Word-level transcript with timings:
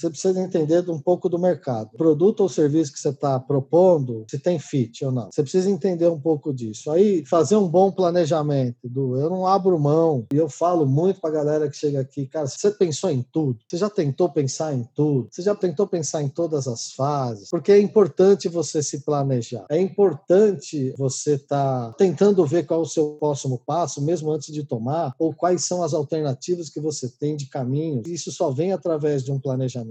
você 0.00 0.10
precisa 0.10 0.40
entender 0.40 0.88
um 0.90 0.98
pouco 0.98 1.28
do 1.28 1.38
mercado. 1.38 1.90
produto 1.96 2.40
ou 2.40 2.48
serviço 2.48 2.92
que 2.92 2.98
você 2.98 3.10
está 3.10 3.38
propondo, 3.38 4.24
se 4.28 4.38
tem 4.38 4.58
fit 4.58 5.04
ou 5.04 5.12
não. 5.12 5.30
Você 5.30 5.42
precisa 5.42 5.70
entender 5.70 6.08
um 6.08 6.18
pouco 6.18 6.52
disso. 6.52 6.90
Aí, 6.90 7.24
fazer 7.26 7.56
um 7.56 7.68
bom 7.68 7.90
planejamento. 7.90 8.76
Do, 8.84 9.16
eu 9.16 9.28
não 9.28 9.46
abro 9.46 9.78
mão, 9.78 10.26
e 10.32 10.36
eu 10.36 10.48
falo 10.48 10.86
muito 10.86 11.20
para 11.20 11.30
a 11.30 11.32
galera 11.32 11.70
que 11.70 11.76
chega 11.76 12.00
aqui, 12.00 12.26
cara, 12.26 12.46
você 12.46 12.70
pensou 12.70 13.10
em 13.10 13.22
tudo? 13.22 13.58
Você 13.68 13.76
já 13.76 13.90
tentou 13.90 14.28
pensar 14.28 14.74
em 14.74 14.84
tudo? 14.94 15.28
Você 15.30 15.42
já 15.42 15.54
tentou 15.54 15.86
pensar 15.86 16.22
em 16.22 16.28
todas 16.28 16.66
as 16.66 16.92
fases? 16.92 17.48
Porque 17.50 17.72
é 17.72 17.78
importante 17.80 18.48
você 18.48 18.82
se 18.82 19.00
planejar. 19.00 19.66
É 19.70 19.80
importante 19.80 20.94
você 20.96 21.34
estar 21.34 21.88
tá 21.88 21.94
tentando 21.96 22.44
ver 22.46 22.64
qual 22.66 22.80
o 22.80 22.86
seu 22.86 23.16
próximo 23.20 23.60
passo, 23.64 24.02
mesmo 24.02 24.30
antes 24.30 24.52
de 24.52 24.64
tomar, 24.64 25.14
ou 25.18 25.34
quais 25.34 25.64
são 25.64 25.82
as 25.82 25.94
alternativas 25.94 26.68
que 26.68 26.80
você 26.80 27.08
tem 27.08 27.36
de 27.36 27.46
caminho. 27.46 28.02
Isso 28.06 28.30
só 28.32 28.50
vem 28.50 28.72
através 28.72 29.22
de 29.24 29.32
um 29.32 29.38
planejamento. 29.38 29.89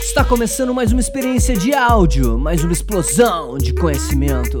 Está 0.00 0.24
começando 0.24 0.74
mais 0.74 0.92
uma 0.92 1.00
experiência 1.00 1.56
de 1.56 1.74
áudio, 1.74 2.38
mais 2.38 2.62
uma 2.62 2.72
explosão 2.72 3.56
de 3.58 3.72
conhecimento. 3.74 4.60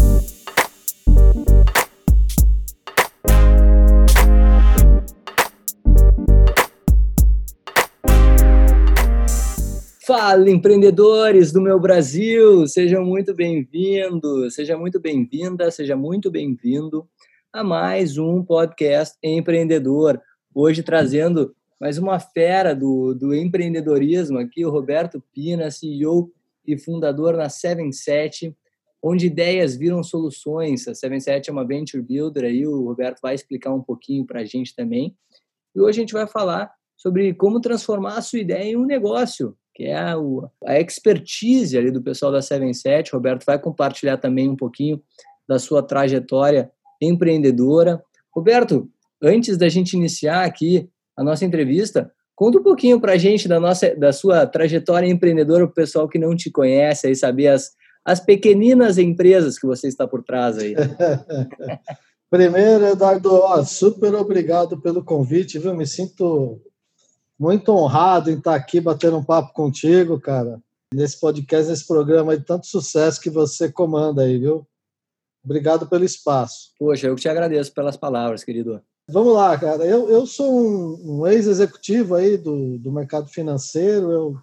Fala, 10.13 10.49
empreendedores 10.49 11.53
do 11.53 11.61
meu 11.61 11.79
Brasil! 11.79 12.67
Sejam 12.67 13.05
muito 13.05 13.33
bem-vindos, 13.33 14.55
seja 14.55 14.77
muito 14.77 14.99
bem-vinda, 14.99 15.71
seja 15.71 15.95
muito 15.95 16.29
bem-vindo 16.29 17.07
a 17.53 17.63
mais 17.63 18.17
um 18.17 18.43
podcast 18.43 19.17
empreendedor. 19.23 20.21
Hoje 20.53 20.83
trazendo 20.83 21.55
mais 21.79 21.97
uma 21.97 22.19
fera 22.19 22.75
do, 22.75 23.13
do 23.13 23.33
empreendedorismo 23.33 24.37
aqui, 24.37 24.65
o 24.65 24.69
Roberto 24.69 25.23
Pina, 25.33 25.71
CEO 25.71 26.29
e 26.67 26.77
fundador 26.77 27.37
na 27.37 27.47
77, 27.47 28.53
onde 29.01 29.27
ideias 29.27 29.77
viram 29.77 30.03
soluções. 30.03 30.89
A 30.89 30.93
77 30.93 31.49
é 31.49 31.53
uma 31.53 31.65
venture 31.65 32.03
builder, 32.03 32.43
aí 32.43 32.67
o 32.67 32.83
Roberto 32.83 33.21
vai 33.21 33.33
explicar 33.33 33.73
um 33.73 33.81
pouquinho 33.81 34.25
para 34.25 34.41
a 34.41 34.45
gente 34.45 34.75
também. 34.75 35.15
E 35.73 35.79
hoje 35.79 35.99
a 35.99 36.01
gente 36.01 36.13
vai 36.13 36.27
falar 36.27 36.69
sobre 36.97 37.33
como 37.33 37.61
transformar 37.61 38.17
a 38.17 38.21
sua 38.21 38.39
ideia 38.39 38.73
em 38.73 38.75
um 38.75 38.85
negócio 38.85 39.55
que 39.81 39.87
é 39.87 39.97
a, 39.97 40.15
a 40.67 40.79
expertise 40.79 41.75
ali 41.75 41.89
do 41.89 42.03
pessoal 42.03 42.31
da 42.31 42.39
77. 42.39 43.13
Roberto 43.13 43.43
vai 43.43 43.57
compartilhar 43.57 44.15
também 44.17 44.47
um 44.47 44.55
pouquinho 44.55 45.01
da 45.49 45.57
sua 45.57 45.81
trajetória 45.81 46.69
empreendedora. 47.01 47.99
Roberto, 48.31 48.87
antes 49.19 49.57
da 49.57 49.67
gente 49.67 49.93
iniciar 49.93 50.45
aqui 50.45 50.87
a 51.17 51.23
nossa 51.23 51.45
entrevista, 51.45 52.11
conta 52.35 52.59
um 52.59 52.63
pouquinho 52.63 53.01
para 53.01 53.13
a 53.13 53.17
gente 53.17 53.47
da, 53.47 53.59
nossa, 53.59 53.95
da 53.95 54.13
sua 54.13 54.45
trajetória 54.45 55.07
empreendedora, 55.07 55.65
para 55.65 55.71
o 55.71 55.73
pessoal 55.73 56.07
que 56.07 56.19
não 56.19 56.35
te 56.35 56.51
conhece, 56.51 57.07
aí 57.07 57.15
saber 57.15 57.47
as, 57.47 57.71
as 58.05 58.19
pequeninas 58.19 58.99
empresas 58.99 59.57
que 59.57 59.65
você 59.65 59.87
está 59.87 60.07
por 60.07 60.21
trás 60.21 60.59
aí. 60.59 60.75
Primeiro, 62.29 62.85
Eduardo, 62.85 63.33
ó, 63.33 63.63
super 63.63 64.13
obrigado 64.13 64.79
pelo 64.79 65.03
convite, 65.03 65.57
viu? 65.57 65.73
Me 65.73 65.87
sinto 65.87 66.61
muito 67.41 67.71
honrado 67.71 68.29
em 68.29 68.37
estar 68.37 68.53
aqui 68.53 68.79
batendo 68.79 69.17
um 69.17 69.23
papo 69.23 69.51
contigo, 69.51 70.19
cara. 70.19 70.61
Nesse 70.93 71.19
podcast, 71.19 71.71
nesse 71.71 71.87
programa 71.87 72.37
de 72.37 72.45
tanto 72.45 72.67
sucesso 72.67 73.19
que 73.19 73.31
você 73.31 73.71
comanda 73.71 74.21
aí, 74.21 74.37
viu? 74.37 74.67
Obrigado 75.43 75.87
pelo 75.87 76.05
espaço. 76.05 76.71
Poxa, 76.77 77.07
eu 77.07 77.15
que 77.15 77.21
te 77.23 77.27
agradeço 77.27 77.73
pelas 77.73 77.97
palavras, 77.97 78.43
querido. 78.43 78.79
Vamos 79.09 79.33
lá, 79.33 79.57
cara. 79.57 79.83
Eu, 79.83 80.07
eu 80.07 80.27
sou 80.27 80.53
um, 80.53 81.21
um 81.21 81.27
ex-executivo 81.27 82.13
aí 82.13 82.37
do, 82.37 82.77
do 82.77 82.91
mercado 82.91 83.27
financeiro. 83.27 84.11
Eu 84.11 84.37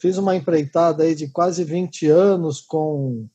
fiz 0.00 0.18
uma 0.18 0.34
empreitada 0.34 1.04
aí 1.04 1.14
de 1.14 1.28
quase 1.28 1.62
20 1.62 2.08
anos 2.08 2.60
com 2.60 3.28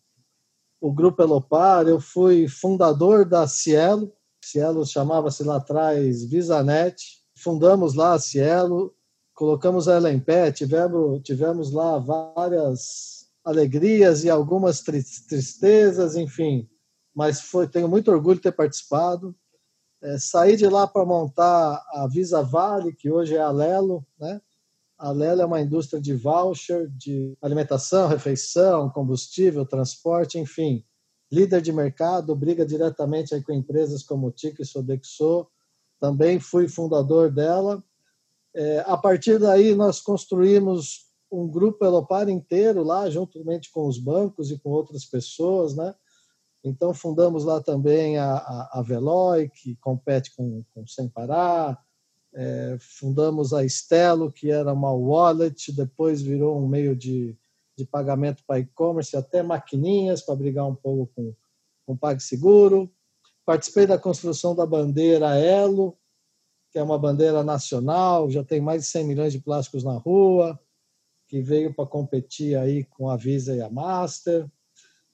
o 0.81 0.91
Grupo 0.91 1.23
Elopar. 1.23 1.87
Eu 1.87 2.01
fui 2.01 2.49
fundador 2.49 3.23
da 3.23 3.47
Cielo. 3.47 4.11
Cielo 4.43 4.85
chamava-se 4.85 5.45
lá 5.45 5.55
atrás 5.55 6.25
VisaNet 6.25 7.20
fundamos 7.41 7.95
lá 7.95 8.13
a 8.13 8.19
Cielo, 8.19 8.95
colocamos 9.33 9.87
ela 9.87 10.11
em 10.11 10.19
pé, 10.19 10.51
tivemos, 10.51 11.21
tivemos 11.23 11.71
lá 11.71 11.97
várias 11.97 13.27
alegrias 13.43 14.23
e 14.23 14.29
algumas 14.29 14.81
tristezas, 14.81 16.15
enfim, 16.15 16.69
mas 17.13 17.41
foi, 17.41 17.67
tenho 17.67 17.89
muito 17.89 18.11
orgulho 18.11 18.35
de 18.35 18.43
ter 18.43 18.51
participado. 18.51 19.35
É, 20.03 20.17
saí 20.17 20.55
de 20.55 20.67
lá 20.67 20.87
para 20.87 21.05
montar 21.05 21.83
a 21.91 22.07
Visa 22.07 22.41
Vale, 22.41 22.93
que 22.93 23.09
hoje 23.11 23.35
é 23.35 23.41
a 23.41 23.51
Lelo, 23.51 24.05
né? 24.19 24.41
A 24.97 25.11
Lelo 25.11 25.41
é 25.41 25.45
uma 25.45 25.61
indústria 25.61 25.99
de 25.99 26.13
voucher, 26.13 26.87
de 26.89 27.35
alimentação, 27.41 28.07
refeição, 28.07 28.89
combustível, 28.89 29.65
transporte, 29.65 30.37
enfim. 30.39 30.83
Líder 31.31 31.61
de 31.61 31.71
mercado, 31.71 32.35
briga 32.35 32.65
diretamente 32.65 33.39
com 33.41 33.53
empresas 33.53 34.03
como 34.03 34.31
TIC 34.31 34.61
e 34.61 34.65
Sodexo, 34.65 35.47
também 36.01 36.39
fui 36.39 36.67
fundador 36.67 37.31
dela. 37.31 37.81
É, 38.53 38.83
a 38.87 38.97
partir 38.97 39.39
daí, 39.39 39.75
nós 39.75 40.01
construímos 40.01 41.05
um 41.31 41.47
grupo 41.47 41.85
Elopar 41.85 42.27
inteiro 42.27 42.83
lá, 42.83 43.09
juntamente 43.09 43.71
com 43.71 43.87
os 43.87 43.97
bancos 43.97 44.51
e 44.51 44.59
com 44.59 44.71
outras 44.71 45.05
pessoas, 45.05 45.75
né? 45.75 45.95
Então, 46.63 46.93
fundamos 46.93 47.45
lá 47.45 47.61
também 47.61 48.17
a, 48.17 48.33
a, 48.33 48.79
a 48.79 48.81
Veloy, 48.81 49.49
que 49.49 49.75
compete 49.77 50.35
com, 50.35 50.63
com 50.73 50.85
Sem 50.85 51.07
Parar, 51.07 51.79
é, 52.33 52.77
fundamos 52.79 53.53
a 53.53 53.63
Estelo, 53.63 54.31
que 54.31 54.51
era 54.51 54.73
uma 54.73 54.91
wallet, 54.91 55.71
depois 55.71 56.21
virou 56.21 56.57
um 56.61 56.67
meio 56.67 56.95
de, 56.95 57.37
de 57.77 57.85
pagamento 57.85 58.43
para 58.45 58.59
e-commerce, 58.59 59.15
até 59.15 59.41
maquininhas 59.41 60.21
para 60.21 60.35
brigar 60.35 60.67
um 60.67 60.75
pouco 60.75 61.11
com, 61.15 61.33
com 61.85 61.97
PagSeguro. 61.97 62.91
Participei 63.51 63.85
da 63.85 63.97
construção 63.97 64.55
da 64.55 64.65
bandeira 64.65 65.37
Elo, 65.37 65.97
que 66.71 66.79
é 66.79 66.83
uma 66.83 66.97
bandeira 66.97 67.43
nacional, 67.43 68.31
já 68.31 68.45
tem 68.45 68.61
mais 68.61 68.83
de 68.83 68.87
100 68.87 69.03
milhões 69.03 69.33
de 69.33 69.39
plásticos 69.39 69.83
na 69.83 69.97
rua, 69.97 70.57
que 71.27 71.41
veio 71.41 71.73
para 71.73 71.85
competir 71.85 72.57
aí 72.57 72.85
com 72.85 73.09
a 73.09 73.17
Visa 73.17 73.53
e 73.53 73.61
a 73.61 73.69
Master. 73.69 74.49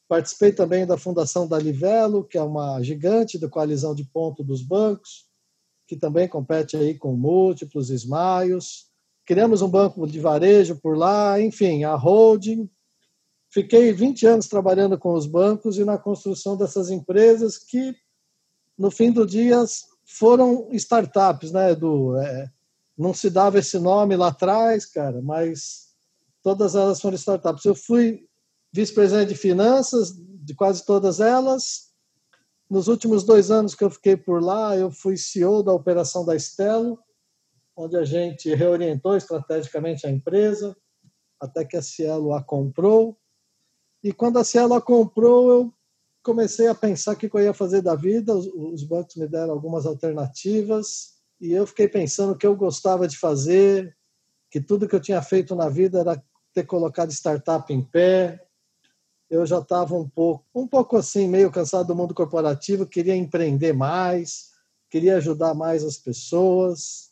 Participei 0.07 0.51
também 0.51 0.85
da 0.85 0.99
fundação 0.99 1.47
da 1.47 1.57
Livelo, 1.57 2.23
que 2.23 2.37
é 2.37 2.41
uma 2.43 2.79
gigante 2.83 3.39
da 3.39 3.49
coalizão 3.49 3.95
de 3.95 4.03
ponto 4.03 4.43
dos 4.43 4.61
bancos, 4.61 5.25
que 5.88 5.95
também 5.95 6.27
compete 6.27 6.77
aí 6.77 6.95
com 6.95 7.15
múltiplos 7.15 7.89
esmaios. 7.89 8.85
Criamos 9.25 9.63
um 9.63 9.67
banco 9.67 10.06
de 10.06 10.19
varejo 10.19 10.75
por 10.75 10.95
lá, 10.95 11.41
enfim, 11.41 11.85
a 11.85 11.95
holding. 11.95 12.69
Fiquei 13.50 13.91
20 13.91 14.27
anos 14.27 14.47
trabalhando 14.47 14.95
com 14.95 15.13
os 15.13 15.25
bancos 15.25 15.79
e 15.79 15.83
na 15.83 15.97
construção 15.97 16.56
dessas 16.56 16.91
empresas 16.91 17.57
que 17.57 17.95
no 18.77 18.91
fim 18.91 19.12
do 19.12 19.25
dia 19.25 19.63
foram 20.06 20.69
startups, 20.71 21.51
né, 21.51 21.71
Edu? 21.71 22.18
É, 22.18 22.51
não 22.97 23.13
se 23.13 23.29
dava 23.29 23.59
esse 23.59 23.79
nome 23.79 24.15
lá 24.15 24.27
atrás, 24.27 24.85
cara, 24.85 25.21
mas 25.21 25.88
todas 26.44 26.75
elas 26.75 27.01
foram 27.01 27.15
startups. 27.15 27.65
Eu 27.65 27.75
fui 27.75 28.27
vice-presidente 28.71 29.29
de 29.29 29.35
finanças 29.35 30.13
de 30.15 30.53
quase 30.56 30.85
todas 30.85 31.19
elas. 31.19 31.88
Nos 32.69 32.88
últimos 32.88 33.24
dois 33.24 33.51
anos 33.51 33.75
que 33.75 33.83
eu 33.83 33.89
fiquei 33.89 34.15
por 34.15 34.41
lá, 34.41 34.75
eu 34.75 34.91
fui 34.91 35.18
CEO 35.18 35.63
da 35.63 35.74
operação 35.74 36.25
da 36.25 36.35
Estelo, 36.35 37.00
onde 37.75 37.95
a 37.95 38.03
gente 38.03 38.53
reorientou 38.53 39.15
estrategicamente 39.15 40.06
a 40.06 40.12
empresa, 40.12 40.75
até 41.39 41.63
que 41.63 41.77
a 41.77 41.81
Cielo 41.81 42.33
a 42.33 42.44
comprou. 42.44 43.18
E 44.03 44.12
quando 44.12 44.38
a 44.38 44.44
Cielo 44.44 44.74
a 44.74 44.81
comprou, 44.81 45.50
eu 45.50 45.74
comecei 46.27 46.68
a 46.68 46.75
pensar 46.75 47.13
o 47.13 47.15
que 47.15 47.29
eu 47.33 47.39
ia 47.39 47.53
fazer 47.53 47.81
da 47.81 47.95
vida. 47.95 48.35
Os 48.35 48.83
bancos 48.83 49.15
me 49.15 49.25
deram 49.29 49.53
algumas 49.53 49.85
alternativas 49.85 51.13
e 51.39 51.53
eu 51.53 51.65
fiquei 51.65 51.88
pensando 51.88 52.33
o 52.33 52.38
que 52.38 52.45
eu 52.45 52.53
gostava 52.53 53.07
de 53.07 53.18
fazer, 53.18 53.95
que 54.51 54.59
tudo 54.59 54.89
que 54.89 54.95
eu 54.95 55.00
tinha 55.00 55.21
feito 55.21 55.56
na 55.56 55.69
vida 55.69 56.00
era 56.01 56.21
ter 56.53 56.65
colocado 56.65 57.13
startup 57.13 57.74
em 57.74 57.81
pé. 57.81 58.45
Eu 59.29 59.45
já 59.45 59.59
estava 59.59 59.95
um 59.95 60.07
pouco, 60.07 60.44
um 60.53 60.68
pouco 60.68 60.97
assim, 60.97 61.29
meio 61.29 61.50
cansado 61.50 61.88
do 61.88 61.95
mundo 61.95 62.13
corporativo, 62.13 62.85
queria 62.85 63.15
empreender 63.15 63.71
mais, 63.71 64.51
queria 64.89 65.15
ajudar 65.15 65.53
mais 65.53 65.81
as 65.81 65.95
pessoas. 65.95 67.12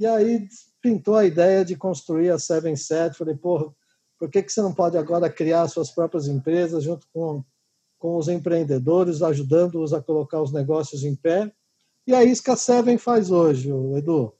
E 0.00 0.06
aí 0.06 0.48
pintou 0.82 1.14
a 1.14 1.24
ideia 1.24 1.64
de 1.64 1.76
construir 1.76 2.30
a 2.30 2.40
Seven 2.40 2.74
Set. 2.74 3.16
Falei, 3.16 3.36
porra, 3.36 3.72
por 4.18 4.28
que, 4.28 4.42
que 4.42 4.52
você 4.52 4.60
não 4.60 4.74
pode 4.74 4.98
agora 4.98 5.30
criar 5.30 5.68
suas 5.68 5.92
próprias 5.92 6.26
empresas 6.26 6.82
junto 6.82 7.06
com, 7.12 7.44
com 7.98 8.16
os 8.16 8.28
empreendedores, 8.28 9.22
ajudando-os 9.22 9.92
a 9.92 10.00
colocar 10.00 10.40
os 10.40 10.52
negócios 10.52 11.04
em 11.04 11.14
pé? 11.14 11.52
E 12.06 12.14
é 12.14 12.24
isso 12.24 12.42
que 12.42 12.50
a 12.50 12.56
Seven 12.56 12.96
faz 12.96 13.30
hoje, 13.30 13.70
Edu. 13.96 14.32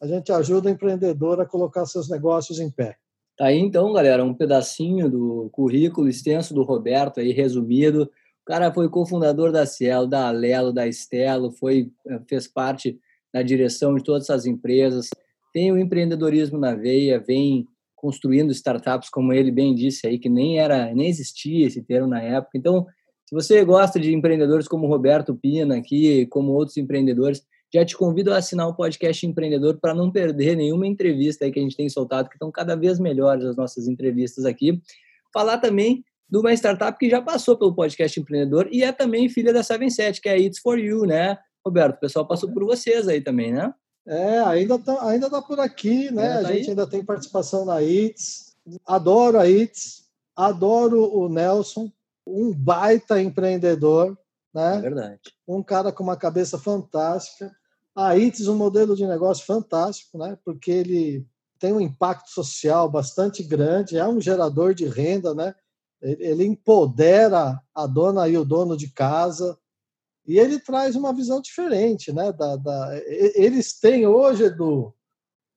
A 0.00 0.06
gente 0.06 0.30
ajuda 0.30 0.68
o 0.68 0.72
empreendedor 0.72 1.40
a 1.40 1.46
colocar 1.46 1.84
seus 1.86 2.08
negócios 2.08 2.60
em 2.60 2.70
pé. 2.70 2.96
Tá 3.36 3.46
aí 3.46 3.58
então, 3.58 3.92
galera, 3.92 4.24
um 4.24 4.34
pedacinho 4.34 5.10
do 5.10 5.48
currículo 5.50 6.08
extenso 6.08 6.54
do 6.54 6.62
Roberto 6.62 7.20
aí 7.20 7.32
resumido. 7.32 8.04
O 8.42 8.44
cara 8.44 8.72
foi 8.72 8.88
cofundador 8.88 9.52
da 9.52 9.66
Cielo, 9.66 10.06
da 10.06 10.28
Alelo, 10.28 10.72
da 10.72 10.86
Estelo, 10.86 11.50
foi 11.50 11.90
eh, 12.06 12.20
fez 12.26 12.46
parte 12.46 12.98
da 13.32 13.42
direção 13.42 13.94
de 13.94 14.02
todas 14.02 14.24
essas 14.24 14.46
empresas. 14.46 15.10
Tem 15.52 15.70
o 15.72 15.78
empreendedorismo 15.78 16.58
na 16.58 16.74
veia, 16.74 17.20
vem 17.20 17.66
construindo 17.94 18.52
startups, 18.52 19.10
como 19.10 19.32
ele 19.32 19.50
bem 19.50 19.74
disse 19.74 20.06
aí, 20.06 20.18
que 20.18 20.28
nem 20.28 20.58
era, 20.58 20.94
nem 20.94 21.08
existia 21.08 21.66
esse 21.66 21.82
termo 21.82 22.08
na 22.08 22.22
época. 22.22 22.56
Então, 22.56 22.86
se 23.28 23.34
você 23.34 23.62
gosta 23.62 24.00
de 24.00 24.14
empreendedores 24.14 24.66
como 24.66 24.86
o 24.86 24.88
Roberto 24.88 25.34
Pina 25.34 25.76
aqui, 25.76 26.24
como 26.28 26.52
outros 26.52 26.78
empreendedores, 26.78 27.44
já 27.70 27.84
te 27.84 27.94
convido 27.94 28.32
a 28.32 28.38
assinar 28.38 28.66
o 28.66 28.74
podcast 28.74 29.26
Empreendedor 29.26 29.76
para 29.78 29.92
não 29.92 30.10
perder 30.10 30.56
nenhuma 30.56 30.86
entrevista 30.86 31.44
aí 31.44 31.52
que 31.52 31.58
a 31.58 31.62
gente 31.62 31.76
tem 31.76 31.90
soltado, 31.90 32.30
que 32.30 32.36
estão 32.36 32.50
cada 32.50 32.74
vez 32.74 32.98
melhores 32.98 33.44
as 33.44 33.54
nossas 33.54 33.86
entrevistas 33.86 34.46
aqui. 34.46 34.80
Falar 35.30 35.58
também 35.58 36.02
de 36.26 36.38
uma 36.38 36.54
startup 36.54 36.98
que 36.98 37.10
já 37.10 37.20
passou 37.20 37.54
pelo 37.54 37.74
podcast 37.74 38.18
Empreendedor 38.18 38.66
e 38.72 38.82
é 38.82 38.92
também 38.92 39.28
filha 39.28 39.52
da 39.52 39.62
77, 39.62 40.22
que 40.22 40.28
é 40.30 40.32
a 40.32 40.38
It's 40.38 40.60
For 40.60 40.78
You, 40.78 41.02
né? 41.02 41.36
Roberto, 41.62 41.96
o 41.96 42.00
pessoal 42.00 42.26
passou 42.26 42.50
por 42.50 42.64
vocês 42.64 43.06
aí 43.08 43.20
também, 43.20 43.52
né? 43.52 43.74
É, 44.06 44.38
ainda 44.38 44.78
tá, 44.78 45.06
ainda 45.06 45.28
tá 45.28 45.42
por 45.42 45.60
aqui, 45.60 46.10
né? 46.10 46.40
Tá 46.40 46.48
a 46.48 46.52
gente 46.54 46.62
aí? 46.62 46.70
ainda 46.70 46.86
tem 46.86 47.04
participação 47.04 47.66
na 47.66 47.82
ITS. 47.82 48.56
Adoro 48.86 49.38
a 49.38 49.46
ITS, 49.46 50.04
adoro 50.34 51.14
o 51.14 51.28
Nelson, 51.28 51.92
um 52.28 52.52
baita 52.54 53.20
empreendedor, 53.20 54.16
né? 54.54 54.76
É 54.76 54.80
verdade. 54.80 55.20
Um 55.46 55.62
cara 55.62 55.92
com 55.92 56.02
uma 56.02 56.16
cabeça 56.16 56.58
fantástica. 56.58 57.50
A 57.94 58.16
ITS, 58.16 58.46
um 58.46 58.56
modelo 58.56 58.94
de 58.94 59.06
negócio 59.06 59.44
fantástico, 59.44 60.18
né? 60.18 60.38
Porque 60.44 60.70
ele 60.70 61.26
tem 61.58 61.72
um 61.72 61.80
impacto 61.80 62.30
social 62.30 62.88
bastante 62.88 63.42
grande, 63.42 63.98
é 63.98 64.06
um 64.06 64.20
gerador 64.20 64.74
de 64.74 64.86
renda, 64.86 65.34
né? 65.34 65.54
Ele 66.00 66.44
empodera 66.44 67.60
a 67.74 67.86
dona 67.86 68.28
e 68.28 68.38
o 68.38 68.44
dono 68.44 68.76
de 68.76 68.88
casa 68.92 69.58
e 70.24 70.38
ele 70.38 70.60
traz 70.60 70.94
uma 70.94 71.12
visão 71.12 71.40
diferente, 71.40 72.12
né? 72.12 72.32
Da, 72.32 72.54
da... 72.56 73.00
Eles 73.06 73.80
têm 73.80 74.06
hoje, 74.06 74.44
Edu, 74.44 74.94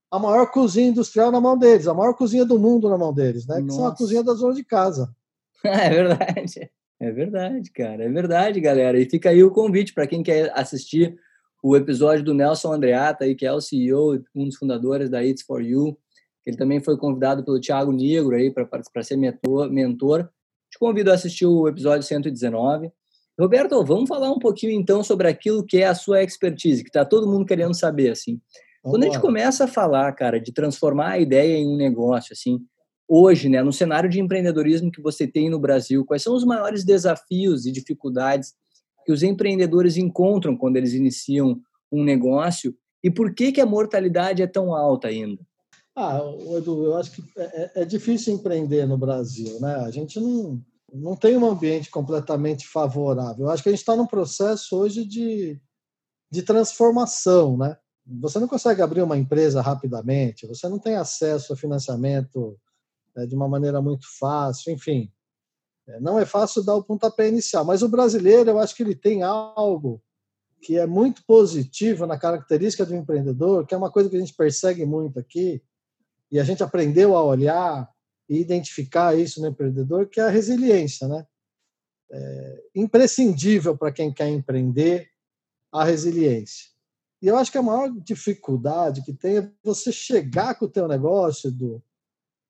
a 0.09 0.17
maior 0.17 0.49
cozinha 0.49 0.87
industrial 0.87 1.31
na 1.31 1.41
mão 1.41 1.57
deles, 1.57 1.87
a 1.87 1.93
maior 1.93 2.13
cozinha 2.13 2.45
do 2.45 2.57
mundo 2.57 2.89
na 2.89 2.97
mão 2.97 3.13
deles, 3.13 3.45
né? 3.45 3.59
Nossa. 3.59 3.67
Que 3.67 3.73
são 3.73 3.85
a 3.85 3.95
cozinha 3.95 4.23
da 4.23 4.33
zona 4.33 4.55
de 4.55 4.63
casa. 4.63 5.13
É 5.65 5.89
verdade. 5.89 6.71
É 6.99 7.11
verdade, 7.11 7.71
cara. 7.71 8.03
É 8.03 8.09
verdade, 8.09 8.59
galera. 8.59 8.99
E 8.99 9.09
fica 9.09 9.29
aí 9.29 9.43
o 9.43 9.51
convite 9.51 9.93
para 9.93 10.05
quem 10.05 10.21
quer 10.21 10.51
assistir 10.55 11.15
o 11.63 11.75
episódio 11.75 12.23
do 12.23 12.33
Nelson 12.33 12.73
Andreata, 12.73 13.23
aí, 13.25 13.35
que 13.35 13.45
é 13.45 13.51
o 13.51 13.61
CEO, 13.61 14.23
um 14.35 14.45
dos 14.45 14.55
fundadores 14.55 15.09
da 15.09 15.23
It's 15.23 15.43
For 15.43 15.61
You. 15.61 15.97
Ele 16.45 16.57
também 16.57 16.79
foi 16.79 16.97
convidado 16.97 17.43
pelo 17.43 17.59
Thiago 17.59 17.91
Negro 17.91 18.35
aí 18.35 18.51
para 18.51 19.03
ser 19.03 19.15
mentor, 19.15 19.69
mentor. 19.71 20.29
Te 20.71 20.79
convido 20.79 21.11
a 21.11 21.15
assistir 21.15 21.45
o 21.45 21.67
episódio 21.67 22.03
119. 22.03 22.91
Roberto, 23.39 23.83
vamos 23.83 24.07
falar 24.07 24.31
um 24.31 24.39
pouquinho 24.39 24.73
então 24.73 25.03
sobre 25.03 25.27
aquilo 25.27 25.65
que 25.65 25.77
é 25.77 25.87
a 25.87 25.95
sua 25.95 26.23
expertise, 26.23 26.83
que 26.83 26.89
está 26.89 27.05
todo 27.05 27.27
mundo 27.27 27.45
querendo 27.45 27.75
saber 27.75 28.11
assim. 28.11 28.39
Vamos 28.83 28.97
Quando 28.97 29.03
a 29.03 29.05
gente 29.07 29.15
lá. 29.15 29.21
começa 29.21 29.63
a 29.65 29.67
falar, 29.67 30.11
cara, 30.13 30.39
de 30.39 30.51
transformar 30.51 31.11
a 31.11 31.19
ideia 31.19 31.57
em 31.57 31.67
um 31.67 31.77
negócio, 31.77 32.33
assim, 32.33 32.59
hoje, 33.13 33.49
né, 33.49 33.61
no 33.61 33.73
cenário 33.73 34.09
de 34.09 34.21
empreendedorismo 34.21 34.89
que 34.89 35.01
você 35.01 35.27
tem 35.27 35.49
no 35.49 35.59
Brasil, 35.59 36.05
quais 36.05 36.23
são 36.23 36.33
os 36.33 36.45
maiores 36.45 36.85
desafios 36.85 37.65
e 37.65 37.71
dificuldades 37.71 38.53
que 39.05 39.11
os 39.11 39.21
empreendedores 39.21 39.97
encontram 39.97 40.55
quando 40.55 40.77
eles 40.77 40.93
iniciam 40.93 41.59
um 41.91 42.05
negócio 42.05 42.73
e 43.03 43.11
por 43.11 43.33
que, 43.33 43.51
que 43.51 43.59
a 43.59 43.65
mortalidade 43.65 44.41
é 44.41 44.47
tão 44.47 44.73
alta 44.73 45.09
ainda? 45.09 45.41
Ah, 45.93 46.21
Edu, 46.55 46.85
eu 46.85 46.95
acho 46.95 47.11
que 47.11 47.21
é, 47.37 47.43
é, 47.43 47.81
é 47.81 47.85
difícil 47.85 48.33
empreender 48.33 48.87
no 48.87 48.97
Brasil, 48.97 49.59
né? 49.59 49.75
A 49.75 49.91
gente 49.91 50.17
não, 50.17 50.61
não 50.93 51.17
tem 51.17 51.35
um 51.35 51.45
ambiente 51.45 51.91
completamente 51.91 52.65
favorável. 52.65 53.45
Eu 53.45 53.51
acho 53.51 53.61
que 53.61 53.67
a 53.67 53.73
gente 53.73 53.81
está 53.81 53.93
num 53.93 54.07
processo 54.07 54.77
hoje 54.77 55.03
de, 55.03 55.59
de 56.31 56.43
transformação, 56.43 57.57
né? 57.57 57.75
Você 58.21 58.39
não 58.39 58.47
consegue 58.47 58.81
abrir 58.81 59.01
uma 59.01 59.17
empresa 59.17 59.61
rapidamente, 59.61 60.47
você 60.47 60.69
não 60.69 60.79
tem 60.79 60.95
acesso 60.95 61.51
a 61.51 61.57
financiamento 61.57 62.57
de 63.27 63.35
uma 63.35 63.47
maneira 63.47 63.81
muito 63.81 64.05
fácil, 64.17 64.73
enfim. 64.73 65.11
É, 65.87 65.99
não 65.99 66.19
é 66.19 66.25
fácil 66.25 66.63
dar 66.63 66.75
o 66.75 66.83
pontapé 66.83 67.27
inicial, 67.27 67.65
mas 67.65 67.81
o 67.81 67.89
brasileiro, 67.89 68.49
eu 68.49 68.59
acho 68.59 68.75
que 68.75 68.83
ele 68.83 68.95
tem 68.95 69.23
algo 69.23 70.01
que 70.61 70.77
é 70.77 70.85
muito 70.85 71.25
positivo 71.25 72.05
na 72.05 72.19
característica 72.19 72.85
do 72.85 72.95
empreendedor, 72.95 73.65
que 73.65 73.73
é 73.73 73.77
uma 73.77 73.91
coisa 73.91 74.09
que 74.09 74.15
a 74.15 74.19
gente 74.19 74.35
persegue 74.35 74.85
muito 74.85 75.19
aqui, 75.19 75.61
e 76.31 76.39
a 76.39 76.43
gente 76.43 76.63
aprendeu 76.63 77.15
a 77.15 77.23
olhar 77.23 77.89
e 78.29 78.39
identificar 78.39 79.17
isso 79.17 79.41
no 79.41 79.47
empreendedor, 79.47 80.07
que 80.07 80.19
é 80.19 80.23
a 80.23 80.29
resiliência, 80.29 81.07
né? 81.07 81.25
É 82.11 82.63
imprescindível 82.75 83.75
para 83.75 83.91
quem 83.91 84.13
quer 84.13 84.29
empreender 84.29 85.09
a 85.71 85.83
resiliência. 85.83 86.69
E 87.21 87.27
eu 87.27 87.37
acho 87.37 87.51
que 87.51 87.57
a 87.57 87.63
maior 87.63 87.89
dificuldade 87.89 89.03
que 89.03 89.13
tem 89.13 89.37
é 89.37 89.51
você 89.63 89.91
chegar 89.91 90.55
com 90.55 90.65
o 90.65 90.69
teu 90.69 90.87
negócio, 90.87 91.51
do 91.51 91.81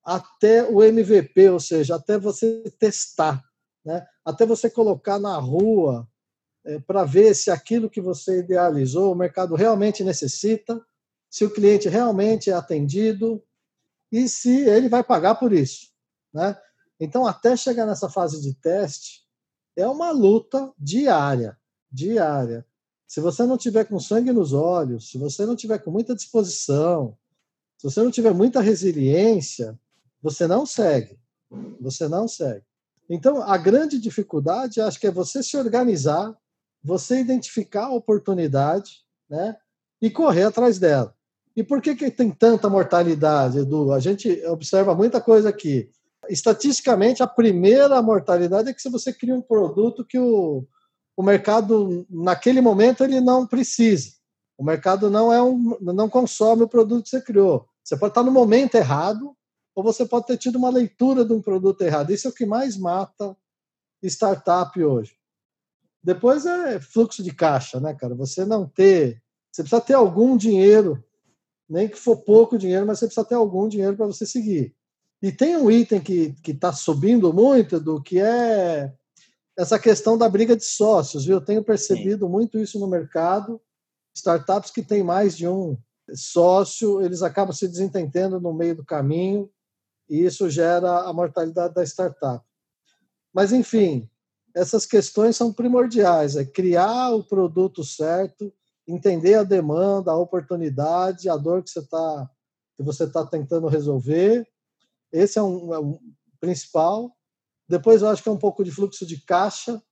até 0.04 0.64
o 0.68 0.82
MVP, 0.82 1.48
ou 1.48 1.60
seja, 1.60 1.96
até 1.96 2.18
você 2.18 2.62
testar, 2.78 3.42
né? 3.84 4.06
até 4.24 4.44
você 4.44 4.68
colocar 4.68 5.18
na 5.18 5.36
rua 5.36 6.08
é, 6.64 6.78
para 6.80 7.04
ver 7.04 7.34
se 7.34 7.50
aquilo 7.50 7.90
que 7.90 8.00
você 8.00 8.40
idealizou 8.40 9.12
o 9.12 9.16
mercado 9.16 9.54
realmente 9.54 10.04
necessita, 10.04 10.84
se 11.30 11.44
o 11.44 11.50
cliente 11.50 11.88
realmente 11.88 12.50
é 12.50 12.52
atendido 12.52 13.42
e 14.10 14.28
se 14.28 14.60
ele 14.68 14.88
vai 14.88 15.02
pagar 15.02 15.36
por 15.36 15.52
isso. 15.52 15.90
Né? 16.32 16.56
Então, 17.00 17.26
até 17.26 17.56
chegar 17.56 17.86
nessa 17.86 18.08
fase 18.08 18.40
de 18.40 18.54
teste, 18.54 19.22
é 19.76 19.86
uma 19.86 20.10
luta 20.10 20.72
diária, 20.78 21.56
diária. 21.90 22.66
Se 23.06 23.20
você 23.20 23.44
não 23.44 23.58
tiver 23.58 23.84
com 23.84 23.98
sangue 23.98 24.32
nos 24.32 24.52
olhos, 24.52 25.10
se 25.10 25.18
você 25.18 25.46
não 25.46 25.56
tiver 25.56 25.78
com 25.78 25.90
muita 25.90 26.14
disposição, 26.14 27.16
se 27.78 27.90
você 27.90 28.02
não 28.02 28.10
tiver 28.10 28.32
muita 28.32 28.60
resiliência, 28.60 29.78
você 30.22 30.46
não 30.46 30.64
segue. 30.64 31.18
Você 31.80 32.08
não 32.08 32.28
segue. 32.28 32.64
Então, 33.10 33.42
a 33.42 33.56
grande 33.58 33.98
dificuldade, 33.98 34.80
acho 34.80 34.98
que 34.98 35.06
é 35.06 35.10
você 35.10 35.42
se 35.42 35.56
organizar, 35.56 36.34
você 36.82 37.20
identificar 37.20 37.86
a 37.86 37.94
oportunidade, 37.94 39.02
né? 39.28 39.56
E 40.00 40.10
correr 40.10 40.44
atrás 40.44 40.78
dela. 40.78 41.14
E 41.54 41.62
por 41.62 41.82
que, 41.82 41.94
que 41.94 42.10
tem 42.10 42.30
tanta 42.30 42.68
mortalidade, 42.68 43.58
Edu? 43.58 43.92
A 43.92 44.00
gente 44.00 44.44
observa 44.46 44.94
muita 44.94 45.20
coisa 45.20 45.48
aqui. 45.48 45.90
Estatisticamente, 46.28 47.22
a 47.22 47.26
primeira 47.26 48.00
mortalidade 48.00 48.70
é 48.70 48.72
que 48.72 48.80
se 48.80 48.88
você 48.88 49.12
cria 49.12 49.34
um 49.34 49.42
produto 49.42 50.04
que 50.04 50.18
o, 50.18 50.66
o 51.16 51.22
mercado, 51.22 52.06
naquele 52.08 52.60
momento, 52.60 53.04
ele 53.04 53.20
não 53.20 53.46
precisa. 53.46 54.12
O 54.56 54.64
mercado 54.64 55.10
não, 55.10 55.32
é 55.32 55.42
um, 55.42 55.76
não 55.80 56.08
consome 56.08 56.62
o 56.62 56.68
produto 56.68 57.04
que 57.04 57.10
você 57.10 57.20
criou. 57.20 57.66
Você 57.84 57.96
pode 57.96 58.12
estar 58.12 58.22
no 58.22 58.30
momento 58.30 58.76
errado, 58.76 59.36
ou 59.74 59.82
você 59.82 60.04
pode 60.04 60.26
ter 60.26 60.36
tido 60.36 60.56
uma 60.56 60.70
leitura 60.70 61.24
de 61.24 61.32
um 61.32 61.40
produto 61.40 61.82
errado. 61.82 62.10
Isso 62.10 62.26
é 62.26 62.30
o 62.30 62.34
que 62.34 62.46
mais 62.46 62.76
mata 62.76 63.36
startup 64.02 64.82
hoje. 64.82 65.16
Depois 66.02 66.44
é 66.44 66.80
fluxo 66.80 67.22
de 67.22 67.32
caixa, 67.32 67.78
né, 67.80 67.94
cara? 67.94 68.14
Você 68.14 68.44
não 68.44 68.66
ter. 68.66 69.22
Você 69.50 69.62
precisa 69.62 69.80
ter 69.80 69.94
algum 69.94 70.36
dinheiro, 70.36 71.02
nem 71.68 71.88
que 71.88 71.96
for 71.96 72.16
pouco 72.16 72.58
dinheiro, 72.58 72.86
mas 72.86 72.98
você 72.98 73.06
precisa 73.06 73.26
ter 73.26 73.34
algum 73.34 73.68
dinheiro 73.68 73.96
para 73.96 74.06
você 74.06 74.26
seguir. 74.26 74.74
E 75.22 75.30
tem 75.30 75.56
um 75.56 75.70
item 75.70 76.00
que 76.00 76.34
está 76.46 76.72
subindo 76.72 77.32
muito, 77.32 77.78
do 77.78 78.02
que 78.02 78.18
é 78.18 78.92
essa 79.56 79.78
questão 79.78 80.18
da 80.18 80.28
briga 80.28 80.56
de 80.56 80.64
sócios, 80.64 81.24
viu? 81.24 81.36
Eu 81.36 81.44
tenho 81.44 81.62
percebido 81.62 82.26
Sim. 82.26 82.32
muito 82.32 82.58
isso 82.58 82.80
no 82.80 82.88
mercado. 82.88 83.60
Startups 84.14 84.70
que 84.70 84.82
têm 84.82 85.02
mais 85.02 85.36
de 85.36 85.46
um 85.46 85.78
sócio, 86.14 87.00
eles 87.00 87.22
acabam 87.22 87.54
se 87.54 87.68
desentendendo 87.68 88.40
no 88.40 88.52
meio 88.52 88.74
do 88.74 88.84
caminho 88.84 89.48
e 90.12 90.26
isso 90.26 90.50
gera 90.50 91.08
a 91.08 91.12
mortalidade 91.14 91.72
da 91.72 91.82
startup. 91.82 92.44
Mas, 93.32 93.50
enfim, 93.50 94.06
essas 94.54 94.84
questões 94.84 95.36
são 95.36 95.50
primordiais, 95.50 96.36
é 96.36 96.44
criar 96.44 97.14
o 97.14 97.24
produto 97.24 97.82
certo, 97.82 98.52
entender 98.86 99.36
a 99.36 99.42
demanda, 99.42 100.10
a 100.10 100.16
oportunidade, 100.18 101.30
a 101.30 101.36
dor 101.38 101.62
que 101.62 101.70
você 101.70 101.78
está 101.78 102.30
que 102.76 102.82
você 102.82 103.04
está 103.04 103.24
tentando 103.24 103.68
resolver. 103.68 104.46
Esse 105.10 105.38
é 105.38 105.42
um, 105.42 105.72
é 105.72 105.78
um 105.78 105.98
principal. 106.38 107.16
Depois 107.66 108.02
eu 108.02 108.08
acho 108.08 108.22
que 108.22 108.28
é 108.28 108.32
um 108.32 108.38
pouco 108.38 108.62
de 108.62 108.70
fluxo 108.70 109.06
de 109.06 109.18
caixa 109.22 109.82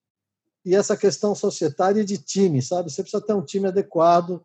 e 0.65 0.75
essa 0.75 0.99
questão 0.99 1.35
societária 1.35 2.03
e 2.03 2.05
de 2.05 2.19
time, 2.19 2.61
sabe? 2.61 2.91
Você 2.91 3.03
precisa 3.03 3.25
ter 3.25 3.33
um 3.33 3.45
time 3.45 3.69
adequado 3.69 4.45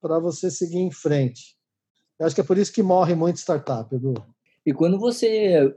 para 0.00 0.18
você 0.18 0.50
seguir 0.50 0.78
em 0.78 0.90
frente. 0.90 1.58
Eu 2.18 2.26
acho 2.26 2.34
que 2.34 2.40
é 2.40 2.44
por 2.44 2.56
isso 2.56 2.72
que 2.72 2.82
morre 2.82 3.14
muito 3.14 3.36
startup, 3.36 3.94
Edu. 3.94 4.14
E 4.64 4.72
quando 4.72 4.98
você 4.98 5.74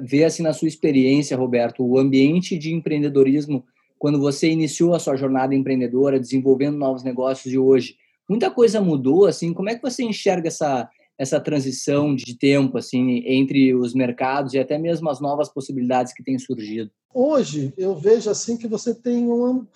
vê 0.00 0.24
assim 0.24 0.42
na 0.42 0.52
sua 0.52 0.68
experiência, 0.68 1.36
Roberto, 1.36 1.84
o 1.84 1.98
ambiente 1.98 2.56
de 2.56 2.72
empreendedorismo 2.72 3.64
quando 3.98 4.20
você 4.20 4.48
iniciou 4.48 4.94
a 4.94 4.98
sua 4.98 5.16
jornada 5.16 5.54
empreendedora, 5.54 6.20
desenvolvendo 6.20 6.78
novos 6.78 7.02
negócios 7.02 7.50
de 7.50 7.58
hoje, 7.58 7.96
muita 8.28 8.48
coisa 8.48 8.80
mudou, 8.80 9.26
assim, 9.26 9.52
como 9.52 9.68
é 9.68 9.74
que 9.74 9.82
você 9.82 10.04
enxerga 10.04 10.48
essa 10.48 10.88
essa 11.18 11.40
transição 11.40 12.14
de 12.14 12.38
tempo 12.38 12.78
assim 12.78 13.24
entre 13.26 13.74
os 13.74 13.92
mercados 13.92 14.54
e 14.54 14.58
até 14.58 14.78
mesmo 14.78 15.10
as 15.10 15.20
novas 15.20 15.48
possibilidades 15.48 16.12
que 16.12 16.22
têm 16.22 16.38
surgido? 16.38 16.92
Hoje 17.12 17.74
eu 17.76 17.96
vejo 17.96 18.30
assim 18.30 18.56
que 18.56 18.68
você 18.68 18.94
tem 18.94 19.26
um 19.26 19.66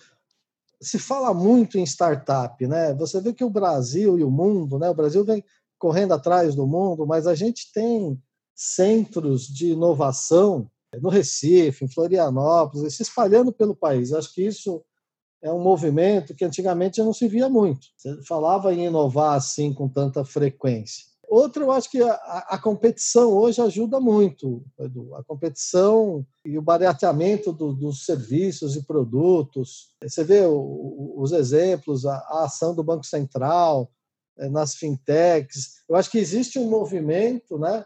se 0.79 0.97
fala 0.99 1.33
muito 1.33 1.77
em 1.77 1.83
startup, 1.83 2.65
né? 2.65 2.93
Você 2.95 3.19
vê 3.21 3.33
que 3.33 3.43
o 3.43 3.49
Brasil 3.49 4.17
e 4.17 4.23
o 4.23 4.31
mundo, 4.31 4.79
né? 4.79 4.89
O 4.89 4.95
Brasil 4.95 5.23
vem 5.23 5.43
correndo 5.77 6.13
atrás 6.13 6.55
do 6.55 6.65
mundo, 6.65 7.05
mas 7.05 7.27
a 7.27 7.35
gente 7.35 7.71
tem 7.73 8.17
centros 8.55 9.47
de 9.47 9.71
inovação 9.71 10.69
no 11.01 11.09
Recife, 11.09 11.85
em 11.85 11.87
Florianópolis, 11.87 12.95
se 12.95 13.03
espalhando 13.03 13.51
pelo 13.51 13.75
país. 13.75 14.13
Acho 14.13 14.33
que 14.33 14.45
isso 14.45 14.83
é 15.41 15.51
um 15.51 15.59
movimento 15.59 16.33
que 16.35 16.45
antigamente 16.45 17.01
não 17.01 17.13
se 17.13 17.27
via 17.27 17.49
muito. 17.49 17.87
Você 17.97 18.23
falava 18.23 18.73
em 18.73 18.85
inovar 18.85 19.35
assim 19.35 19.73
com 19.73 19.89
tanta 19.89 20.23
frequência. 20.23 21.13
Outro, 21.27 21.63
eu 21.63 21.71
acho 21.71 21.89
que 21.89 22.01
a, 22.01 22.13
a, 22.13 22.59
competição 22.59 23.31
hoje 23.33 23.59
ajuda 23.59 23.99
muito, 23.99 24.63
Edu. 24.77 25.15
A 25.15 25.23
competição 25.23 26.23
e 26.45 26.57
o 26.59 26.61
barateamento 26.61 27.51
do, 27.51 27.73
dos 27.73 28.05
serviços 28.05 28.75
e 28.75 28.83
produtos. 28.83 29.95
Você 30.03 30.23
vê 30.23 30.45
o, 30.45 31.15
os 31.17 31.31
exemplos, 31.31 32.05
a, 32.05 32.15
a, 32.15 32.43
ação 32.45 32.75
do 32.75 32.83
Banco 32.83 33.05
Central 33.05 33.91
eh, 34.37 34.47
nas 34.47 34.75
fintechs. 34.75 35.83
Eu 35.89 35.95
acho 35.95 36.11
que 36.11 36.19
existe 36.19 36.59
um 36.59 36.69
movimento 36.69 37.57
né, 37.57 37.83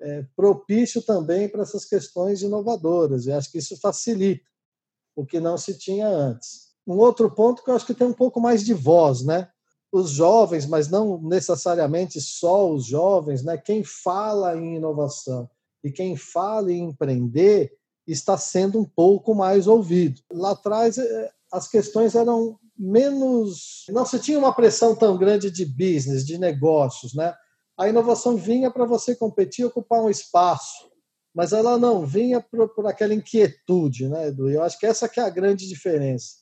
é, 0.00 0.24
propício 0.34 1.02
também 1.02 1.48
para 1.48 1.62
essas 1.62 1.84
questões 1.84 2.42
inovadoras. 2.42 3.26
E 3.26 3.32
acho 3.32 3.50
que 3.50 3.58
isso 3.58 3.78
facilita 3.80 4.44
o 5.14 5.24
que 5.24 5.40
não 5.40 5.58
se 5.58 5.76
tinha 5.76 6.08
antes. 6.08 6.70
Um 6.86 6.96
outro 6.96 7.30
ponto 7.30 7.62
que 7.62 7.70
eu 7.70 7.74
acho 7.74 7.86
que 7.86 7.94
tem 7.94 8.06
um 8.06 8.12
pouco 8.12 8.40
mais 8.40 8.64
de 8.64 8.74
voz, 8.74 9.22
né? 9.22 9.48
Os 9.92 10.10
jovens, 10.10 10.66
mas 10.66 10.88
não 10.88 11.20
necessariamente 11.20 12.20
só 12.20 12.72
os 12.72 12.86
jovens, 12.86 13.42
né? 13.42 13.58
Quem 13.58 13.84
fala 13.84 14.56
em 14.56 14.76
inovação 14.76 15.48
e 15.82 15.90
quem 15.90 16.16
fala 16.16 16.72
em 16.72 16.90
empreender 16.90 17.72
está 18.06 18.36
sendo 18.36 18.80
um 18.80 18.84
pouco 18.84 19.34
mais 19.34 19.66
ouvido. 19.66 20.20
Lá 20.32 20.52
atrás 20.52 20.98
é, 20.98 21.30
as 21.52 21.68
questões 21.68 22.14
eram 22.14 22.58
menos, 22.76 23.84
não 23.90 24.06
se 24.06 24.18
tinha 24.18 24.38
uma 24.38 24.54
pressão 24.54 24.96
tão 24.96 25.18
grande 25.18 25.50
de 25.50 25.66
business, 25.66 26.24
de 26.24 26.38
negócios, 26.38 27.14
né? 27.14 27.34
A 27.80 27.88
inovação 27.88 28.36
vinha 28.36 28.70
para 28.70 28.84
você 28.84 29.16
competir, 29.16 29.64
ocupar 29.64 30.02
um 30.02 30.10
espaço, 30.10 30.90
mas 31.34 31.54
ela 31.54 31.78
não 31.78 32.04
vinha 32.04 32.38
por, 32.38 32.68
por 32.74 32.86
aquela 32.86 33.14
inquietude, 33.14 34.06
né, 34.06 34.28
Edu? 34.28 34.50
Eu 34.50 34.62
acho 34.62 34.78
que 34.78 34.84
essa 34.84 35.08
que 35.08 35.18
é 35.18 35.22
a 35.22 35.30
grande 35.30 35.66
diferença. 35.66 36.34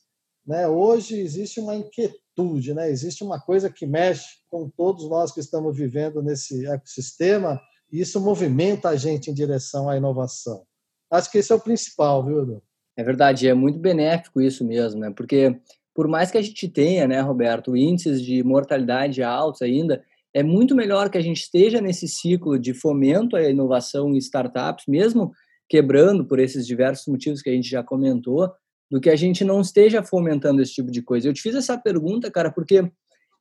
Né? 0.45 0.67
Hoje 0.67 1.17
existe 1.17 1.61
uma 1.61 1.77
inquietude, 1.77 2.73
né? 2.73 2.91
existe 2.91 3.23
uma 3.23 3.39
coisa 3.39 3.69
que 3.69 3.85
mexe 3.85 4.27
com 4.49 4.69
todos 4.69 5.09
nós 5.09 5.31
que 5.31 5.39
estamos 5.39 5.77
vivendo 5.77 6.21
nesse 6.21 6.67
ecossistema 6.67 7.57
e 7.89 8.01
isso 8.01 8.19
movimenta 8.19 8.89
a 8.89 8.97
gente 8.97 9.31
em 9.31 9.33
direção 9.33 9.87
à 9.87 9.95
inovação. 9.95 10.65
Acho 11.09 11.31
que 11.31 11.37
esse 11.37 11.53
é 11.53 11.55
o 11.55 11.61
principal, 11.61 12.25
viu, 12.25 12.41
Edu? 12.41 12.63
É 12.97 13.03
verdade, 13.03 13.47
é 13.47 13.53
muito 13.53 13.79
benéfico 13.79 14.41
isso 14.41 14.65
mesmo, 14.65 14.99
né? 14.99 15.09
Porque 15.15 15.57
por 15.95 16.05
mais 16.05 16.29
que 16.29 16.37
a 16.37 16.41
gente 16.41 16.67
tenha, 16.67 17.07
né, 17.07 17.21
Roberto, 17.21 17.77
índices 17.77 18.21
de 18.21 18.43
mortalidade 18.43 19.23
altos 19.23 19.61
ainda, 19.61 20.03
é 20.33 20.43
muito 20.43 20.75
melhor 20.75 21.09
que 21.09 21.17
a 21.17 21.21
gente 21.21 21.41
esteja 21.41 21.81
nesse 21.81 22.07
ciclo 22.07 22.59
de 22.59 22.73
fomento 22.73 23.35
à 23.35 23.49
inovação 23.49 24.13
em 24.13 24.17
startups, 24.17 24.85
mesmo 24.87 25.31
quebrando 25.67 26.25
por 26.25 26.39
esses 26.39 26.65
diversos 26.65 27.07
motivos 27.07 27.41
que 27.41 27.49
a 27.49 27.53
gente 27.53 27.69
já 27.69 27.83
comentou, 27.83 28.49
do 28.89 28.99
que 28.99 29.09
a 29.09 29.15
gente 29.15 29.43
não 29.43 29.61
esteja 29.61 30.03
fomentando 30.03 30.61
esse 30.61 30.73
tipo 30.73 30.91
de 30.91 31.01
coisa. 31.01 31.27
Eu 31.27 31.33
te 31.33 31.41
fiz 31.41 31.55
essa 31.55 31.77
pergunta, 31.77 32.31
cara, 32.31 32.51
porque 32.51 32.83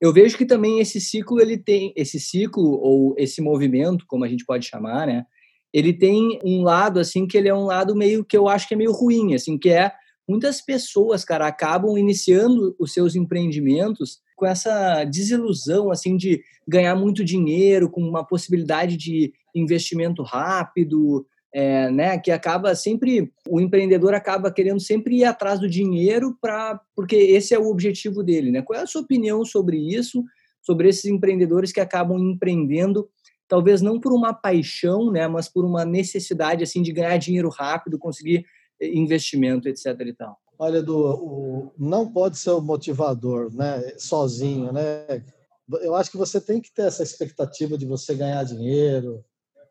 eu 0.00 0.12
vejo 0.12 0.36
que 0.36 0.44
também 0.44 0.78
esse 0.78 1.00
ciclo 1.00 1.40
ele 1.40 1.56
tem 1.56 1.92
esse 1.96 2.20
ciclo 2.20 2.78
ou 2.80 3.14
esse 3.18 3.40
movimento, 3.40 4.04
como 4.06 4.24
a 4.24 4.28
gente 4.28 4.44
pode 4.44 4.66
chamar, 4.66 5.06
né? 5.06 5.24
Ele 5.72 5.92
tem 5.92 6.38
um 6.44 6.62
lado 6.62 7.00
assim 7.00 7.26
que 7.26 7.36
ele 7.36 7.48
é 7.48 7.54
um 7.54 7.64
lado 7.64 7.96
meio 7.96 8.24
que 8.24 8.36
eu 8.36 8.48
acho 8.48 8.68
que 8.68 8.74
é 8.74 8.76
meio 8.76 8.92
ruim, 8.92 9.34
assim, 9.34 9.58
que 9.58 9.70
é 9.70 9.92
muitas 10.28 10.60
pessoas, 10.60 11.24
cara, 11.24 11.46
acabam 11.46 11.96
iniciando 11.96 12.76
os 12.78 12.92
seus 12.92 13.16
empreendimentos 13.16 14.18
com 14.38 14.46
essa 14.46 15.02
desilusão 15.02 15.90
assim 15.90 16.16
de 16.16 16.40
ganhar 16.66 16.94
muito 16.94 17.24
dinheiro, 17.24 17.90
com 17.90 18.00
uma 18.00 18.24
possibilidade 18.24 18.96
de 18.96 19.32
investimento 19.52 20.22
rápido, 20.22 21.26
é, 21.52 21.90
né, 21.90 22.18
que 22.18 22.30
acaba 22.30 22.74
sempre 22.76 23.32
o 23.48 23.60
empreendedor 23.60 24.14
acaba 24.14 24.52
querendo 24.52 24.78
sempre 24.78 25.16
ir 25.16 25.24
atrás 25.24 25.58
do 25.58 25.68
dinheiro 25.68 26.36
para 26.40 26.80
porque 26.94 27.16
esse 27.16 27.52
é 27.52 27.58
o 27.58 27.68
objetivo 27.68 28.22
dele, 28.22 28.52
né? 28.52 28.62
Qual 28.62 28.78
é 28.78 28.82
a 28.82 28.86
sua 28.86 29.00
opinião 29.00 29.44
sobre 29.44 29.76
isso, 29.76 30.22
sobre 30.62 30.88
esses 30.88 31.06
empreendedores 31.06 31.72
que 31.72 31.80
acabam 31.80 32.18
empreendendo 32.18 33.08
talvez 33.48 33.80
não 33.80 33.98
por 33.98 34.12
uma 34.12 34.32
paixão, 34.32 35.10
né, 35.10 35.26
mas 35.26 35.48
por 35.48 35.64
uma 35.64 35.84
necessidade 35.84 36.62
assim 36.62 36.82
de 36.82 36.92
ganhar 36.92 37.16
dinheiro 37.16 37.48
rápido, 37.48 37.98
conseguir 37.98 38.44
investimento, 38.80 39.68
etc. 39.68 39.86
E 40.06 40.12
tal. 40.12 40.38
Olha, 40.58 40.78
Edu, 40.78 40.98
o, 40.98 41.72
não 41.78 42.10
pode 42.10 42.36
ser 42.36 42.50
o 42.50 42.60
motivador, 42.60 43.54
né, 43.54 43.94
sozinho, 43.96 44.72
né? 44.72 45.24
Eu 45.82 45.94
acho 45.94 46.10
que 46.10 46.16
você 46.16 46.40
tem 46.40 46.60
que 46.60 46.72
ter 46.72 46.82
essa 46.82 47.02
expectativa 47.02 47.76
de 47.76 47.86
você 47.86 48.14
ganhar 48.14 48.42
dinheiro. 48.42 49.24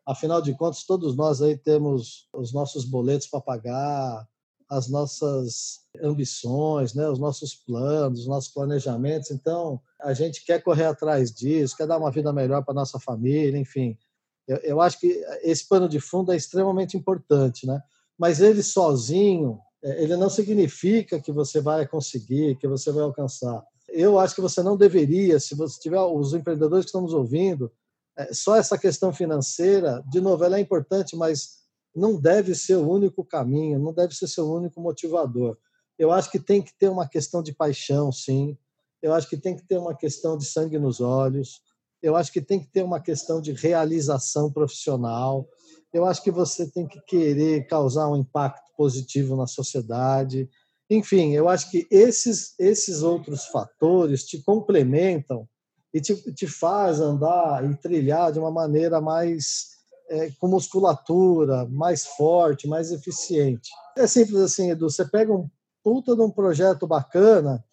Afinal 0.06 0.40
de 0.40 0.54
contas, 0.54 0.84
todos 0.84 1.14
nós 1.16 1.42
aí 1.42 1.56
temos 1.56 2.28
os 2.32 2.52
nossos 2.52 2.84
boletos 2.84 3.26
para 3.26 3.40
pagar, 3.40 4.26
as 4.70 4.88
nossas 4.88 5.80
ambições, 6.02 6.94
né, 6.94 7.08
os 7.08 7.18
nossos 7.18 7.54
planos, 7.54 8.20
os 8.20 8.26
nossos 8.26 8.50
planejamentos. 8.52 9.30
Então, 9.30 9.80
a 10.00 10.14
gente 10.14 10.44
quer 10.44 10.62
correr 10.62 10.84
atrás 10.84 11.32
disso, 11.32 11.76
quer 11.76 11.86
dar 11.86 11.98
uma 11.98 12.10
vida 12.10 12.32
melhor 12.32 12.64
para 12.64 12.74
nossa 12.74 12.98
família, 13.00 13.58
enfim. 13.58 13.98
Eu, 14.46 14.56
eu 14.58 14.80
acho 14.80 15.00
que 15.00 15.22
esse 15.42 15.66
pano 15.66 15.88
de 15.88 16.00
fundo 16.00 16.32
é 16.32 16.36
extremamente 16.36 16.96
importante, 16.96 17.66
né? 17.66 17.82
mas 18.18 18.40
ele 18.40 18.62
sozinho, 18.62 19.60
ele 19.82 20.16
não 20.16 20.28
significa 20.28 21.20
que 21.20 21.32
você 21.32 21.60
vai 21.60 21.86
conseguir, 21.86 22.56
que 22.56 22.66
você 22.66 22.90
vai 22.90 23.04
alcançar. 23.04 23.62
Eu 23.88 24.18
acho 24.18 24.34
que 24.34 24.40
você 24.40 24.62
não 24.62 24.76
deveria, 24.76 25.40
se 25.40 25.54
você 25.54 25.78
tiver 25.80 26.00
os 26.00 26.34
empreendedores 26.34 26.84
que 26.84 26.88
estão 26.88 27.02
nos 27.02 27.14
ouvindo, 27.14 27.70
é, 28.16 28.34
só 28.34 28.56
essa 28.56 28.76
questão 28.76 29.12
financeira, 29.12 30.02
de 30.10 30.20
novo, 30.20 30.44
ela 30.44 30.58
é 30.58 30.60
importante, 30.60 31.16
mas 31.16 31.58
não 31.94 32.20
deve 32.20 32.54
ser 32.54 32.76
o 32.76 32.88
único 32.88 33.24
caminho, 33.24 33.78
não 33.78 33.92
deve 33.92 34.14
ser 34.14 34.26
seu 34.26 34.50
único 34.50 34.80
motivador. 34.80 35.56
Eu 35.98 36.12
acho 36.12 36.30
que 36.30 36.38
tem 36.38 36.60
que 36.60 36.76
ter 36.76 36.88
uma 36.88 37.08
questão 37.08 37.42
de 37.42 37.52
paixão, 37.52 38.12
sim. 38.12 38.56
Eu 39.00 39.14
acho 39.14 39.28
que 39.28 39.36
tem 39.36 39.56
que 39.56 39.66
ter 39.66 39.78
uma 39.78 39.96
questão 39.96 40.36
de 40.36 40.44
sangue 40.44 40.78
nos 40.78 41.00
olhos. 41.00 41.60
Eu 42.02 42.16
acho 42.16 42.32
que 42.32 42.40
tem 42.40 42.60
que 42.60 42.70
ter 42.70 42.82
uma 42.82 43.00
questão 43.00 43.40
de 43.40 43.52
realização 43.52 44.50
profissional 44.50 45.48
eu 45.92 46.04
acho 46.04 46.22
que 46.22 46.30
você 46.30 46.66
tem 46.70 46.86
que 46.86 47.00
querer 47.00 47.66
causar 47.66 48.08
um 48.08 48.16
impacto 48.16 48.70
positivo 48.76 49.36
na 49.36 49.46
sociedade. 49.46 50.48
Enfim, 50.90 51.32
eu 51.32 51.48
acho 51.48 51.70
que 51.70 51.86
esses, 51.90 52.54
esses 52.58 53.02
outros 53.02 53.46
fatores 53.46 54.24
te 54.24 54.42
complementam 54.42 55.48
e 55.92 56.00
te, 56.00 56.14
te 56.34 56.46
faz 56.46 57.00
andar 57.00 57.64
e 57.64 57.74
trilhar 57.76 58.32
de 58.32 58.38
uma 58.38 58.50
maneira 58.50 59.00
mais 59.00 59.78
é, 60.10 60.30
com 60.38 60.48
musculatura, 60.48 61.66
mais 61.70 62.06
forte, 62.06 62.68
mais 62.68 62.92
eficiente. 62.92 63.70
É 63.96 64.06
simples 64.06 64.36
assim, 64.36 64.70
Edu. 64.70 64.90
Você 64.90 65.04
pega 65.06 65.32
um 65.32 65.48
puta 65.82 66.14
de 66.14 66.20
um 66.20 66.30
projeto 66.30 66.86
bacana 66.86 67.64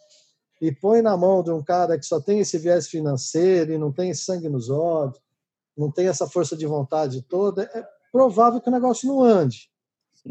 e 0.66 0.72
põe 0.72 1.02
na 1.02 1.16
mão 1.16 1.44
de 1.44 1.52
um 1.52 1.64
cara 1.64 1.98
que 1.98 2.06
só 2.06 2.20
tem 2.20 2.40
esse 2.40 2.58
viés 2.58 2.88
financeiro 2.88 3.72
e 3.72 3.78
não 3.78 3.92
tem 3.92 4.14
sangue 4.14 4.50
nos 4.50 4.70
olhos, 4.70 5.20
não 5.78 5.92
tem 5.92 6.08
essa 6.08 6.28
força 6.28 6.58
de 6.58 6.66
vontade 6.66 7.22
toda, 7.22 7.64
é, 7.74 7.88
provável 8.12 8.60
que 8.60 8.70
o 8.70 8.72
negócio 8.72 9.08
não 9.08 9.22
ande. 9.22 9.70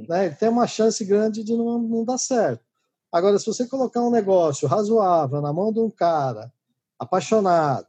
Né? 0.08 0.26
Ele 0.26 0.34
tem 0.34 0.48
uma 0.48 0.66
chance 0.66 1.04
grande 1.04 1.44
de 1.44 1.56
não, 1.56 1.78
não 1.78 2.04
dar 2.04 2.18
certo. 2.18 2.64
Agora, 3.12 3.38
se 3.38 3.46
você 3.46 3.66
colocar 3.68 4.00
um 4.00 4.10
negócio 4.10 4.66
razoável 4.66 5.40
na 5.40 5.52
mão 5.52 5.72
de 5.72 5.78
um 5.78 5.90
cara 5.90 6.52
apaixonado, 6.98 7.86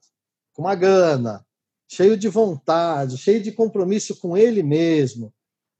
com 0.53 0.61
uma 0.61 0.75
gana, 0.75 1.43
cheio 1.87 2.15
de 2.15 2.27
vontade, 2.27 3.17
cheio 3.17 3.41
de 3.41 3.51
compromisso 3.51 4.15
com 4.17 4.37
ele 4.37 4.61
mesmo, 4.61 5.33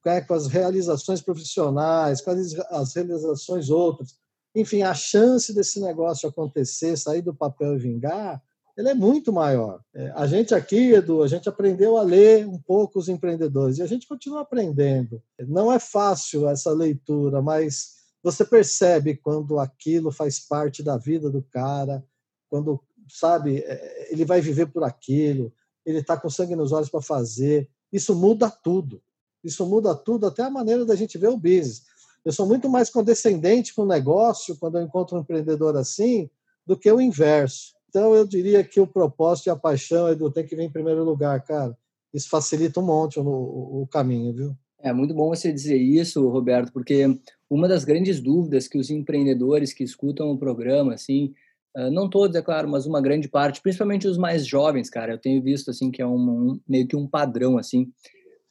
né, 0.03 0.22
com 0.22 0.34
as 0.34 0.48
realizações 0.48 1.22
profissionais, 1.22 2.22
com 2.22 2.31
as, 2.31 2.53
as 2.72 2.95
realizações 2.95 3.69
outras. 3.69 4.17
Enfim, 4.55 4.83
a 4.83 4.93
chance 4.93 5.53
desse 5.53 5.81
negócio 5.81 6.29
acontecer, 6.29 6.97
sair 6.97 7.21
do 7.21 7.35
papel 7.35 7.75
e 7.75 7.79
vingar, 7.79 8.41
ele 8.77 8.89
é 8.89 8.93
muito 8.93 9.31
maior. 9.31 9.81
É, 9.93 10.12
a 10.15 10.27
gente 10.27 10.53
aqui, 10.53 10.93
Edu, 10.93 11.24
a 11.24 11.27
gente 11.27 11.47
aprendeu 11.47 11.97
a 11.97 12.01
ler 12.01 12.47
um 12.47 12.57
pouco 12.57 13.00
os 13.00 13.07
empreendedores 13.07 13.77
e 13.77 13.81
a 13.81 13.88
gente 13.88 14.07
continua 14.07 14.41
aprendendo. 14.41 15.21
Não 15.39 15.71
é 15.71 15.79
fácil 15.79 16.47
essa 16.47 16.71
leitura, 16.71 17.41
mas 17.41 17.95
você 18.21 18.43
percebe 18.43 19.15
quando 19.15 19.59
aquilo 19.59 20.12
faz 20.12 20.39
parte 20.39 20.83
da 20.83 20.97
vida 20.97 21.29
do 21.29 21.41
cara, 21.41 22.03
quando, 22.50 22.81
sabe, 23.07 23.59
é, 23.59 24.12
ele 24.12 24.25
vai 24.25 24.41
viver 24.41 24.67
por 24.67 24.83
aquilo, 24.83 25.53
ele 25.85 26.00
está 26.00 26.17
com 26.17 26.29
sangue 26.29 26.55
nos 26.55 26.71
olhos 26.71 26.89
para 26.89 27.01
fazer. 27.01 27.69
Isso 27.91 28.15
muda 28.15 28.50
tudo. 28.50 29.01
Isso 29.43 29.65
muda 29.65 29.93
tudo, 29.93 30.25
até 30.25 30.41
a 30.41 30.50
maneira 30.50 30.83
da 30.83 30.95
gente 30.95 31.17
ver 31.17 31.29
o 31.29 31.38
business. 31.38 31.83
Eu 32.25 32.32
sou 32.32 32.48
muito 32.48 32.67
mais 32.67 32.89
condescendente 32.89 33.74
com 33.74 33.84
o 33.84 33.88
negócio 33.88 34.58
quando 34.58 34.79
eu 34.79 34.84
encontro 34.84 35.15
um 35.15 35.22
empreendedor 35.22 35.77
assim 35.77 36.27
do 36.65 36.75
que 36.75 36.91
o 36.91 37.00
inverso. 37.00 37.75
Então, 37.88 38.13
eu 38.15 38.25
diria 38.25 38.63
que 38.63 38.82
o 38.82 38.88
propósito 38.88 39.48
e 39.48 39.50
a 39.51 39.55
paixão, 39.55 40.10
Edu, 40.10 40.32
tem 40.32 40.46
que 40.46 40.55
vir 40.55 40.63
em 40.63 40.72
primeiro 40.72 41.03
lugar, 41.03 41.41
cara. 41.44 41.77
Isso 42.13 42.27
facilita 42.27 42.79
um 42.79 42.86
monte 42.86 43.20
o, 43.20 43.24
o 43.24 43.88
caminho, 43.89 44.34
viu? 44.34 44.58
É 44.79 44.91
muito 44.91 45.13
bom 45.13 45.29
você 45.29 45.53
dizer 45.53 45.77
isso, 45.77 46.27
Roberto, 46.27 46.74
porque 46.74 47.05
uma 47.50 47.67
das 47.67 47.86
grandes 47.86 48.20
dúvidas 48.20 48.67
que 48.67 48.77
os 48.77 48.89
empreendedores 48.89 49.72
que 49.72 49.84
escutam 49.84 50.32
o 50.32 50.38
programa, 50.38 50.94
assim, 50.94 51.34
ah, 51.75 51.89
não 51.89 52.10
todos, 52.10 52.36
é 52.36 52.41
claro, 52.41 52.70
mas 52.70 52.86
uma 52.86 53.01
grande 53.01 53.27
parte, 53.27 53.62
principalmente 53.62 54.08
os 54.08 54.17
mais 54.17 54.46
jovens, 54.46 54.89
cara, 54.89 55.13
eu 55.13 55.17
tenho 55.17 55.41
visto, 55.41 55.72
assim, 55.72 55.91
que 55.91 56.01
é 56.01 56.08
um, 56.08 56.17
um 56.17 56.60
meio 56.67 56.88
que 56.88 56.96
um 56.96 57.08
padrão, 57.08 57.58
assim, 57.58 57.91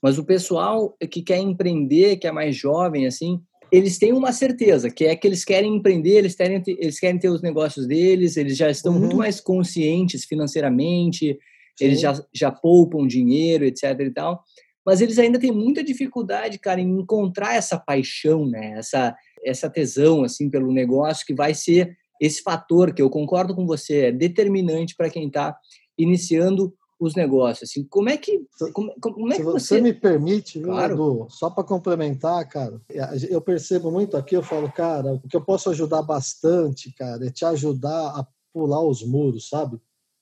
mas 0.02 0.18
o 0.18 0.24
pessoal 0.24 0.94
que 1.10 1.22
quer 1.22 1.38
empreender, 1.38 2.16
que 2.16 2.26
é 2.26 2.32
mais 2.32 2.54
jovem, 2.54 3.06
assim, 3.06 3.40
eles 3.74 3.98
têm 3.98 4.12
uma 4.12 4.32
certeza, 4.32 4.88
que 4.88 5.04
é 5.04 5.16
que 5.16 5.26
eles 5.26 5.44
querem 5.44 5.74
empreender, 5.74 6.18
eles 6.18 6.36
querem 6.36 6.60
ter, 6.60 6.76
eles 6.78 7.00
querem 7.00 7.18
ter 7.18 7.28
os 7.28 7.42
negócios 7.42 7.88
deles, 7.88 8.36
eles 8.36 8.56
já 8.56 8.70
estão 8.70 8.92
uhum. 8.92 9.00
muito 9.00 9.16
mais 9.16 9.40
conscientes 9.40 10.24
financeiramente, 10.24 11.36
Sim. 11.76 11.84
eles 11.84 12.00
já, 12.00 12.14
já 12.32 12.52
poupam 12.52 13.04
dinheiro, 13.04 13.64
etc 13.64 13.98
e 13.98 14.10
tal, 14.10 14.44
mas 14.86 15.00
eles 15.00 15.18
ainda 15.18 15.40
têm 15.40 15.50
muita 15.50 15.82
dificuldade, 15.82 16.56
cara, 16.56 16.80
em 16.80 17.00
encontrar 17.00 17.56
essa 17.56 17.76
paixão, 17.76 18.46
né, 18.46 18.74
essa, 18.78 19.16
essa 19.44 19.68
tesão, 19.68 20.22
assim, 20.22 20.48
pelo 20.48 20.72
negócio, 20.72 21.26
que 21.26 21.34
vai 21.34 21.52
ser 21.52 21.96
esse 22.20 22.42
fator 22.42 22.94
que 22.94 23.02
eu 23.02 23.10
concordo 23.10 23.56
com 23.56 23.66
você, 23.66 24.06
é 24.06 24.12
determinante 24.12 24.94
para 24.94 25.10
quem 25.10 25.26
está 25.26 25.56
iniciando 25.98 26.72
os 27.06 27.14
negócios. 27.14 27.70
Assim, 27.70 27.84
como 27.84 28.08
é 28.08 28.16
que 28.16 28.46
como, 28.72 28.94
como 29.00 29.32
é 29.32 29.36
que 29.36 29.42
você... 29.42 29.76
você 29.76 29.80
me 29.80 29.92
permite, 29.92 30.60
claro. 30.60 30.94
Edu, 30.94 31.26
só 31.30 31.50
para 31.50 31.64
complementar, 31.64 32.48
cara, 32.48 32.80
eu 33.28 33.40
percebo 33.40 33.90
muito 33.90 34.16
aqui, 34.16 34.34
eu 34.34 34.42
falo, 34.42 34.70
cara, 34.70 35.14
o 35.14 35.28
que 35.28 35.36
eu 35.36 35.44
posso 35.44 35.70
ajudar 35.70 36.02
bastante, 36.02 36.92
cara, 36.92 37.26
é 37.26 37.30
te 37.30 37.44
ajudar 37.44 38.18
a 38.18 38.26
pular 38.52 38.82
os 38.82 39.02
muros, 39.02 39.48
sabe? 39.48 39.80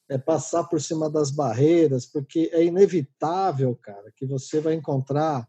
É 0.09 0.19
passar 0.19 0.65
por 0.65 0.81
cima 0.81 1.09
das 1.09 1.31
barreiras, 1.31 2.07
porque 2.07 2.51
é 2.53 2.65
inevitável, 2.65 3.79
cara, 3.81 4.13
que 4.15 4.27
você 4.27 4.61
vai 4.61 4.75
encontrar 4.75 5.49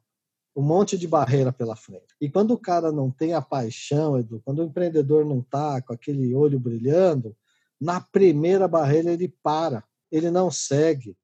um 0.56 0.62
monte 0.62 0.98
de 0.98 1.08
barreira 1.08 1.52
pela 1.52 1.75
frente. 1.75 2.16
E 2.22 2.30
quando 2.30 2.52
o 2.52 2.60
cara 2.60 2.92
não 2.92 3.10
tem 3.10 3.34
a 3.34 3.42
paixão, 3.42 4.20
Edu, 4.20 4.42
quando 4.46 4.60
o 4.60 4.66
empreendedor 4.66 5.25
não 5.25 5.42
tá 5.42 5.82
com 5.82 5.94
aquele 5.94 6.34
olho 6.36 6.60
brilhando, 6.60 7.36
na 7.82 8.00
primeira 8.00 8.68
barreira 8.68 9.12
ele 9.12 9.28
para 9.42 9.84
ele 10.13 10.30
não 10.30 10.52
segue. 10.52 11.18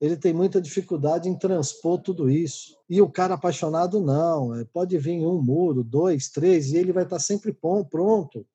Ele 0.00 0.16
tem 0.16 0.32
muita 0.32 0.60
dificuldade 0.60 1.28
em 1.28 1.38
transpor 1.38 2.00
tudo 2.00 2.30
isso. 2.30 2.74
E 2.88 3.02
o 3.02 3.10
cara 3.10 3.34
apaixonado, 3.34 4.00
não. 4.00 4.54
É, 4.54 4.64
pode 4.64 4.96
vir 4.96 5.24
um 5.26 5.42
muro, 5.42 5.84
dois, 5.84 6.28
três, 6.28 6.72
e 6.72 6.76
ele 6.76 6.92
vai 6.92 7.04
estar 7.04 7.18
sempre 7.18 7.52
pronto 7.52 8.46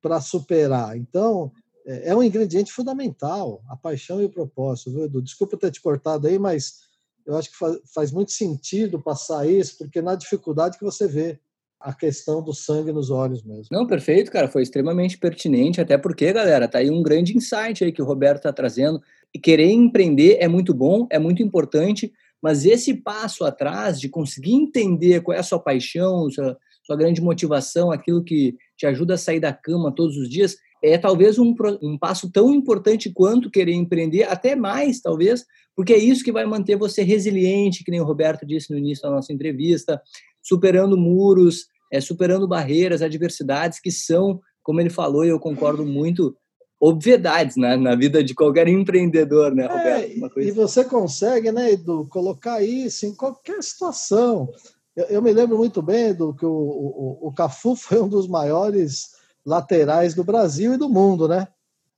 para 0.00 0.20
superar. 0.20 0.96
Então, 0.96 1.50
é, 1.86 2.10
é 2.10 2.16
um 2.16 2.22
ingrediente 2.22 2.72
fundamental, 2.72 3.62
a 3.68 3.76
paixão 3.76 4.20
e 4.20 4.24
o 4.24 4.30
propósito, 4.30 4.92
viu, 4.92 5.04
Edu? 5.04 5.20
Desculpa 5.20 5.56
ter 5.56 5.70
te 5.70 5.80
cortado 5.80 6.26
aí, 6.26 6.38
mas 6.38 6.84
eu 7.26 7.36
acho 7.36 7.50
que 7.50 7.56
faz, 7.92 8.12
muito 8.12 8.32
sentido 8.32 9.02
passar 9.02 9.48
isso, 9.48 9.78
porque 9.78 10.02
na 10.02 10.14
dificuldade 10.14 10.78
que 10.78 10.84
você 10.84 11.06
vê 11.08 11.38
a 11.80 11.92
questão 11.92 12.42
do 12.42 12.54
sangue 12.54 12.92
nos 12.92 13.10
olhos 13.10 13.42
mesmo. 13.42 13.68
Não, 13.70 13.86
perfeito, 13.86 14.30
cara, 14.30 14.48
foi 14.48 14.62
extremamente 14.62 15.18
pertinente, 15.18 15.80
até 15.80 15.98
porque, 15.98 16.32
galera, 16.32 16.68
tá 16.68 16.78
aí 16.78 16.90
um 16.90 17.02
grande 17.02 17.36
insight 17.36 17.84
aí 17.84 17.92
que 17.92 18.00
o 18.00 18.06
Roberto 18.06 18.38
está 18.38 18.52
trazendo 18.52 19.02
querer 19.38 19.70
empreender 19.70 20.38
é 20.40 20.48
muito 20.48 20.72
bom, 20.72 21.06
é 21.10 21.18
muito 21.18 21.42
importante, 21.42 22.12
mas 22.42 22.64
esse 22.64 22.94
passo 22.94 23.44
atrás 23.44 23.98
de 23.98 24.08
conseguir 24.08 24.52
entender 24.52 25.22
qual 25.22 25.36
é 25.36 25.40
a 25.40 25.42
sua 25.42 25.58
paixão, 25.58 26.30
sua, 26.30 26.56
sua 26.84 26.96
grande 26.96 27.20
motivação, 27.20 27.90
aquilo 27.90 28.22
que 28.22 28.56
te 28.76 28.86
ajuda 28.86 29.14
a 29.14 29.18
sair 29.18 29.40
da 29.40 29.52
cama 29.52 29.94
todos 29.94 30.16
os 30.16 30.28
dias, 30.28 30.56
é 30.82 30.98
talvez 30.98 31.38
um, 31.38 31.54
um 31.82 31.96
passo 31.96 32.30
tão 32.30 32.52
importante 32.52 33.10
quanto 33.10 33.50
querer 33.50 33.72
empreender, 33.72 34.24
até 34.24 34.54
mais, 34.54 35.00
talvez, 35.00 35.46
porque 35.74 35.94
é 35.94 35.98
isso 35.98 36.22
que 36.22 36.30
vai 36.30 36.44
manter 36.44 36.76
você 36.76 37.02
resiliente, 37.02 37.82
que 37.82 37.90
nem 37.90 38.00
o 38.00 38.04
Roberto 38.04 38.46
disse 38.46 38.70
no 38.70 38.78
início 38.78 39.02
da 39.02 39.10
nossa 39.10 39.32
entrevista, 39.32 40.00
superando 40.42 40.96
muros, 40.98 41.66
é, 41.90 42.00
superando 42.00 42.46
barreiras, 42.46 43.00
adversidades 43.00 43.80
que 43.80 43.90
são, 43.90 44.40
como 44.62 44.80
ele 44.80 44.90
falou, 44.90 45.24
e 45.24 45.28
eu 45.28 45.40
concordo 45.40 45.86
muito, 45.86 46.36
obviedades 46.84 47.56
né, 47.56 47.76
na 47.76 47.94
vida 47.94 48.22
de 48.22 48.34
qualquer 48.34 48.68
empreendedor, 48.68 49.54
né, 49.54 49.66
Roberto? 49.66 50.38
É, 50.38 50.42
e 50.42 50.50
você 50.50 50.84
consegue, 50.84 51.50
né, 51.50 51.72
Edu, 51.72 52.06
colocar 52.10 52.62
isso 52.62 53.06
em 53.06 53.14
qualquer 53.14 53.62
situação. 53.62 54.52
Eu, 54.94 55.04
eu 55.06 55.22
me 55.22 55.32
lembro 55.32 55.56
muito 55.56 55.80
bem, 55.80 56.08
Edu, 56.08 56.34
que 56.34 56.44
o, 56.44 56.50
o, 56.50 57.28
o 57.28 57.32
Cafu 57.32 57.74
foi 57.76 58.02
um 58.02 58.08
dos 58.08 58.28
maiores 58.28 59.12
laterais 59.46 60.14
do 60.14 60.22
Brasil 60.22 60.74
e 60.74 60.78
do 60.78 60.88
mundo, 60.88 61.26
né? 61.26 61.48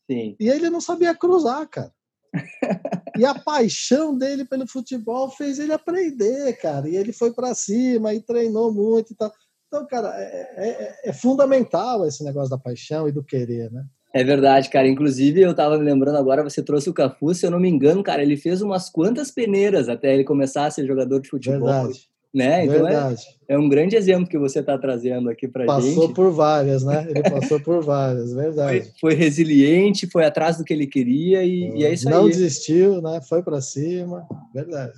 Sim. 0.09 0.37
E 0.39 0.49
ele 0.49 0.71
não 0.71 0.81
sabia 0.81 1.17
cruzar, 1.17 1.69
cara. 1.69 1.93
e 3.19 3.25
a 3.25 3.35
paixão 3.35 4.17
dele 4.17 4.45
pelo 4.45 4.69
futebol 4.69 5.31
fez 5.31 5.59
ele 5.59 5.73
aprender, 5.73 6.53
cara. 6.59 6.89
E 6.89 6.95
ele 6.95 7.13
foi 7.13 7.33
para 7.33 7.55
cima 7.55 8.15
e 8.15 8.21
treinou 8.21 8.73
muito 8.73 9.13
e 9.13 9.17
tal. 9.17 9.33
Então, 9.67 9.85
cara, 9.85 10.15
é, 10.17 11.01
é, 11.05 11.11
é, 11.11 11.13
fundamental 11.13 12.07
esse 12.07 12.23
negócio 12.23 12.51
da 12.51 12.59
paixão 12.59 13.09
e 13.09 13.13
do 13.13 13.25
querer, 13.25 13.73
né? 13.73 13.85
É 14.17 14.25
verdade, 14.25 14.71
cara. 14.71 14.89
Inclusive, 14.89 15.43
eu 15.43 15.55
tava 15.55 15.77
me 15.77 15.85
lembrando 15.85 16.17
agora, 16.17 16.43
você 16.43 16.63
trouxe 16.63 16.89
o 16.89 16.95
Cafu, 16.95 17.35
se 17.35 17.45
eu 17.45 17.51
não 17.51 17.61
me 17.61 17.69
engano, 17.69 18.03
cara, 18.03 18.23
ele 18.23 18.35
fez 18.35 18.63
umas 18.63 18.89
quantas 18.89 19.31
peneiras 19.31 19.91
até 19.91 20.15
ele 20.15 20.25
começar 20.25 20.65
a 20.65 20.71
ser 20.71 20.87
jogador 20.87 21.21
de 21.21 21.29
futebol. 21.29 21.69
Verdade. 21.69 22.09
Né? 22.33 22.65
Então 22.65 22.77
é, 22.77 22.79
verdade. 22.79 23.23
É, 23.47 23.55
é 23.55 23.59
um 23.59 23.69
grande 23.69 23.95
exemplo 23.95 24.27
que 24.27 24.39
você 24.39 24.61
está 24.61 24.79
trazendo 24.79 25.29
aqui 25.29 25.47
para 25.47 25.67
gente. 25.67 25.95
Passou 25.95 26.15
por 26.15 26.31
várias, 26.31 26.83
né? 26.83 27.07
Ele 27.11 27.23
passou 27.29 27.61
por 27.61 27.85
várias, 27.85 28.33
verdade. 28.33 28.91
Foi, 28.99 29.11
foi, 29.11 29.15
resiliente, 29.15 30.09
foi 30.11 30.25
atrás 30.25 30.57
do 30.57 30.65
que 30.65 30.73
ele 30.73 30.87
queria 30.87 31.45
e, 31.45 31.77
e 31.77 31.85
é 31.85 31.93
isso 31.93 32.09
não 32.09 32.17
aí. 32.17 32.23
Não 32.23 32.29
desistiu, 32.31 33.03
né? 33.03 33.21
Foi 33.29 33.43
para 33.43 33.61
cima, 33.61 34.27
verdade. 34.55 34.95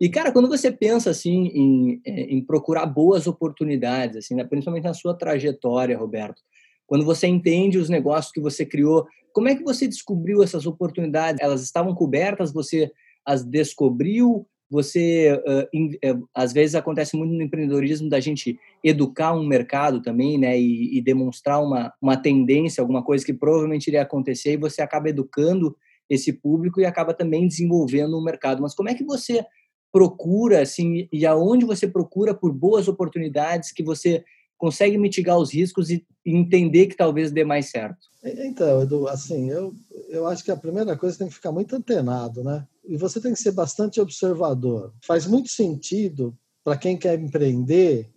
E, 0.00 0.08
cara, 0.08 0.32
quando 0.32 0.48
você 0.48 0.70
pensa, 0.70 1.10
assim, 1.10 1.50
em, 1.54 2.02
em 2.04 2.40
procurar 2.44 2.86
boas 2.86 3.26
oportunidades, 3.26 4.16
assim, 4.16 4.34
né? 4.34 4.44
principalmente 4.44 4.84
na 4.84 4.94
sua 4.94 5.14
trajetória, 5.14 5.96
Roberto, 5.96 6.42
quando 6.88 7.04
você 7.04 7.28
entende 7.28 7.78
os 7.78 7.90
negócios 7.90 8.32
que 8.32 8.40
você 8.40 8.64
criou, 8.66 9.06
como 9.32 9.48
é 9.48 9.54
que 9.54 9.62
você 9.62 9.86
descobriu 9.86 10.42
essas 10.42 10.66
oportunidades? 10.66 11.40
Elas 11.40 11.62
estavam 11.62 11.94
cobertas? 11.94 12.52
Você 12.52 12.90
as 13.24 13.44
descobriu? 13.44 14.46
Você, 14.70 15.32
uh, 15.32 16.28
às 16.34 16.52
vezes 16.52 16.74
acontece 16.74 17.16
muito 17.16 17.32
no 17.32 17.42
empreendedorismo 17.42 18.08
da 18.08 18.20
gente 18.20 18.58
educar 18.82 19.32
um 19.34 19.46
mercado 19.46 20.02
também, 20.02 20.38
né, 20.38 20.58
e, 20.58 20.98
e, 20.98 21.00
demonstrar 21.00 21.62
uma, 21.62 21.92
uma 22.02 22.16
tendência, 22.16 22.80
alguma 22.80 23.02
coisa 23.02 23.24
que 23.24 23.32
provavelmente 23.32 23.88
iria 23.88 24.02
acontecer, 24.02 24.52
e 24.52 24.58
você 24.58 24.82
acaba 24.82 25.08
educando 25.08 25.76
esse 26.08 26.32
público 26.32 26.80
e 26.80 26.86
acaba 26.86 27.14
também 27.14 27.46
desenvolvendo 27.46 28.14
o 28.14 28.20
um 28.20 28.24
mercado. 28.24 28.60
Mas 28.60 28.74
como 28.74 28.88
é 28.88 28.94
que 28.94 29.04
você 29.04 29.44
procura, 29.92 30.62
assim, 30.62 31.08
e 31.12 31.24
aonde 31.24 31.64
você 31.64 31.86
procura 31.86 32.34
por 32.34 32.52
boas 32.52 32.88
oportunidades 32.88 33.72
que 33.72 33.82
você 33.82 34.24
consegue 34.58 34.98
mitigar 34.98 35.38
os 35.38 35.54
riscos 35.54 35.88
e 35.88 36.04
entender 36.26 36.88
que 36.88 36.96
talvez 36.96 37.30
dê 37.30 37.44
mais 37.44 37.70
certo? 37.70 38.08
Então, 38.22 38.82
Edu, 38.82 39.06
assim, 39.08 39.48
eu, 39.48 39.72
eu 40.08 40.26
acho 40.26 40.44
que 40.44 40.50
a 40.50 40.56
primeira 40.56 40.96
coisa 40.96 41.16
tem 41.16 41.28
que 41.28 41.34
ficar 41.34 41.52
muito 41.52 41.74
antenado, 41.74 42.42
né? 42.42 42.66
E 42.84 42.96
você 42.96 43.20
tem 43.20 43.32
que 43.32 43.40
ser 43.40 43.52
bastante 43.52 44.00
observador. 44.00 44.92
Faz 45.02 45.26
muito 45.26 45.48
sentido 45.48 46.36
para 46.64 46.76
quem 46.76 46.98
quer 46.98 47.18
empreender. 47.18 48.10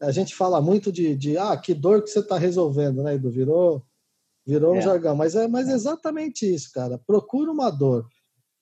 A 0.00 0.10
gente 0.10 0.34
fala 0.34 0.60
muito 0.60 0.90
de, 0.90 1.14
de 1.14 1.36
ah, 1.36 1.56
que 1.56 1.74
dor 1.74 2.02
que 2.02 2.08
você 2.10 2.20
está 2.20 2.38
resolvendo, 2.38 3.02
né, 3.02 3.14
Edu? 3.14 3.30
Virou, 3.30 3.84
virou 4.46 4.74
é. 4.74 4.78
um 4.78 4.82
jargão. 4.82 5.14
Mas 5.14 5.34
é, 5.34 5.46
mas 5.46 5.68
é 5.68 5.74
exatamente 5.74 6.52
isso, 6.52 6.72
cara. 6.72 6.98
Procura 7.06 7.52
uma 7.52 7.70
dor. 7.70 8.08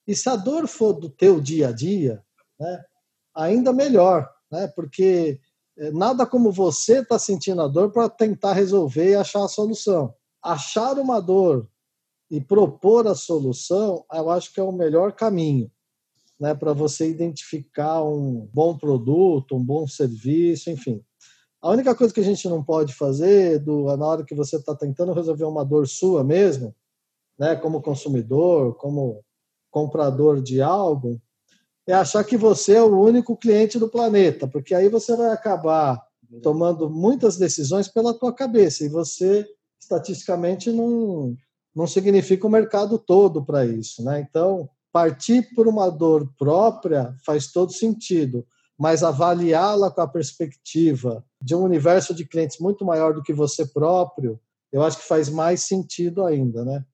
E 0.07 0.17
se 0.17 0.29
a 0.29 0.35
dor 0.35 0.67
for 0.67 0.93
do 0.93 1.09
teu 1.09 1.41
dia 1.41 1.69
a 1.69 1.73
dia, 1.73 2.23
né, 2.59 2.85
ainda 3.35 3.73
melhor, 3.73 4.29
né? 4.51 4.67
Porque 4.75 5.39
nada 5.93 6.27
como 6.27 6.53
você 6.53 7.01
estar 7.01 7.17
tá 7.17 7.19
sentindo 7.19 7.63
a 7.63 7.69
dor 7.69 7.91
para 7.91 8.09
tentar 8.09 8.53
resolver 8.53 9.11
e 9.11 9.15
achar 9.15 9.45
a 9.45 9.49
solução. 9.49 10.15
Achar 10.43 10.99
uma 10.99 11.21
dor 11.21 11.69
e 12.31 12.41
propor 12.41 13.07
a 13.09 13.15
solução, 13.15 14.05
eu 14.13 14.31
acho 14.31 14.53
que 14.53 14.61
é 14.61 14.63
o 14.63 14.73
melhor 14.73 15.13
caminho. 15.13 15.71
né, 16.39 16.55
para 16.55 16.73
você 16.73 17.11
identificar 17.11 18.03
um 18.03 18.49
bom 18.55 18.75
produto, 18.77 19.55
um 19.55 19.63
bom 19.63 19.87
serviço, 19.87 20.71
enfim. 20.71 21.05
A 21.61 21.69
única 21.71 21.95
coisa 21.95 22.15
que 22.15 22.21
a 22.21 22.25
gente 22.25 22.49
não 22.49 22.65
pode 22.65 22.95
fazer, 22.95 23.59
do, 23.59 23.95
na 23.95 24.07
hora 24.07 24.25
que 24.25 24.35
você 24.35 24.57
está 24.57 24.75
tentando 24.75 25.13
resolver 25.13 25.45
uma 25.45 25.63
dor 25.63 25.87
sua 25.87 26.25
mesmo, 26.25 26.75
né, 27.39 27.57
como 27.57 27.83
consumidor, 27.83 28.75
como 28.77 29.23
comprador 29.71 30.41
de 30.41 30.63
algo, 30.63 31.21
é 31.91 31.95
achar 31.95 32.23
que 32.25 32.37
você 32.37 32.75
é 32.75 32.83
o 32.83 33.01
único 33.01 33.37
cliente 33.37 33.79
do 33.79 33.89
planeta, 33.89 34.47
porque 34.47 34.75
aí 34.75 34.89
você 34.89 35.17
vai 35.17 35.31
acabar 35.31 36.01
tomando 36.43 36.89
muitas 36.89 37.37
decisões 37.37 37.89
pela 37.89 38.15
tua 38.15 38.33
cabeça 38.33 38.85
e 38.85 38.89
você 38.89 39.47
estatisticamente 39.81 40.71
não 40.71 41.35
não 41.75 41.87
significa 41.87 42.47
o 42.47 42.51
mercado 42.51 42.99
todo 42.99 43.45
para 43.45 43.65
isso, 43.65 44.03
né? 44.03 44.27
Então, 44.29 44.69
partir 44.93 45.55
por 45.55 45.69
uma 45.69 45.89
dor 45.89 46.29
própria 46.37 47.15
faz 47.25 47.53
todo 47.53 47.73
sentido, 47.73 48.45
mas 48.77 49.05
avaliá-la 49.05 49.91
com 49.91 50.01
a 50.01 50.09
perspectiva 50.09 51.25
de 51.41 51.55
um 51.55 51.63
universo 51.63 52.13
de 52.13 52.25
clientes 52.25 52.59
muito 52.59 52.85
maior 52.85 53.15
do 53.15 53.23
que 53.23 53.33
você 53.33 53.65
próprio, 53.67 54.41
eu 54.73 54.83
acho 54.83 54.99
que 54.99 55.07
faz 55.07 55.29
mais 55.29 55.63
sentido 55.63 56.25
ainda, 56.25 56.65
né? 56.65 56.85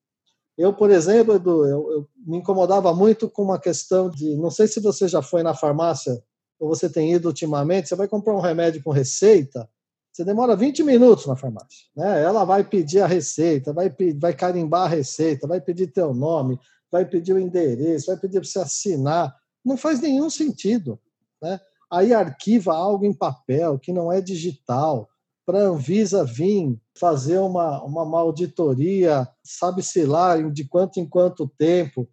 Eu, 0.57 0.73
por 0.73 0.89
exemplo, 0.89 1.35
Edu, 1.35 1.65
eu, 1.65 1.91
eu 1.91 2.09
me 2.25 2.37
incomodava 2.37 2.93
muito 2.93 3.29
com 3.29 3.43
uma 3.43 3.59
questão 3.59 4.09
de, 4.09 4.35
não 4.37 4.49
sei 4.49 4.67
se 4.67 4.79
você 4.79 5.07
já 5.07 5.21
foi 5.21 5.43
na 5.43 5.53
farmácia 5.53 6.21
ou 6.59 6.67
você 6.67 6.89
tem 6.89 7.13
ido 7.13 7.27
ultimamente, 7.27 7.87
você 7.87 7.95
vai 7.95 8.07
comprar 8.07 8.35
um 8.35 8.41
remédio 8.41 8.81
com 8.81 8.89
receita, 8.89 9.69
você 10.11 10.25
demora 10.25 10.55
20 10.55 10.83
minutos 10.83 11.27
na 11.27 11.35
farmácia. 11.35 11.85
Né? 11.95 12.23
Ela 12.23 12.43
vai 12.43 12.63
pedir 12.63 13.01
a 13.01 13.05
receita, 13.05 13.71
vai, 13.71 13.95
vai 14.19 14.33
carimbar 14.33 14.85
a 14.85 14.95
receita, 14.95 15.45
vai 15.45 15.61
pedir 15.61 15.87
teu 15.87 16.11
nome, 16.11 16.59
vai 16.91 17.05
pedir 17.05 17.33
o 17.33 17.39
endereço, 17.39 18.07
vai 18.07 18.17
pedir 18.17 18.39
para 18.39 18.49
você 18.49 18.57
assinar. 18.57 19.35
Não 19.63 19.77
faz 19.77 20.01
nenhum 20.01 20.27
sentido. 20.27 20.99
Né? 21.39 21.59
Aí 21.91 22.15
arquiva 22.15 22.73
algo 22.73 23.05
em 23.05 23.13
papel 23.13 23.77
que 23.77 23.93
não 23.93 24.11
é 24.11 24.19
digital 24.19 25.07
para 25.45 25.59
a 25.59 25.67
Anvisa 25.67 26.25
vir 26.25 26.81
fazer 26.97 27.39
uma, 27.39 27.83
uma, 27.83 28.19
auditoria, 28.19 29.27
sabe-se 29.43 30.05
lá 30.05 30.37
de 30.37 30.65
quanto 30.65 30.99
em 30.99 31.07
quanto 31.07 31.47
tempo. 31.57 32.07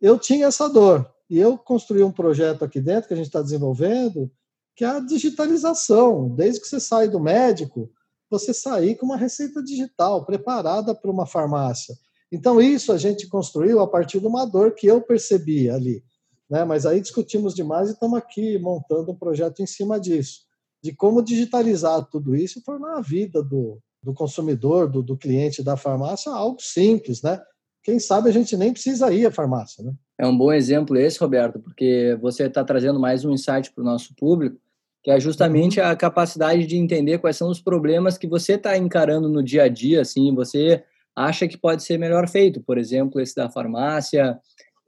Eu 0.00 0.18
tinha 0.18 0.46
essa 0.46 0.68
dor. 0.68 1.10
E 1.28 1.38
eu 1.38 1.56
construí 1.56 2.02
um 2.02 2.12
projeto 2.12 2.64
aqui 2.64 2.80
dentro 2.80 3.08
que 3.08 3.14
a 3.14 3.16
gente 3.16 3.26
está 3.26 3.40
desenvolvendo, 3.40 4.30
que 4.74 4.84
é 4.84 4.88
a 4.88 5.00
digitalização. 5.00 6.28
Desde 6.28 6.60
que 6.60 6.66
você 6.66 6.80
sai 6.80 7.08
do 7.08 7.20
médico, 7.20 7.90
você 8.28 8.52
sair 8.52 8.96
com 8.96 9.06
uma 9.06 9.16
receita 9.16 9.62
digital 9.62 10.24
preparada 10.24 10.94
para 10.94 11.10
uma 11.10 11.26
farmácia. 11.26 11.96
Então, 12.32 12.60
isso 12.60 12.92
a 12.92 12.98
gente 12.98 13.26
construiu 13.28 13.80
a 13.80 13.88
partir 13.88 14.20
de 14.20 14.26
uma 14.26 14.44
dor 14.44 14.72
que 14.72 14.86
eu 14.86 15.00
percebi 15.00 15.68
ali. 15.68 16.02
Né? 16.48 16.64
Mas 16.64 16.86
aí 16.86 17.00
discutimos 17.00 17.54
demais 17.54 17.88
e 17.88 17.92
estamos 17.92 18.18
aqui 18.18 18.58
montando 18.58 19.12
um 19.12 19.16
projeto 19.16 19.60
em 19.60 19.66
cima 19.66 19.98
disso 19.98 20.50
de 20.82 20.94
como 20.94 21.22
digitalizar 21.22 22.04
tudo 22.06 22.34
isso 22.34 22.58
e 22.58 22.62
tornar 22.62 22.96
a 22.96 23.00
vida 23.00 23.42
do, 23.42 23.78
do 24.02 24.14
consumidor, 24.14 24.88
do, 24.88 25.02
do 25.02 25.16
cliente 25.16 25.62
da 25.62 25.76
farmácia 25.76 26.32
algo 26.32 26.60
simples, 26.60 27.22
né? 27.22 27.40
Quem 27.82 27.98
sabe 27.98 28.28
a 28.28 28.32
gente 28.32 28.56
nem 28.56 28.72
precisa 28.72 29.12
ir 29.12 29.26
à 29.26 29.30
farmácia, 29.30 29.82
né? 29.82 29.92
É 30.18 30.26
um 30.26 30.36
bom 30.36 30.52
exemplo 30.52 30.98
esse, 30.98 31.18
Roberto, 31.18 31.58
porque 31.58 32.16
você 32.20 32.44
está 32.44 32.62
trazendo 32.62 33.00
mais 33.00 33.24
um 33.24 33.32
insight 33.32 33.72
para 33.72 33.80
o 33.82 33.84
nosso 33.84 34.14
público, 34.14 34.58
que 35.02 35.10
é 35.10 35.18
justamente 35.18 35.80
uhum. 35.80 35.86
a 35.86 35.96
capacidade 35.96 36.66
de 36.66 36.76
entender 36.76 37.18
quais 37.18 37.36
são 37.36 37.48
os 37.48 37.60
problemas 37.60 38.18
que 38.18 38.26
você 38.26 38.54
está 38.54 38.76
encarando 38.76 39.30
no 39.30 39.42
dia 39.42 39.62
a 39.62 39.68
dia, 39.68 40.02
assim, 40.02 40.34
você 40.34 40.84
acha 41.16 41.48
que 41.48 41.56
pode 41.56 41.82
ser 41.82 41.98
melhor 41.98 42.28
feito, 42.28 42.60
por 42.60 42.76
exemplo, 42.76 43.20
esse 43.20 43.34
da 43.34 43.48
farmácia, 43.48 44.38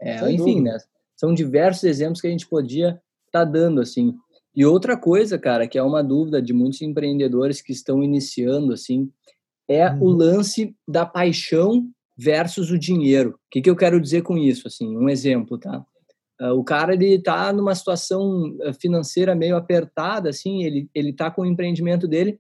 é, 0.01 0.31
enfim, 0.31 0.61
né? 0.61 0.77
São 1.17 1.33
diversos 1.33 1.85
exemplos 1.85 2.21
que 2.21 2.27
a 2.27 2.31
gente 2.31 2.49
podia 2.49 3.01
estar 3.27 3.45
tá 3.45 3.45
dando, 3.45 3.81
assim. 3.81 4.15
E 4.55 4.65
outra 4.65 4.97
coisa, 4.97 5.39
cara, 5.39 5.67
que 5.67 5.79
é 5.79 5.83
uma 5.83 6.03
dúvida 6.03 6.41
de 6.43 6.53
muitos 6.53 6.83
empreendedores 6.83 7.63
que 7.63 7.73
estão 7.73 8.03
iniciando, 8.03 8.73
assim, 8.73 9.11
é 9.69 9.89
uhum. 9.89 10.03
o 10.03 10.11
lance 10.11 10.77
da 10.87 11.07
paixão 11.07 11.89
versus 12.17 12.71
o 12.71 12.79
dinheiro. 12.79 13.31
O 13.31 13.51
que, 13.51 13.63
que 13.63 13.71
eu 13.71 13.77
quero 13.77 14.01
dizer 14.01 14.23
com 14.23 14.37
isso? 14.37 14.69
Assim, 14.69 14.97
um 14.97 15.09
exemplo, 15.09 15.59
tá? 15.59 15.85
Uh, 16.41 16.53
o 16.55 16.65
cara 16.65 16.95
ele 16.95 17.15
está 17.15 17.53
numa 17.53 17.75
situação 17.75 18.57
ah, 18.63 18.73
financeira 18.73 19.35
meio 19.35 19.57
apertada, 19.57 20.29
assim, 20.29 20.65
ele 20.65 20.89
ele 20.95 21.11
está 21.11 21.31
com 21.31 21.43
o 21.43 21.47
empreendimento 21.47 22.09
dele, 22.09 22.39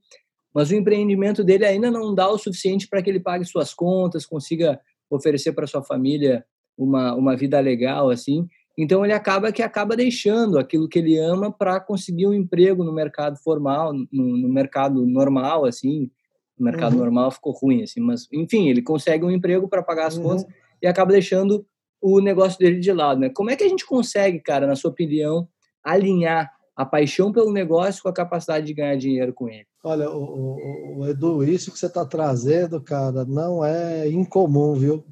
mas 0.55 0.71
o 0.71 0.75
empreendimento 0.75 1.45
dele 1.45 1.65
ainda 1.65 1.91
não 1.91 2.15
dá 2.15 2.29
o 2.29 2.39
suficiente 2.39 2.89
para 2.89 3.01
que 3.03 3.09
ele 3.09 3.21
pague 3.21 3.45
suas 3.45 3.73
contas, 3.73 4.27
consiga 4.27 4.81
oferecer 5.09 5.53
para 5.53 5.67
sua 5.67 5.83
família 5.83 6.45
uma, 6.77 7.15
uma 7.15 7.37
vida 7.37 7.61
legal, 7.61 8.11
assim. 8.11 8.47
Então 8.77 9.05
ele 9.05 9.13
acaba 9.13 9.53
que 9.53 9.63
acaba 9.63 9.97
deixando 9.97 10.59
aquilo 10.59 10.89
que 10.89 10.99
ele 10.99 11.19
ama 11.19 11.53
para 11.53 11.79
conseguir 11.79 12.27
um 12.27 12.33
emprego 12.33 12.83
no 12.83 12.93
mercado 12.93 13.37
formal, 13.39 13.93
no, 13.93 14.37
no 14.37 14.49
mercado 14.49 15.07
normal, 15.07 15.65
assim. 15.65 16.11
No 16.59 16.65
mercado 16.65 16.93
uhum. 16.93 17.01
normal 17.01 17.31
ficou 17.31 17.53
ruim, 17.53 17.83
assim, 17.83 18.01
mas 18.01 18.29
enfim, 18.33 18.69
ele 18.69 18.83
consegue 18.83 19.25
um 19.25 19.31
emprego 19.31 19.69
para 19.69 19.83
pagar 19.83 20.07
as 20.07 20.17
uhum. 20.17 20.23
contas 20.23 20.47
e 20.81 20.87
acaba 20.87 21.13
deixando 21.13 21.67
o 22.01 22.21
negócio 22.21 22.59
dele 22.59 22.81
de 22.81 22.93
lado, 22.93 23.21
né? 23.21 23.31
Como 23.31 23.51
é 23.51 23.57
que 23.57 23.65
a 23.65 23.69
gente 23.69 23.87
consegue, 23.87 24.41
cara, 24.41 24.67
na 24.67 24.75
sua 24.75 24.91
opinião, 24.91 25.49
alinhar 25.85 26.51
a 26.75 26.85
paixão 26.85 27.33
pelo 27.33 27.53
negócio 27.53 28.03
com 28.03 28.09
a 28.09 28.15
capacidade 28.15 28.67
de 28.67 28.75
ganhar 28.75 28.97
dinheiro 28.97 29.33
com 29.33 29.49
ele? 29.49 29.67
Olha, 29.85 30.11
o, 30.11 30.23
o, 30.23 30.99
o 30.99 31.07
Edu, 31.07 31.45
isso 31.45 31.71
que 31.71 31.79
você 31.79 31.87
está 31.87 32.05
trazendo, 32.05 32.81
cara, 32.81 33.25
não 33.25 33.65
é 33.65 34.09
incomum, 34.09 34.75
viu? 34.75 35.05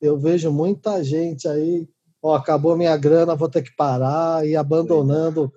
Eu 0.00 0.18
vejo 0.18 0.52
muita 0.52 1.02
gente 1.02 1.48
aí 1.48 1.88
ó, 2.22 2.36
acabou 2.36 2.76
minha 2.76 2.96
grana, 2.96 3.34
vou 3.34 3.48
ter 3.48 3.62
que 3.62 3.74
parar 3.74 4.46
e 4.46 4.54
abandonando 4.54 5.52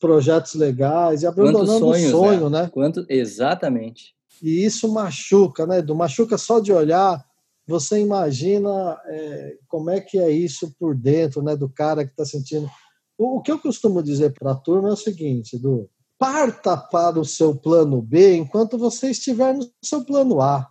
projetos 0.00 0.54
legais 0.54 1.22
e 1.22 1.26
abandonando 1.26 1.88
o 1.88 1.94
sonho, 1.94 2.50
né? 2.50 2.62
né? 2.62 2.70
Quanto 2.72 3.06
exatamente. 3.08 4.14
E 4.42 4.64
isso 4.64 4.92
machuca, 4.92 5.66
né? 5.66 5.80
Do 5.80 5.94
machuca 5.94 6.36
só 6.36 6.60
de 6.60 6.72
olhar. 6.72 7.24
Você 7.66 8.00
imagina 8.00 8.98
é, 9.06 9.56
como 9.68 9.90
é 9.90 10.00
que 10.00 10.18
é 10.18 10.30
isso 10.30 10.74
por 10.78 10.94
dentro, 10.94 11.42
né? 11.42 11.56
Do 11.56 11.68
cara 11.68 12.04
que 12.04 12.10
está 12.10 12.24
sentindo. 12.24 12.68
O, 13.16 13.38
o, 13.38 13.42
que 13.42 13.50
eu 13.50 13.58
costumo 13.58 14.02
dizer 14.02 14.32
para 14.32 14.52
a 14.52 14.56
turma 14.56 14.88
é 14.88 14.92
o 14.92 14.96
seguinte, 14.96 15.58
do 15.58 15.88
parta 16.18 16.76
para 16.76 17.18
o 17.18 17.24
seu 17.24 17.54
plano 17.54 18.02
B 18.02 18.36
enquanto 18.36 18.76
você 18.76 19.10
estiver 19.10 19.54
no 19.54 19.68
seu 19.84 20.04
plano 20.04 20.40
A, 20.40 20.68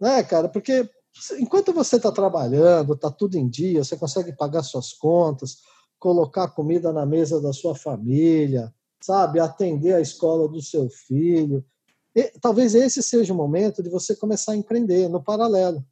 né, 0.00 0.22
cara? 0.22 0.48
Porque 0.48 0.88
enquanto 1.38 1.72
você 1.72 1.96
está 1.96 2.10
trabalhando, 2.12 2.94
está 2.94 3.10
tudo 3.10 3.36
em 3.36 3.48
dia, 3.48 3.84
você 3.84 3.96
consegue 3.96 4.32
pagar 4.32 4.62
suas 4.62 4.92
contas, 4.92 5.58
colocar 5.98 6.48
comida 6.48 6.92
na 6.92 7.04
mesa 7.04 7.40
da 7.40 7.52
sua 7.52 7.74
família, 7.74 8.72
sabe, 9.00 9.40
atender 9.40 9.94
a 9.94 10.00
escola 10.00 10.48
do 10.48 10.62
seu 10.62 10.88
filho. 10.88 11.64
E, 12.14 12.32
talvez 12.40 12.74
esse 12.74 13.02
seja 13.02 13.32
o 13.32 13.36
momento 13.36 13.82
de 13.82 13.90
você 13.90 14.16
começar 14.16 14.52
a 14.52 14.56
empreender 14.56 15.08
no 15.08 15.22
paralelo. 15.22 15.84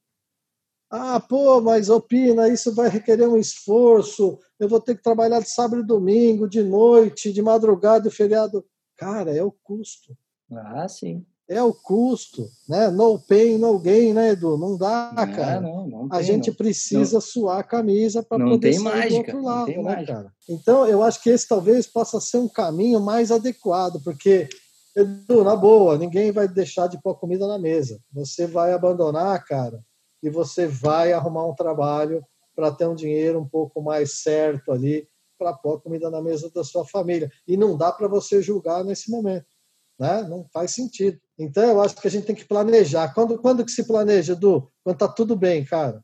Ah, 0.91 1.21
pô, 1.21 1.61
mas 1.61 1.91
opina, 1.91 2.49
isso 2.49 2.75
vai 2.75 2.89
requerer 2.89 3.29
um 3.29 3.37
esforço. 3.37 4.39
Eu 4.59 4.69
vou 4.69 4.81
ter 4.81 4.97
que 4.97 5.03
trabalhar 5.03 5.41
de 5.41 5.51
sábado 5.51 5.83
e 5.83 5.87
domingo, 5.87 6.49
de 6.49 6.63
noite, 6.63 7.33
de 7.33 7.43
madrugada 7.43 8.09
e 8.09 8.11
feriado. 8.11 8.65
Cara, 8.97 9.37
é 9.37 9.43
o 9.43 9.53
custo. 9.53 10.17
Ah, 10.51 10.89
sim 10.89 11.27
é 11.49 11.63
o 11.63 11.73
custo, 11.73 12.51
né? 12.69 12.89
No 12.89 13.19
pain, 13.19 13.57
no 13.57 13.79
gain, 13.79 14.13
né, 14.13 14.33
Edu? 14.33 14.59
Não 14.59 14.77
dá, 14.77 15.13
não, 15.17 15.33
cara. 15.35 15.61
Não, 15.61 15.89
não 15.89 16.09
tem, 16.09 16.19
a 16.19 16.23
gente 16.23 16.53
precisa 16.53 17.21
suar 17.21 17.61
a 17.61 17.63
camisa 17.63 18.23
para 18.23 18.45
poder 18.45 18.75
sair 18.75 18.83
mágica, 18.83 19.33
do 19.33 19.39
outro 19.39 19.43
lado, 19.43 19.71
né, 19.71 19.83
mágica. 19.83 20.13
cara? 20.13 20.33
Então, 20.47 20.87
eu 20.87 21.03
acho 21.03 21.23
que 21.23 21.31
esse 21.31 21.49
talvez 21.49 21.87
possa 21.87 22.21
ser 22.21 22.37
um 22.37 22.49
caminho 22.49 23.01
mais 23.01 23.33
adequado, 23.33 23.99
porque, 24.05 24.47
Edu, 24.95 25.43
na 25.43 25.57
boa, 25.57 25.97
ninguém 25.97 26.31
vai 26.31 26.47
deixar 26.47 26.87
de 26.87 27.01
pôr 27.01 27.15
comida 27.15 27.47
na 27.47 27.59
mesa. 27.59 27.99
Você 28.13 28.47
vai 28.47 28.75
abandonar, 28.75 29.43
cara, 29.47 29.83
e 30.23 30.29
você 30.29 30.67
vai 30.67 31.13
arrumar 31.13 31.47
um 31.47 31.55
trabalho 31.55 32.23
para 32.55 32.71
ter 32.73 32.87
um 32.87 32.95
dinheiro 32.95 33.41
um 33.41 33.49
pouco 33.49 33.81
mais 33.81 34.21
certo 34.21 34.71
ali 34.71 35.09
para 35.39 35.55
pôr 35.55 35.81
comida 35.81 36.11
na 36.11 36.21
mesa 36.21 36.51
da 36.51 36.65
sua 36.65 36.85
família. 36.85 37.31
E 37.47 37.57
não 37.57 37.77
dá 37.77 37.93
para 37.93 38.09
você 38.09 38.43
julgar 38.43 38.85
nesse 38.85 39.11
momento. 39.11 39.47
Né? 39.99 40.23
Não 40.23 40.45
faz 40.53 40.73
sentido. 40.73 41.19
Então, 41.39 41.63
eu 41.63 41.81
acho 41.81 41.95
que 41.95 42.09
a 42.09 42.11
gente 42.11 42.27
tem 42.27 42.35
que 42.35 42.45
planejar. 42.45 43.15
Quando, 43.15 43.39
quando 43.39 43.65
que 43.65 43.71
se 43.71 43.87
planeja, 43.87 44.33
Edu? 44.33 44.69
Quando 44.83 44.95
está 44.95 45.07
tudo 45.07 45.37
bem, 45.37 45.65
cara. 45.65 46.03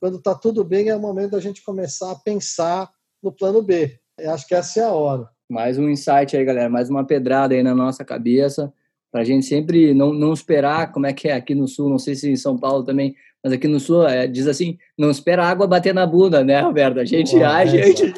Quando 0.00 0.18
está 0.18 0.34
tudo 0.34 0.64
bem, 0.64 0.88
é 0.88 0.96
o 0.96 1.00
momento 1.00 1.30
da 1.32 1.40
gente 1.40 1.62
começar 1.62 2.10
a 2.10 2.16
pensar 2.16 2.90
no 3.22 3.32
plano 3.32 3.62
B. 3.62 3.98
Eu 4.18 4.32
acho 4.32 4.46
que 4.46 4.54
essa 4.54 4.80
é 4.80 4.84
a 4.84 4.92
hora. 4.92 5.28
Mais 5.48 5.78
um 5.78 5.88
insight 5.88 6.36
aí, 6.36 6.44
galera. 6.44 6.68
Mais 6.68 6.90
uma 6.90 7.06
pedrada 7.06 7.54
aí 7.54 7.62
na 7.62 7.74
nossa 7.74 8.04
cabeça. 8.04 8.72
Para 9.12 9.20
a 9.20 9.24
gente 9.24 9.46
sempre 9.46 9.94
não, 9.94 10.12
não 10.12 10.32
esperar, 10.32 10.90
como 10.90 11.06
é 11.06 11.12
que 11.12 11.28
é 11.28 11.34
aqui 11.34 11.54
no 11.54 11.68
Sul, 11.68 11.88
não 11.88 11.98
sei 12.00 12.16
se 12.16 12.28
em 12.28 12.34
São 12.34 12.58
Paulo 12.58 12.82
também, 12.82 13.14
mas 13.44 13.52
aqui 13.52 13.68
no 13.68 13.78
Sul 13.78 14.08
é, 14.08 14.26
diz 14.26 14.48
assim, 14.48 14.76
não 14.98 15.08
espera 15.08 15.44
a 15.44 15.48
água 15.48 15.68
bater 15.68 15.94
na 15.94 16.04
bunda, 16.04 16.42
né, 16.42 16.60
Roberto? 16.60 16.98
A 16.98 17.04
gente 17.04 17.36
Boa, 17.36 17.48
age... 17.48 17.78
É, 17.78 17.86
gente... 17.86 18.12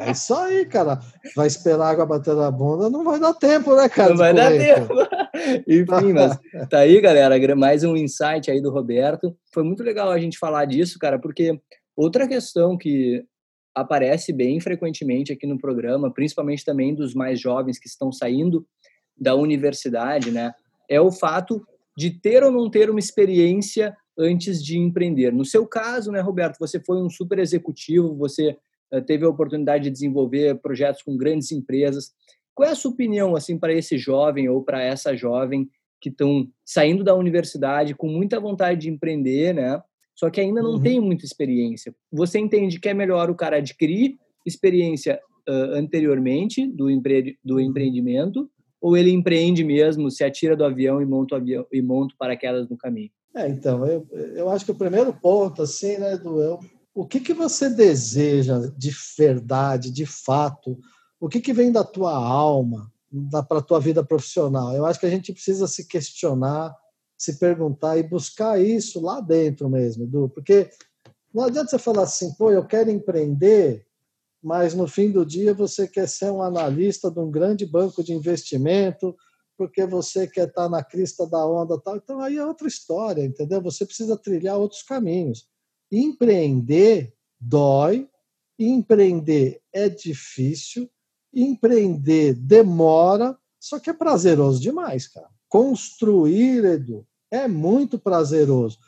é 0.00 0.10
isso 0.10 0.34
aí, 0.34 0.64
cara. 0.64 0.98
Vai 1.36 1.46
esperar 1.46 1.88
a 1.88 1.90
água 1.90 2.06
bater 2.06 2.34
na 2.34 2.50
bunda, 2.50 2.88
não 2.88 3.04
vai 3.04 3.20
dar 3.20 3.34
tempo, 3.34 3.76
né, 3.76 3.88
cara? 3.88 4.10
Não 4.10 4.16
vai 4.16 4.32
dar 4.32 4.50
tempo. 4.50 4.94
Enfim, 5.66 6.12
mas 6.12 6.38
tá 6.68 6.80
aí, 6.80 7.00
galera, 7.00 7.54
mais 7.54 7.84
um 7.84 7.96
insight 7.96 8.50
aí 8.50 8.60
do 8.60 8.70
Roberto. 8.70 9.36
Foi 9.52 9.62
muito 9.62 9.82
legal 9.82 10.10
a 10.10 10.18
gente 10.18 10.38
falar 10.38 10.64
disso, 10.64 10.98
cara, 10.98 11.18
porque 11.18 11.58
outra 11.96 12.26
questão 12.26 12.76
que 12.76 13.24
aparece 13.74 14.32
bem 14.32 14.60
frequentemente 14.60 15.32
aqui 15.32 15.46
no 15.46 15.58
programa, 15.58 16.12
principalmente 16.12 16.64
também 16.64 16.94
dos 16.94 17.14
mais 17.14 17.40
jovens 17.40 17.78
que 17.78 17.88
estão 17.88 18.10
saindo 18.10 18.66
da 19.16 19.34
universidade, 19.34 20.30
né? 20.30 20.52
É 20.88 21.00
o 21.00 21.12
fato 21.12 21.64
de 21.96 22.10
ter 22.10 22.42
ou 22.42 22.50
não 22.50 22.70
ter 22.70 22.90
uma 22.90 23.00
experiência 23.00 23.96
antes 24.18 24.62
de 24.62 24.78
empreender. 24.78 25.32
No 25.32 25.44
seu 25.44 25.66
caso, 25.66 26.10
né, 26.10 26.20
Roberto, 26.20 26.58
você 26.58 26.80
foi 26.80 27.00
um 27.00 27.10
super 27.10 27.38
executivo, 27.38 28.16
você 28.16 28.56
uh, 28.92 29.02
teve 29.02 29.24
a 29.24 29.28
oportunidade 29.28 29.84
de 29.84 29.90
desenvolver 29.90 30.58
projetos 30.60 31.02
com 31.02 31.16
grandes 31.16 31.52
empresas. 31.52 32.12
Qual 32.58 32.68
é 32.68 32.72
a 32.72 32.74
sua 32.74 32.90
opinião 32.90 33.36
assim 33.36 33.56
para 33.56 33.72
esse 33.72 33.96
jovem 33.96 34.48
ou 34.48 34.64
para 34.64 34.82
essa 34.82 35.14
jovem 35.16 35.70
que 36.00 36.08
estão 36.08 36.48
saindo 36.64 37.04
da 37.04 37.14
universidade 37.14 37.94
com 37.94 38.08
muita 38.08 38.40
vontade 38.40 38.80
de 38.80 38.90
empreender, 38.90 39.54
né? 39.54 39.80
Só 40.12 40.28
que 40.28 40.40
ainda 40.40 40.60
não 40.60 40.72
uhum. 40.72 40.82
tem 40.82 40.98
muita 40.98 41.24
experiência. 41.24 41.94
Você 42.10 42.36
entende 42.40 42.80
que 42.80 42.88
é 42.88 42.94
melhor 42.94 43.30
o 43.30 43.36
cara 43.36 43.58
adquirir 43.58 44.16
experiência 44.44 45.20
uh, 45.48 45.76
anteriormente 45.76 46.66
do, 46.66 46.90
empre 46.90 47.38
do 47.44 47.54
uhum. 47.54 47.60
empreendimento 47.60 48.50
ou 48.80 48.96
ele 48.96 49.12
empreende 49.12 49.62
mesmo, 49.62 50.10
se 50.10 50.24
atira 50.24 50.56
do 50.56 50.64
avião 50.64 51.00
e 51.00 51.06
monta 51.06 51.36
o 51.36 51.38
avião 51.38 51.64
e 51.72 51.80
monta 51.80 52.12
paraquedas 52.18 52.68
no 52.68 52.76
caminho? 52.76 53.10
É, 53.36 53.48
então, 53.48 53.86
eu, 53.86 54.04
eu 54.34 54.50
acho 54.50 54.64
que 54.64 54.72
o 54.72 54.78
primeiro 54.78 55.12
ponto, 55.12 55.62
assim, 55.62 55.96
né, 55.96 56.16
do 56.16 56.40
eu, 56.42 56.58
o 56.92 57.06
que, 57.06 57.20
que 57.20 57.32
você 57.32 57.70
deseja 57.70 58.58
de 58.76 58.90
verdade, 59.16 59.92
de 59.92 60.04
fato, 60.04 60.76
o 61.20 61.28
que, 61.28 61.40
que 61.40 61.52
vem 61.52 61.72
da 61.72 61.84
tua 61.84 62.14
alma, 62.14 62.92
para 63.48 63.58
a 63.58 63.62
tua 63.62 63.80
vida 63.80 64.04
profissional? 64.04 64.74
Eu 64.74 64.86
acho 64.86 65.00
que 65.00 65.06
a 65.06 65.10
gente 65.10 65.32
precisa 65.32 65.66
se 65.66 65.86
questionar, 65.86 66.74
se 67.16 67.38
perguntar 67.38 67.98
e 67.98 68.02
buscar 68.02 68.60
isso 68.60 69.00
lá 69.00 69.20
dentro 69.20 69.68
mesmo, 69.68 70.04
Edu, 70.04 70.28
porque 70.28 70.70
não 71.34 71.44
adianta 71.44 71.70
você 71.70 71.78
falar 71.78 72.02
assim, 72.02 72.32
pô, 72.34 72.50
eu 72.50 72.64
quero 72.64 72.90
empreender, 72.90 73.86
mas 74.42 74.74
no 74.74 74.86
fim 74.86 75.10
do 75.10 75.26
dia 75.26 75.52
você 75.52 75.88
quer 75.88 76.08
ser 76.08 76.30
um 76.30 76.42
analista 76.42 77.10
de 77.10 77.18
um 77.18 77.30
grande 77.30 77.66
banco 77.66 78.02
de 78.02 78.12
investimento, 78.12 79.16
porque 79.56 79.84
você 79.84 80.26
quer 80.28 80.46
estar 80.48 80.68
na 80.68 80.84
crista 80.84 81.26
da 81.26 81.44
onda 81.44 81.80
tal. 81.80 81.96
Então 81.96 82.20
aí 82.20 82.36
é 82.36 82.46
outra 82.46 82.68
história, 82.68 83.24
entendeu? 83.24 83.60
Você 83.62 83.84
precisa 83.84 84.16
trilhar 84.16 84.56
outros 84.56 84.82
caminhos. 84.82 85.48
Empreender 85.90 87.12
dói, 87.40 88.08
empreender 88.56 89.60
é 89.72 89.88
difícil, 89.88 90.88
empreender 91.32 92.34
demora, 92.34 93.36
só 93.60 93.78
que 93.78 93.90
é 93.90 93.92
prazeroso 93.92 94.60
demais, 94.60 95.08
cara. 95.08 95.28
Construir, 95.48 96.64
Edu, 96.64 97.06
é 97.30 97.46
muito 97.48 97.98
prazeroso. 97.98 98.78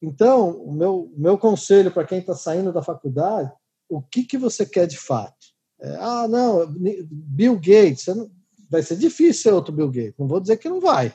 Então, 0.00 0.50
o 0.50 0.72
meu, 0.72 1.12
meu 1.16 1.38
conselho 1.38 1.90
para 1.90 2.04
quem 2.04 2.18
está 2.18 2.34
saindo 2.34 2.72
da 2.72 2.82
faculdade 2.82 3.52
o 3.92 4.00
que, 4.00 4.24
que 4.24 4.38
você 4.38 4.64
quer 4.64 4.86
de 4.86 4.96
fato. 4.96 5.52
É, 5.78 5.96
ah, 5.96 6.26
não, 6.26 6.66
Bill 7.10 7.56
Gates, 7.56 8.06
não, 8.06 8.30
vai 8.70 8.82
ser 8.82 8.96
difícil 8.96 9.42
ser 9.42 9.52
outro 9.52 9.72
Bill 9.72 9.90
Gates. 9.90 10.14
Não 10.18 10.26
vou 10.26 10.40
dizer 10.40 10.56
que 10.56 10.68
não 10.68 10.80
vai, 10.80 11.14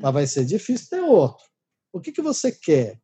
mas 0.00 0.14
vai 0.14 0.26
ser 0.26 0.46
difícil 0.46 0.88
ter 0.88 1.00
outro. 1.00 1.44
O 1.92 2.00
que, 2.00 2.10
que 2.10 2.22
você 2.22 2.50
quer? 2.50 2.98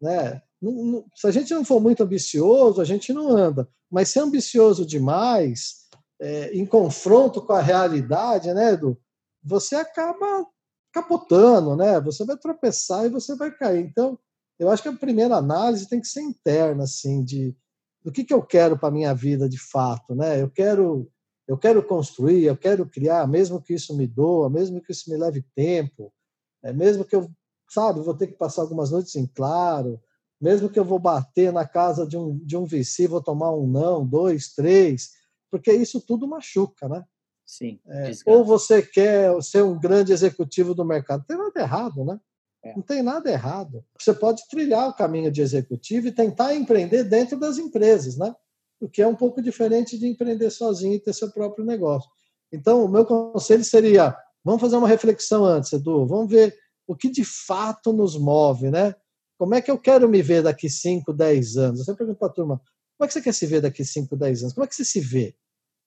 Né? 0.00 0.40
Não, 0.60 0.72
não, 0.72 1.04
se 1.16 1.26
a 1.26 1.32
gente 1.32 1.52
não 1.52 1.64
for 1.64 1.80
muito 1.80 2.04
ambicioso, 2.04 2.80
a 2.80 2.84
gente 2.84 3.12
não 3.12 3.28
anda. 3.30 3.68
Mas 3.90 4.10
ser 4.10 4.20
ambicioso 4.20 4.86
demais, 4.86 5.81
é, 6.20 6.52
em 6.52 6.64
confronto 6.64 7.42
com 7.42 7.52
a 7.52 7.60
realidade, 7.60 8.52
né, 8.52 8.72
Edu, 8.72 8.98
você 9.42 9.74
acaba 9.74 10.46
capotando, 10.92 11.74
né? 11.74 12.00
Você 12.00 12.24
vai 12.24 12.36
tropeçar 12.36 13.06
e 13.06 13.08
você 13.08 13.34
vai 13.34 13.50
cair. 13.50 13.84
Então, 13.84 14.18
eu 14.58 14.70
acho 14.70 14.82
que 14.82 14.88
a 14.88 14.96
primeira 14.96 15.36
análise 15.36 15.88
tem 15.88 16.00
que 16.00 16.06
ser 16.06 16.20
interna, 16.20 16.84
assim, 16.84 17.24
de 17.24 17.56
do 18.04 18.10
que, 18.10 18.24
que 18.24 18.34
eu 18.34 18.42
quero 18.42 18.76
para 18.76 18.90
minha 18.90 19.14
vida 19.14 19.48
de 19.48 19.58
fato, 19.58 20.14
né? 20.14 20.40
Eu 20.40 20.50
quero 20.50 21.08
eu 21.46 21.58
quero 21.58 21.82
construir, 21.82 22.44
eu 22.44 22.56
quero 22.56 22.86
criar, 22.86 23.26
mesmo 23.26 23.60
que 23.60 23.74
isso 23.74 23.96
me 23.96 24.06
doa, 24.06 24.48
mesmo 24.48 24.80
que 24.80 24.92
isso 24.92 25.10
me 25.10 25.16
leve 25.16 25.44
tempo, 25.54 26.12
é, 26.62 26.72
mesmo 26.72 27.04
que 27.04 27.16
eu, 27.16 27.28
sabe, 27.68 28.00
vou 28.00 28.14
ter 28.14 28.28
que 28.28 28.34
passar 28.34 28.62
algumas 28.62 28.90
noites 28.90 29.14
em 29.16 29.26
claro, 29.26 30.00
mesmo 30.40 30.68
que 30.68 30.78
eu 30.78 30.84
vou 30.84 30.98
bater 30.98 31.52
na 31.52 31.66
casa 31.66 32.06
de 32.06 32.16
um, 32.16 32.38
de 32.38 32.56
um 32.56 32.64
VC, 32.64 33.08
vou 33.08 33.22
tomar 33.22 33.52
um 33.54 33.66
não, 33.66 34.06
dois, 34.06 34.54
três, 34.54 35.10
porque 35.52 35.70
isso 35.70 36.00
tudo 36.00 36.26
machuca, 36.26 36.88
né? 36.88 37.04
Sim. 37.44 37.78
É, 37.86 38.10
ou 38.24 38.42
você 38.42 38.80
quer 38.80 39.30
ser 39.42 39.62
um 39.62 39.78
grande 39.78 40.10
executivo 40.10 40.74
do 40.74 40.82
mercado, 40.82 41.20
não 41.20 41.26
tem 41.26 41.36
nada 41.36 41.60
errado, 41.60 42.04
né? 42.06 42.18
É. 42.64 42.74
Não 42.74 42.82
tem 42.82 43.02
nada 43.02 43.30
errado. 43.30 43.84
Você 43.98 44.14
pode 44.14 44.48
trilhar 44.48 44.88
o 44.88 44.94
caminho 44.94 45.30
de 45.30 45.42
executivo 45.42 46.06
e 46.06 46.12
tentar 46.12 46.54
empreender 46.54 47.04
dentro 47.04 47.38
das 47.38 47.58
empresas, 47.58 48.16
né? 48.16 48.34
O 48.80 48.88
que 48.88 49.02
é 49.02 49.06
um 49.06 49.14
pouco 49.14 49.42
diferente 49.42 49.98
de 49.98 50.08
empreender 50.08 50.48
sozinho 50.50 50.94
e 50.94 51.00
ter 51.00 51.12
seu 51.12 51.30
próprio 51.30 51.66
negócio. 51.66 52.08
Então, 52.50 52.82
o 52.82 52.88
meu 52.88 53.04
conselho 53.04 53.64
seria: 53.64 54.16
vamos 54.42 54.60
fazer 54.60 54.76
uma 54.76 54.88
reflexão 54.88 55.44
antes, 55.44 55.72
Edu. 55.72 56.06
Vamos 56.06 56.30
ver 56.30 56.56
o 56.86 56.96
que 56.96 57.10
de 57.10 57.24
fato 57.24 57.92
nos 57.92 58.16
move, 58.16 58.70
né? 58.70 58.94
Como 59.36 59.54
é 59.54 59.60
que 59.60 59.70
eu 59.70 59.78
quero 59.78 60.08
me 60.08 60.22
ver 60.22 60.42
daqui 60.42 60.70
5, 60.70 61.12
10 61.12 61.56
anos? 61.58 61.80
Eu 61.80 61.84
sempre 61.84 61.98
pergunto 61.98 62.18
para 62.18 62.28
a 62.28 62.32
turma: 62.32 62.62
como 62.96 63.04
é 63.04 63.06
que 63.06 63.12
você 63.12 63.20
quer 63.20 63.34
se 63.34 63.46
ver 63.46 63.60
daqui 63.60 63.84
5, 63.84 64.16
10 64.16 64.42
anos? 64.42 64.54
Como 64.54 64.64
é 64.64 64.68
que 64.68 64.74
você 64.74 64.84
se 64.84 65.00
vê? 65.00 65.34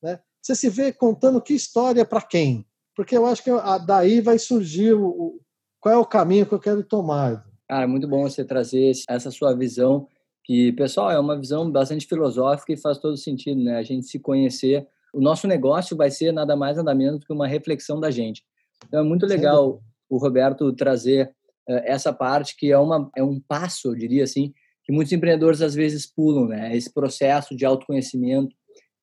Né? 0.05 0.19
Você 0.39 0.53
se 0.53 0.69
vê 0.69 0.93
contando 0.93 1.41
que 1.41 1.55
história 1.55 2.05
para 2.05 2.21
quem? 2.21 2.63
Porque 2.95 3.17
eu 3.17 3.25
acho 3.25 3.43
que 3.43 3.49
daí 3.87 4.21
vai 4.21 4.37
surgir 4.37 4.93
o, 4.93 5.41
qual 5.81 5.95
é 5.95 5.97
o 5.97 6.05
caminho 6.05 6.45
que 6.45 6.53
eu 6.53 6.59
quero 6.59 6.83
tomar. 6.83 7.43
Cara, 7.67 7.85
é 7.85 7.87
muito 7.87 8.07
bom 8.07 8.21
você 8.21 8.45
trazer 8.45 8.91
essa 9.09 9.31
sua 9.31 9.55
visão, 9.55 10.07
que, 10.43 10.71
pessoal, 10.73 11.09
é 11.09 11.19
uma 11.19 11.35
visão 11.35 11.71
bastante 11.71 12.05
filosófica 12.05 12.71
e 12.71 12.77
faz 12.77 12.99
todo 12.99 13.17
sentido, 13.17 13.63
né? 13.63 13.77
A 13.77 13.83
gente 13.83 14.05
se 14.05 14.19
conhecer. 14.19 14.87
O 15.11 15.19
nosso 15.19 15.47
negócio 15.47 15.97
vai 15.97 16.11
ser 16.11 16.31
nada 16.31 16.55
mais, 16.55 16.77
nada 16.77 16.93
menos 16.93 17.21
do 17.21 17.25
que 17.25 17.33
uma 17.33 17.47
reflexão 17.47 17.99
da 17.99 18.11
gente. 18.11 18.43
Então, 18.87 18.99
é 18.99 19.03
muito 19.03 19.25
legal 19.25 19.81
o 20.07 20.17
Roberto 20.17 20.71
trazer 20.73 21.33
uh, 21.67 21.81
essa 21.85 22.13
parte, 22.13 22.55
que 22.55 22.71
é, 22.71 22.77
uma, 22.77 23.09
é 23.17 23.23
um 23.23 23.39
passo, 23.39 23.87
eu 23.87 23.95
diria 23.95 24.23
assim, 24.23 24.53
que 24.83 24.91
muitos 24.91 25.11
empreendedores 25.11 25.63
às 25.63 25.73
vezes 25.73 26.05
pulam, 26.05 26.45
né? 26.45 26.77
Esse 26.77 26.93
processo 26.93 27.55
de 27.55 27.65
autoconhecimento, 27.65 28.55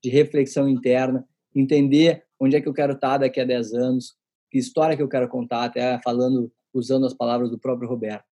de 0.03 0.11
reflexão 0.11 0.69
interna, 0.69 1.27
entender 1.55 2.25
onde 2.41 2.57
é 2.57 2.61
que 2.61 2.69
eu 2.69 2.75
quero 2.75 2.95
estar 2.95 3.19
daqui 3.19 3.41
a 3.41 3.45
10 3.45 3.75
anos, 3.75 4.15
que 4.51 4.59
história 4.59 4.97
que 4.97 5.03
eu 5.03 5.09
quero 5.09 5.29
contar, 5.29 5.65
até 5.65 6.01
falando 6.03 6.51
usando 6.75 7.07
as 7.07 7.15
palavras 7.15 7.51
do 7.51 7.59
próprio 7.59 7.89
Roberto. 7.89 8.25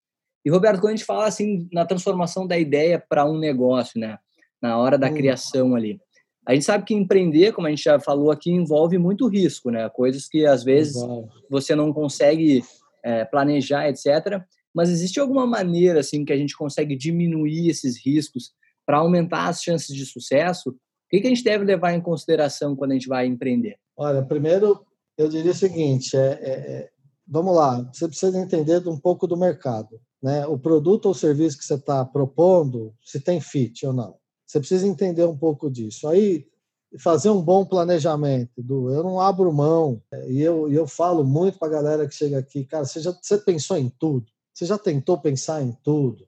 E 0.45 0.51
Roberto, 0.51 0.81
quando 0.81 0.95
a 0.95 0.97
gente 0.97 1.05
fala 1.05 1.27
assim 1.27 1.69
na 1.71 1.85
transformação 1.85 2.47
da 2.47 2.59
ideia 2.59 3.03
para 3.07 3.25
um 3.25 3.39
negócio, 3.39 4.01
né, 4.01 4.19
na 4.61 4.79
hora 4.79 4.97
da 4.97 5.09
hum. 5.09 5.15
criação 5.15 5.75
ali, 5.75 6.01
a 6.47 6.55
gente 6.55 6.65
sabe 6.65 6.85
que 6.85 6.95
empreender, 6.95 7.53
como 7.53 7.67
a 7.67 7.71
gente 7.71 7.85
já 7.85 8.01
falou 8.01 8.31
aqui, 8.31 8.51
envolve 8.51 8.97
muito 8.99 9.29
risco, 9.29 9.71
né? 9.71 9.89
Coisas 9.91 10.27
que 10.27 10.47
às 10.47 10.65
vezes 10.65 10.97
você 11.51 11.75
não 11.75 11.93
consegue 11.93 12.65
é, 13.05 13.25
planejar, 13.25 13.89
etc. 13.89 14.43
Mas 14.75 14.89
existe 14.89 15.21
alguma 15.21 15.47
maneira 15.47 16.01
assim 16.01 16.25
que 16.25 16.33
a 16.33 16.37
gente 16.37 16.57
consegue 16.57 16.97
diminuir 16.97 17.69
esses 17.69 18.05
riscos 18.05 18.53
para 18.87 18.99
aumentar 18.99 19.49
as 19.49 19.63
chances 19.63 19.95
de 19.95 20.07
sucesso? 20.07 20.75
O 21.13 21.21
que, 21.21 21.27
a 21.27 21.31
gente 21.31 21.43
deve 21.43 21.65
levar 21.65 21.93
em 21.93 22.01
consideração 22.01 22.77
quando 22.77 22.93
a 22.93 22.95
gente 22.95 23.09
vai 23.09 23.27
empreender? 23.27 23.77
Olha, 23.97 24.23
primeiro 24.23 24.87
eu 25.19 25.29
diria 25.29 25.51
o 25.51 25.55
seguinte: 25.55 26.17
é, 26.17 26.39
é, 26.41 26.51
é 26.51 26.91
vamos 27.27 27.55
lá, 27.55 27.83
você 27.93 28.07
precisa 28.07 28.39
entender 28.39 28.87
um 28.89 28.99
pouco 28.99 29.27
do 29.27 29.37
mercado. 29.37 30.01
Né? 30.23 30.47
O 30.47 30.59
produto 30.59 31.07
ou 31.07 31.15
serviço 31.15 31.59
que 31.59 31.65
você 31.65 31.75
está 31.75 32.05
propondo, 32.05 32.95
se 33.03 33.21
tem 33.21 33.41
fit 33.41 33.85
ou 33.87 33.93
não. 33.93 34.17
Você 34.47 34.61
precisa 34.61 34.87
entender 34.87 35.25
um 35.25 35.37
pouco 35.37 35.71
disso. 35.71 36.07
Aí, 36.09 36.47
fazer 36.99 37.31
um 37.31 37.41
bom 37.41 37.65
planejamento. 37.65 38.63
Do, 38.63 38.91
eu 38.91 39.03
não 39.03 39.21
abro 39.21 39.53
mão, 39.53 40.03
e 40.29 40.41
eu, 40.41 40.71
eu 40.73 40.87
falo 40.87 41.25
muito 41.25 41.59
para 41.59 41.69
a 41.69 41.71
galera 41.71 42.09
que 42.09 42.15
chega 42.15 42.39
aqui, 42.39 42.65
cara, 42.65 42.85
você 42.85 43.01
já 43.01 43.13
você 43.13 43.39
pensou 43.39 43.77
em 43.77 43.89
tudo? 43.89 44.27
Você 44.53 44.67
já 44.67 44.77
tentou 44.77 45.21
pensar 45.21 45.63
em 45.63 45.73
tudo? 45.83 46.27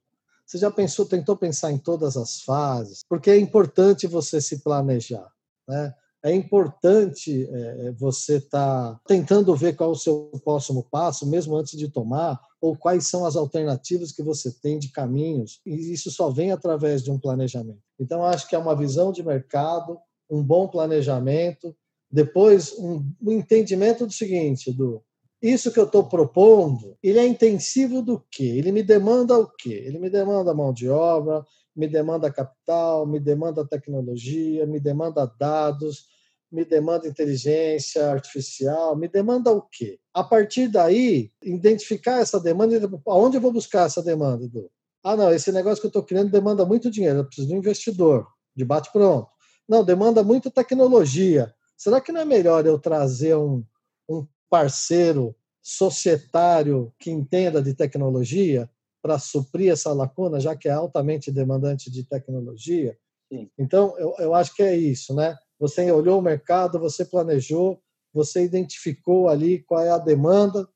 Você 0.52 0.58
já 0.58 0.70
pensou, 0.70 1.06
tentou 1.06 1.34
pensar 1.34 1.72
em 1.72 1.78
todas 1.78 2.14
as 2.14 2.42
fases? 2.42 3.00
Porque 3.08 3.30
é 3.30 3.38
importante 3.38 4.06
você 4.06 4.38
se 4.38 4.58
planejar. 4.58 5.26
Né? 5.66 5.94
é 6.24 6.32
importante 6.34 7.48
é, 7.50 7.86
é 7.86 7.92
você 7.92 8.36
estar 8.36 8.92
tá 8.92 9.00
tentando 9.06 9.56
ver 9.56 9.74
qual 9.74 9.90
o 9.90 9.96
seu 9.96 10.30
próximo 10.44 10.86
passo, 10.90 11.26
mesmo 11.26 11.56
antes 11.56 11.76
de 11.76 11.88
tomar, 11.88 12.38
ou 12.60 12.76
quais 12.76 13.08
são 13.08 13.24
as 13.24 13.34
alternativas 13.34 14.12
que 14.12 14.22
você 14.22 14.52
tem 14.52 14.78
de 14.78 14.90
caminhos, 14.90 15.60
e 15.64 15.92
isso 15.92 16.10
só 16.10 16.30
vem 16.30 16.52
através 16.52 17.02
de 17.02 17.10
um 17.10 17.18
planejamento. 17.18 17.80
Então, 17.98 18.22
acho 18.24 18.46
que 18.46 18.54
é 18.54 18.58
uma 18.58 18.76
visão 18.76 19.10
de 19.10 19.22
mercado, 19.22 19.98
um 20.30 20.42
bom 20.42 20.68
planejamento, 20.68 21.74
depois 22.10 22.78
um, 22.78 23.02
um 23.22 23.32
entendimento 23.32 24.06
do 24.06 24.12
seguinte, 24.12 24.70
do 24.70 25.02
isso 25.42 25.72
que 25.72 25.80
eu 25.80 25.84
estou 25.84 26.04
propondo, 26.04 26.96
ele 27.02 27.18
é 27.18 27.26
intensivo 27.26 28.00
do 28.00 28.24
quê? 28.30 28.44
Ele 28.44 28.70
me 28.70 28.82
demanda 28.82 29.36
o 29.36 29.46
quê? 29.46 29.82
Ele 29.84 29.98
me 29.98 30.08
demanda 30.08 30.54
mão 30.54 30.72
de 30.72 30.88
obra, 30.88 31.44
me 31.74 31.88
demanda 31.88 32.30
capital, 32.30 33.04
me 33.06 33.18
demanda 33.18 33.66
tecnologia, 33.66 34.64
me 34.66 34.78
demanda 34.78 35.26
dados, 35.38 36.06
me 36.50 36.64
demanda 36.64 37.08
inteligência 37.08 38.10
artificial, 38.10 38.94
me 38.94 39.08
demanda 39.08 39.50
o 39.50 39.62
quê? 39.62 39.98
A 40.14 40.22
partir 40.22 40.68
daí, 40.68 41.32
identificar 41.42 42.20
essa 42.20 42.38
demanda, 42.38 42.88
aonde 43.06 43.38
eu 43.38 43.40
vou 43.40 43.52
buscar 43.52 43.86
essa 43.86 44.02
demanda, 44.02 44.44
Edu? 44.44 44.70
Ah, 45.02 45.16
não, 45.16 45.32
esse 45.32 45.50
negócio 45.50 45.80
que 45.80 45.86
eu 45.86 45.88
estou 45.88 46.04
criando 46.04 46.30
demanda 46.30 46.64
muito 46.64 46.90
dinheiro, 46.90 47.20
eu 47.20 47.24
preciso 47.24 47.48
de 47.48 47.54
um 47.54 47.58
investidor, 47.58 48.26
de 48.54 48.64
bate-pronto. 48.64 49.28
não, 49.68 49.82
demanda 49.82 50.22
muita 50.22 50.50
tecnologia. 50.50 51.52
Será 51.76 52.00
que 52.00 52.12
não 52.12 52.20
é 52.20 52.24
melhor 52.24 52.64
eu 52.64 52.78
trazer 52.78 53.34
um 53.34 53.64
parceiro 54.52 55.34
societário 55.62 56.92
que 56.98 57.10
entenda 57.10 57.62
de 57.62 57.72
tecnologia 57.72 58.68
para 59.00 59.18
suprir 59.18 59.72
essa 59.72 59.94
lacuna, 59.94 60.38
já 60.38 60.54
que 60.54 60.68
é 60.68 60.72
altamente 60.72 61.32
demandante 61.32 61.90
de 61.90 62.04
tecnologia? 62.04 62.98
Sim. 63.32 63.50
Então, 63.58 63.98
eu, 63.98 64.14
eu 64.18 64.34
acho 64.34 64.54
que 64.54 64.62
é 64.62 64.76
isso, 64.76 65.14
né? 65.14 65.34
Você 65.58 65.90
olhou 65.90 66.18
o 66.18 66.22
mercado, 66.22 66.78
você 66.78 67.02
planejou, 67.02 67.82
você 68.12 68.44
identificou 68.44 69.30
ali 69.30 69.62
qual 69.62 69.80
é 69.80 69.88
a 69.88 69.96
demanda 69.96 70.68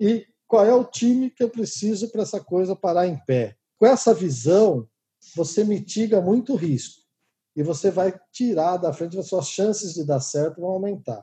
e 0.00 0.26
qual 0.48 0.64
é 0.64 0.72
o 0.72 0.84
time 0.84 1.28
que 1.28 1.42
eu 1.42 1.50
preciso 1.50 2.10
para 2.10 2.22
essa 2.22 2.42
coisa 2.42 2.74
parar 2.74 3.06
em 3.06 3.18
pé. 3.26 3.54
Com 3.76 3.84
essa 3.84 4.14
visão, 4.14 4.88
você 5.36 5.62
mitiga 5.62 6.22
muito 6.22 6.54
risco 6.54 7.02
e 7.54 7.62
você 7.62 7.90
vai 7.90 8.18
tirar 8.32 8.78
da 8.78 8.94
frente, 8.94 9.18
as 9.18 9.28
suas 9.28 9.46
chances 9.46 9.92
de 9.92 10.06
dar 10.06 10.20
certo 10.20 10.62
vão 10.62 10.70
aumentar. 10.70 11.22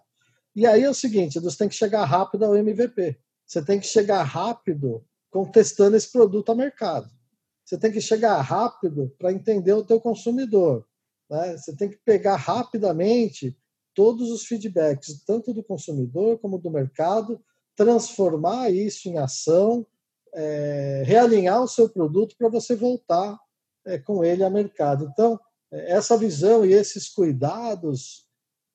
E 0.55 0.67
aí 0.67 0.83
é 0.83 0.89
o 0.89 0.93
seguinte, 0.93 1.39
você 1.39 1.57
tem 1.57 1.69
que 1.69 1.75
chegar 1.75 2.03
rápido 2.05 2.45
ao 2.45 2.55
MVP. 2.55 3.17
Você 3.45 3.63
tem 3.63 3.79
que 3.79 3.87
chegar 3.87 4.23
rápido 4.23 5.05
contestando 5.29 5.95
esse 5.95 6.11
produto 6.11 6.49
ao 6.49 6.55
mercado. 6.55 7.09
Você 7.65 7.77
tem 7.77 7.91
que 7.91 8.01
chegar 8.01 8.39
rápido 8.41 9.13
para 9.17 9.31
entender 9.31 9.73
o 9.73 9.83
teu 9.83 9.99
consumidor. 9.99 10.85
Né? 11.29 11.57
Você 11.57 11.75
tem 11.75 11.89
que 11.89 11.97
pegar 12.03 12.35
rapidamente 12.35 13.57
todos 13.93 14.29
os 14.29 14.45
feedbacks, 14.45 15.23
tanto 15.25 15.53
do 15.53 15.63
consumidor 15.63 16.37
como 16.39 16.57
do 16.57 16.69
mercado, 16.69 17.41
transformar 17.75 18.69
isso 18.69 19.07
em 19.09 19.17
ação, 19.17 19.85
é, 20.33 21.03
realinhar 21.05 21.61
o 21.61 21.67
seu 21.67 21.89
produto 21.89 22.35
para 22.37 22.49
você 22.49 22.75
voltar 22.75 23.39
é, 23.85 23.97
com 23.97 24.23
ele 24.23 24.43
ao 24.43 24.51
mercado. 24.51 25.09
Então, 25.11 25.39
é, 25.71 25.93
essa 25.93 26.17
visão 26.17 26.65
e 26.65 26.73
esses 26.73 27.09
cuidados, 27.09 28.27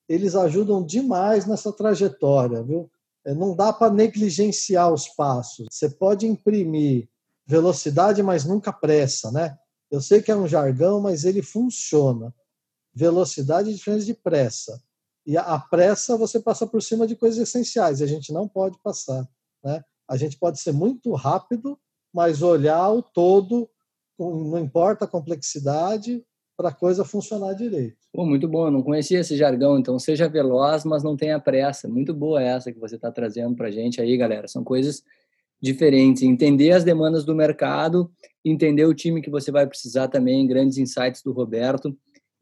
eles 0.08 0.34
ajudam 0.34 0.84
demais 0.84 1.46
nessa 1.46 1.72
trajetória, 1.72 2.62
viu? 2.62 2.90
É, 3.24 3.34
não 3.34 3.56
dá 3.56 3.72
para 3.72 3.92
negligenciar 3.92 4.92
os 4.92 5.08
passos. 5.08 5.66
Você 5.70 5.90
pode 5.90 6.26
imprimir 6.26 7.08
velocidade, 7.46 8.22
mas 8.22 8.44
nunca 8.44 8.72
pressa, 8.72 9.30
né? 9.30 9.58
Eu 9.90 10.00
sei 10.00 10.20
que 10.20 10.30
é 10.30 10.36
um 10.36 10.48
jargão, 10.48 11.00
mas 11.00 11.24
ele 11.24 11.42
funciona. 11.42 12.34
Velocidade 12.94 13.70
é 13.70 13.72
diferente 13.72 14.06
de 14.06 14.14
pressa. 14.14 14.82
E 15.24 15.36
a 15.36 15.58
pressa 15.58 16.16
você 16.16 16.38
passa 16.38 16.66
por 16.66 16.80
cima 16.82 17.06
de 17.06 17.16
coisas 17.16 17.38
essenciais, 17.38 18.00
e 18.00 18.04
a 18.04 18.06
gente 18.06 18.32
não 18.32 18.48
pode 18.48 18.78
passar. 18.80 19.28
Né? 19.62 19.82
A 20.08 20.16
gente 20.16 20.38
pode 20.38 20.60
ser 20.60 20.72
muito 20.72 21.12
rápido, 21.14 21.78
mas 22.12 22.42
olhar 22.42 22.90
o 22.90 23.02
todo, 23.02 23.68
não 24.18 24.58
importa 24.58 25.04
a 25.04 25.08
complexidade, 25.08 26.24
para 26.56 26.70
a 26.70 26.72
coisa 26.72 27.04
funcionar 27.04 27.54
direito. 27.54 27.96
Pô, 28.12 28.24
muito 28.24 28.48
bom, 28.48 28.66
eu 28.66 28.70
não 28.70 28.82
conhecia 28.82 29.20
esse 29.20 29.36
jargão, 29.36 29.78
então 29.78 29.98
seja 29.98 30.28
veloz, 30.28 30.84
mas 30.84 31.02
não 31.02 31.16
tenha 31.16 31.38
pressa. 31.38 31.86
Muito 31.88 32.14
boa 32.14 32.42
essa 32.42 32.72
que 32.72 32.78
você 32.78 32.96
está 32.96 33.12
trazendo 33.12 33.54
para 33.54 33.68
a 33.68 33.70
gente 33.70 34.00
aí, 34.00 34.16
galera. 34.16 34.48
São 34.48 34.64
coisas 34.64 35.02
diferentes. 35.60 36.22
Entender 36.22 36.72
as 36.72 36.84
demandas 36.84 37.24
do 37.24 37.34
mercado, 37.34 38.10
entender 38.44 38.86
o 38.86 38.94
time 38.94 39.20
que 39.20 39.30
você 39.30 39.50
vai 39.50 39.66
precisar 39.66 40.08
também, 40.08 40.46
grandes 40.46 40.78
insights 40.78 41.22
do 41.22 41.32
Roberto. 41.32 41.96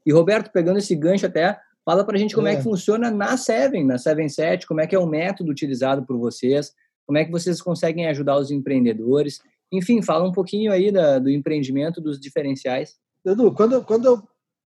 E 0.06 0.12
Roberto, 0.12 0.52
pegando 0.52 0.78
esse 0.78 0.94
gancho 0.94 1.26
até, 1.26 1.58
Fala 1.84 2.02
para 2.02 2.16
a 2.16 2.18
gente 2.18 2.34
como 2.34 2.48
é. 2.48 2.54
é. 2.54 2.56
que 2.56 2.62
funciona 2.62 3.10
na 3.10 3.36
Seven, 3.36 3.84
na 3.84 3.98
Seven 3.98 4.28
Set, 4.28 4.66
como 4.66 4.80
é 4.80 4.86
que 4.86 4.94
é 4.96 4.98
o 4.98 5.06
método 5.06 5.50
utilizado 5.50 6.04
por 6.06 6.16
vocês, 6.16 6.72
como 7.06 7.18
é 7.18 7.24
que 7.24 7.30
vocês 7.30 7.60
conseguem 7.60 8.06
ajudar 8.06 8.38
os 8.38 8.50
empreendedores. 8.50 9.38
Enfim, 9.70 10.00
fala 10.00 10.26
um 10.26 10.32
pouquinho 10.32 10.72
aí 10.72 10.90
da, 10.90 11.18
do 11.18 11.28
empreendimento, 11.28 12.00
dos 12.00 12.18
diferenciais. 12.18 12.94
Edu, 13.24 13.52
quando, 13.54 13.82
quando 13.84 14.06
eu 14.06 14.22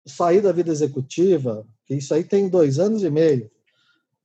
saí 0.06 0.40
da 0.40 0.52
vida 0.52 0.70
executiva, 0.70 1.66
que 1.86 1.94
isso 1.94 2.12
aí 2.12 2.24
tem 2.24 2.48
dois 2.48 2.78
anos 2.78 3.02
e 3.02 3.10
meio, 3.10 3.50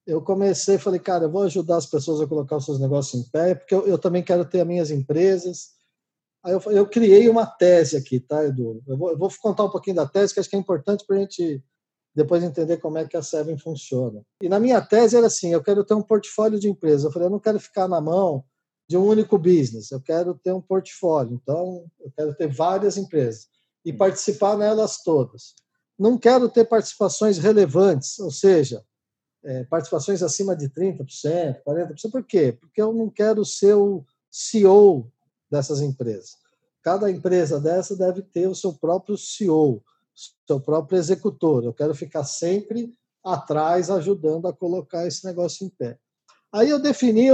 eu 0.06 0.22
comecei, 0.22 0.78
falei, 0.78 1.00
cara, 1.00 1.26
eu 1.26 1.32
vou 1.32 1.44
ajudar 1.44 1.78
as 1.78 1.86
pessoas 1.86 2.20
a 2.20 2.28
colocar 2.28 2.58
os 2.58 2.66
seus 2.66 2.80
negócios 2.80 3.22
em 3.22 3.30
pé, 3.30 3.56
porque 3.56 3.74
eu, 3.74 3.88
eu 3.88 3.98
também 3.98 4.24
quero 4.24 4.44
ter 4.44 4.62
as 4.62 4.68
minhas 4.68 4.92
empresas. 4.92 5.72
Aí 6.44 6.52
eu, 6.52 6.62
eu 6.72 6.86
criei 6.86 7.30
uma 7.30 7.46
tese 7.46 7.96
aqui, 7.96 8.20
tá, 8.20 8.44
Edu? 8.44 8.82
Eu 8.86 8.98
vou, 8.98 9.12
eu 9.12 9.18
vou 9.18 9.32
contar 9.42 9.64
um 9.64 9.70
pouquinho 9.70 9.96
da 9.96 10.08
tese, 10.08 10.34
que 10.34 10.40
acho 10.40 10.50
que 10.50 10.56
é 10.56 10.60
importante 10.60 11.06
para 11.06 11.16
a 11.16 11.20
gente 11.20 11.64
depois 12.16 12.44
entender 12.44 12.78
como 12.78 12.98
é 12.98 13.08
que 13.08 13.16
a 13.16 13.24
Seven 13.24 13.58
funciona. 13.58 14.22
E 14.42 14.50
na 14.50 14.60
minha 14.60 14.82
tese 14.82 15.16
era 15.16 15.28
assim, 15.28 15.54
eu 15.54 15.64
quero 15.64 15.84
ter 15.84 15.94
um 15.94 16.02
portfólio 16.02 16.60
de 16.60 16.70
empresas. 16.70 17.06
Eu 17.06 17.12
falei, 17.12 17.28
eu 17.28 17.32
não 17.32 17.40
quero 17.40 17.60
ficar 17.60 17.88
na 17.88 18.02
mão 18.02 18.44
de 18.88 18.98
um 18.98 19.06
único 19.06 19.38
business, 19.38 19.90
eu 19.90 20.02
quero 20.02 20.36
ter 20.44 20.52
um 20.52 20.62
portfólio. 20.62 21.40
Então, 21.42 21.86
eu 22.02 22.12
quero 22.16 22.36
ter 22.36 22.48
várias 22.48 22.98
empresas 22.98 23.48
e 23.86 23.92
participar 23.92 24.58
nelas 24.58 25.02
todas. 25.04 25.56
Não 25.98 26.18
quero 26.18 26.50
ter 26.50 26.66
participações 26.66 27.38
relevantes, 27.38 28.20
ou 28.20 28.32
seja, 28.32 28.84
é, 29.44 29.64
participações 29.66 30.24
acima 30.24 30.56
de 30.56 30.70
30%, 30.70 31.62
40%. 31.66 32.12
Por 32.12 32.24
quê? 32.24 32.58
Porque 32.60 32.82
eu 32.82 32.94
não 32.94 33.10
quero 33.10 33.44
ser 33.44 33.74
o 33.76 34.04
CEO 34.32 35.12
dessas 35.52 35.82
empresas. 35.82 36.38
Cada 36.82 37.12
empresa 37.12 37.60
dessa 37.60 37.96
deve 37.96 38.22
ter 38.22 38.48
o 38.48 38.56
seu 38.56 38.74
próprio 38.74 39.18
CEO, 39.18 39.84
seu 40.48 40.60
próprio 40.60 40.98
executor. 40.98 41.64
Eu 41.64 41.74
quero 41.74 41.94
ficar 41.94 42.24
sempre 42.24 42.94
atrás, 43.24 43.90
ajudando 43.90 44.48
a 44.48 44.54
colocar 44.54 45.06
esse 45.08 45.26
negócio 45.26 45.66
em 45.66 45.70
pé. 45.70 45.98
Aí 46.52 46.70
eu 46.70 46.80
defini 46.80 47.28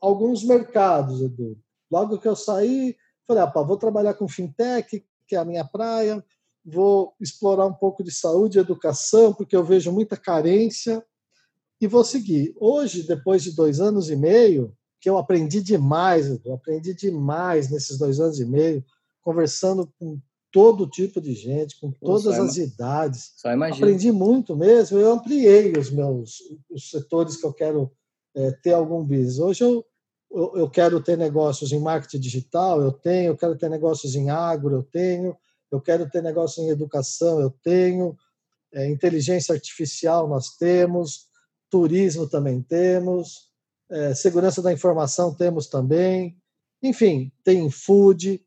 alguns 0.00 0.42
mercados, 0.42 1.20
Edu. 1.20 1.58
Logo 1.90 2.18
que 2.18 2.26
eu 2.26 2.34
saí, 2.34 2.96
falei, 3.26 3.42
ah, 3.42 3.46
pá, 3.46 3.62
vou 3.62 3.76
trabalhar 3.76 4.14
com 4.14 4.26
fintech, 4.26 5.04
que 5.26 5.36
é 5.36 5.38
a 5.38 5.44
minha 5.44 5.64
praia, 5.64 6.24
vou 6.64 7.14
explorar 7.20 7.66
um 7.66 7.74
pouco 7.74 8.02
de 8.02 8.10
saúde 8.10 8.58
e 8.58 8.60
educação, 8.60 9.32
porque 9.32 9.56
eu 9.56 9.64
vejo 9.64 9.92
muita 9.92 10.16
carência, 10.16 11.04
e 11.80 11.86
vou 11.86 12.04
seguir. 12.04 12.54
Hoje, 12.58 13.02
depois 13.02 13.42
de 13.42 13.54
dois 13.54 13.80
anos 13.80 14.08
e 14.08 14.16
meio, 14.16 14.74
que 15.00 15.10
eu 15.10 15.18
aprendi 15.18 15.60
demais, 15.60 16.26
eu 16.44 16.54
aprendi 16.54 16.94
demais 16.94 17.70
nesses 17.70 17.98
dois 17.98 18.20
anos 18.20 18.40
e 18.40 18.46
meio, 18.46 18.82
conversando 19.20 19.92
com 19.98 20.18
todo 20.50 20.88
tipo 20.88 21.20
de 21.20 21.34
gente, 21.34 21.78
com 21.80 21.90
todas 21.90 22.38
as 22.38 22.56
idades. 22.56 23.32
Só 23.36 23.50
Aprendi 23.84 24.12
muito 24.12 24.56
mesmo, 24.56 24.98
eu 24.98 25.12
ampliei 25.12 25.72
os 25.72 25.90
meus 25.90 26.38
os 26.70 26.90
setores 26.90 27.36
que 27.36 27.44
eu 27.44 27.52
quero 27.52 27.90
é, 28.34 28.52
ter 28.62 28.72
algum 28.72 29.04
business. 29.04 29.38
Hoje 29.38 29.64
eu, 29.64 29.84
eu, 30.34 30.52
eu, 30.56 30.70
quero 30.70 31.00
ter 31.00 31.16
negócios 31.16 31.70
em 31.70 31.78
marketing 31.78 32.18
digital, 32.18 32.82
eu 32.82 32.90
tenho, 32.90 33.28
eu 33.28 33.36
quero 33.36 33.56
ter 33.56 33.70
negócios 33.70 34.16
em 34.16 34.30
agro, 34.30 34.74
eu 34.74 34.82
tenho, 34.82 35.36
eu 35.70 35.80
quero 35.80 36.10
ter 36.10 36.22
negócios 36.22 36.64
em 36.64 36.70
educação, 36.70 37.40
eu 37.40 37.50
tenho, 37.62 38.16
é, 38.72 38.90
inteligência 38.90 39.54
artificial 39.54 40.28
nós 40.28 40.56
temos, 40.56 41.28
turismo 41.70 42.28
também 42.28 42.60
temos, 42.60 43.48
é, 43.88 44.14
segurança 44.14 44.60
da 44.60 44.72
informação 44.72 45.32
temos 45.32 45.68
também, 45.68 46.36
enfim, 46.82 47.32
tem 47.44 47.70
food, 47.70 48.44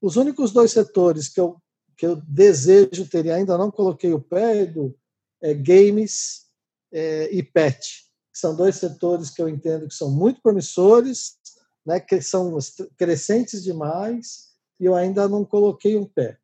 os 0.00 0.16
únicos 0.16 0.50
dois 0.50 0.72
setores 0.72 1.28
que 1.28 1.40
eu, 1.40 1.60
que 1.96 2.06
eu 2.06 2.16
desejo 2.16 3.06
ter 3.06 3.26
e 3.26 3.30
ainda 3.30 3.58
não 3.58 3.70
coloquei 3.70 4.12
o 4.14 4.20
pé, 4.20 4.62
Edu, 4.62 4.96
é 5.42 5.52
games 5.52 6.46
é, 6.90 7.28
e 7.30 7.42
pet. 7.42 8.07
São 8.38 8.54
dois 8.54 8.76
setores 8.76 9.30
que 9.30 9.42
eu 9.42 9.48
entendo 9.48 9.88
que 9.88 9.94
são 9.94 10.10
muito 10.10 10.40
promissores, 10.40 11.36
né, 11.84 11.98
que 11.98 12.20
são 12.20 12.56
crescentes 12.96 13.62
demais, 13.62 14.48
e 14.78 14.84
eu 14.84 14.94
ainda 14.94 15.28
não 15.28 15.44
coloquei 15.44 15.96
um 15.96 16.04
pé. 16.04 16.38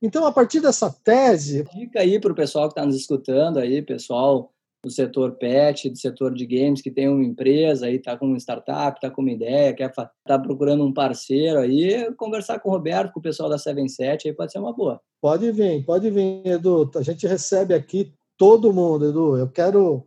Então, 0.00 0.26
a 0.26 0.32
partir 0.32 0.60
dessa 0.60 0.90
tese. 1.02 1.64
Fica 1.72 2.00
aí 2.00 2.20
para 2.20 2.32
o 2.32 2.36
pessoal 2.36 2.68
que 2.68 2.72
está 2.72 2.84
nos 2.84 2.94
escutando 2.94 3.58
aí, 3.58 3.82
pessoal 3.82 4.52
do 4.84 4.90
setor 4.90 5.32
pet, 5.32 5.88
do 5.88 5.96
setor 5.96 6.34
de 6.34 6.44
games, 6.44 6.82
que 6.82 6.90
tem 6.90 7.08
uma 7.08 7.24
empresa 7.24 7.86
aí, 7.86 7.96
está 7.96 8.16
com 8.16 8.26
uma 8.26 8.36
startup, 8.36 8.98
está 8.98 9.08
com 9.08 9.22
uma 9.22 9.30
ideia, 9.30 9.72
quer 9.72 9.92
tá 9.92 10.38
procurando 10.38 10.84
um 10.84 10.92
parceiro 10.92 11.60
aí, 11.60 12.12
conversar 12.16 12.58
com 12.58 12.68
o 12.68 12.72
Roberto, 12.72 13.12
com 13.12 13.20
o 13.20 13.22
pessoal 13.22 13.48
da 13.48 13.58
77, 13.58 14.28
aí 14.28 14.34
pode 14.34 14.50
ser 14.50 14.58
uma 14.58 14.72
boa. 14.72 15.00
Pode 15.20 15.50
vir, 15.52 15.84
pode 15.84 16.10
vir, 16.10 16.42
Edu. 16.44 16.90
A 16.96 17.02
gente 17.02 17.26
recebe 17.28 17.74
aqui 17.74 18.12
todo 18.36 18.72
mundo, 18.72 19.08
Edu. 19.08 19.36
Eu 19.36 19.48
quero 19.48 20.04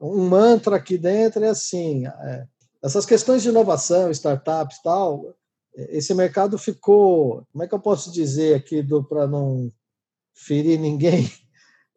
um 0.00 0.28
mantra 0.28 0.76
aqui 0.76 0.98
dentro 0.98 1.44
é 1.44 1.48
assim, 1.48 2.06
é, 2.06 2.46
essas 2.82 3.06
questões 3.06 3.42
de 3.42 3.48
inovação, 3.48 4.10
startups 4.10 4.80
tal, 4.82 5.34
esse 5.74 6.14
mercado 6.14 6.58
ficou, 6.58 7.46
como 7.52 7.64
é 7.64 7.68
que 7.68 7.74
eu 7.74 7.80
posso 7.80 8.10
dizer 8.10 8.54
aqui 8.54 8.82
para 9.08 9.26
não 9.26 9.70
ferir 10.34 10.78
ninguém? 10.78 11.30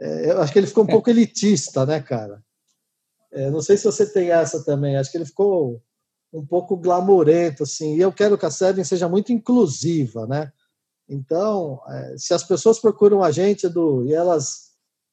É, 0.01 0.31
eu 0.31 0.41
acho 0.41 0.53
que 0.53 0.59
ele 0.59 0.65
ficou 0.65 0.85
um 0.85 0.87
pouco 0.87 1.09
elitista, 1.09 1.85
né, 1.85 1.99
cara? 1.99 2.41
É, 3.33 3.49
não 3.51 3.61
sei 3.61 3.75
se 3.75 3.83
você 3.83 4.09
tem 4.09 4.31
essa 4.31 4.63
também. 4.63 4.95
Acho 4.95 5.11
que 5.11 5.17
ele 5.17 5.25
ficou 5.25 5.83
um 6.31 6.45
pouco 6.45 6.77
glamourento, 6.77 7.63
assim. 7.63 7.97
E 7.97 7.99
eu 7.99 8.09
quero 8.13 8.37
que 8.37 8.45
a 8.45 8.49
Seven 8.49 8.85
seja 8.85 9.09
muito 9.09 9.33
inclusiva, 9.33 10.25
né? 10.25 10.53
Então, 11.09 11.81
é, 11.89 12.15
se 12.17 12.33
as 12.33 12.45
pessoas 12.45 12.79
procuram 12.79 13.21
a 13.21 13.29
gente, 13.29 13.65
Edu, 13.65 14.05
e 14.05 14.13
elas 14.13 14.69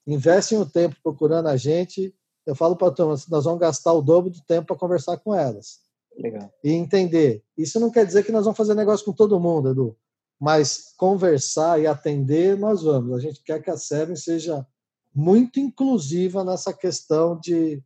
investem 0.07 0.57
o 0.57 0.64
tempo 0.64 0.95
procurando 1.03 1.49
a 1.49 1.57
gente, 1.57 2.14
eu 2.47 2.55
falo 2.55 2.76
para 2.76 2.88
a 2.88 2.92
turma, 2.92 3.16
nós 3.28 3.44
vamos 3.44 3.61
gastar 3.61 3.92
o 3.92 4.01
dobro 4.01 4.30
do 4.30 4.40
tempo 4.42 4.68
para 4.68 4.76
conversar 4.76 5.16
com 5.18 5.34
elas. 5.34 5.80
Legal. 6.16 6.51
E 6.62 6.72
entender. 6.72 7.42
Isso 7.59 7.80
não 7.80 7.90
quer 7.90 8.07
dizer 8.07 8.24
que 8.24 8.32
nós 8.32 8.44
vamos 8.44 8.57
fazer 8.57 8.74
negócio 8.74 9.05
com 9.05 9.12
todo 9.12 9.40
mundo, 9.40 9.70
Edu. 9.70 9.97
Mas 10.38 10.94
conversar 10.97 11.80
e 11.80 11.86
atender, 11.86 12.57
nós 12.57 12.82
vamos. 12.82 13.16
A 13.16 13.20
gente 13.20 13.42
quer 13.42 13.61
que 13.61 13.70
a 13.70 13.76
Seven 13.76 14.16
seja 14.16 14.66
muito 15.14 15.59
inclusiva 15.59 16.44
nessa 16.44 16.72
questão 16.72 17.38
de, 17.38 17.82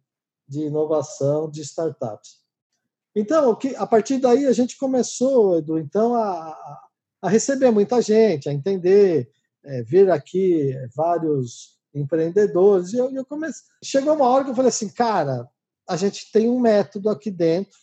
de 0.46 0.60
inovação 0.66 1.50
de 1.50 1.62
startups. 1.62 2.40
Então, 3.14 3.54
que, 3.56 3.74
a 3.76 3.86
partir 3.86 4.18
daí 4.18 4.46
a 4.46 4.52
gente 4.52 4.76
começou, 4.76 5.58
Edu, 5.58 5.78
então, 5.78 6.14
a, 6.14 6.80
a 7.22 7.28
receber 7.28 7.70
muita 7.70 8.00
gente, 8.02 8.48
a 8.48 8.52
entender, 8.52 9.30
é, 9.64 9.82
vir 9.82 10.10
aqui 10.10 10.74
vários 10.94 11.79
empreendedores. 11.94 12.92
E 12.92 12.98
eu, 12.98 13.10
eu 13.10 13.24
comecei. 13.24 13.64
Chegou 13.82 14.14
uma 14.14 14.26
hora 14.26 14.44
que 14.44 14.50
eu 14.50 14.54
falei 14.54 14.68
assim, 14.68 14.88
cara, 14.88 15.48
a 15.88 15.96
gente 15.96 16.30
tem 16.32 16.48
um 16.48 16.60
método 16.60 17.10
aqui 17.10 17.30
dentro 17.30 17.78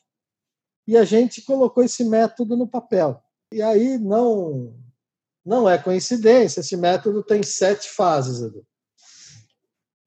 e 0.88 0.96
a 0.96 1.04
gente 1.04 1.42
colocou 1.42 1.84
esse 1.84 2.04
método 2.04 2.56
no 2.56 2.68
papel. 2.68 3.22
E 3.52 3.62
aí 3.62 3.98
não 3.98 4.74
não 5.46 5.70
é 5.70 5.78
coincidência, 5.78 6.60
esse 6.60 6.76
método 6.76 7.24
tem 7.24 7.42
sete 7.42 7.90
fases, 7.90 8.42
Edu. 8.42 8.68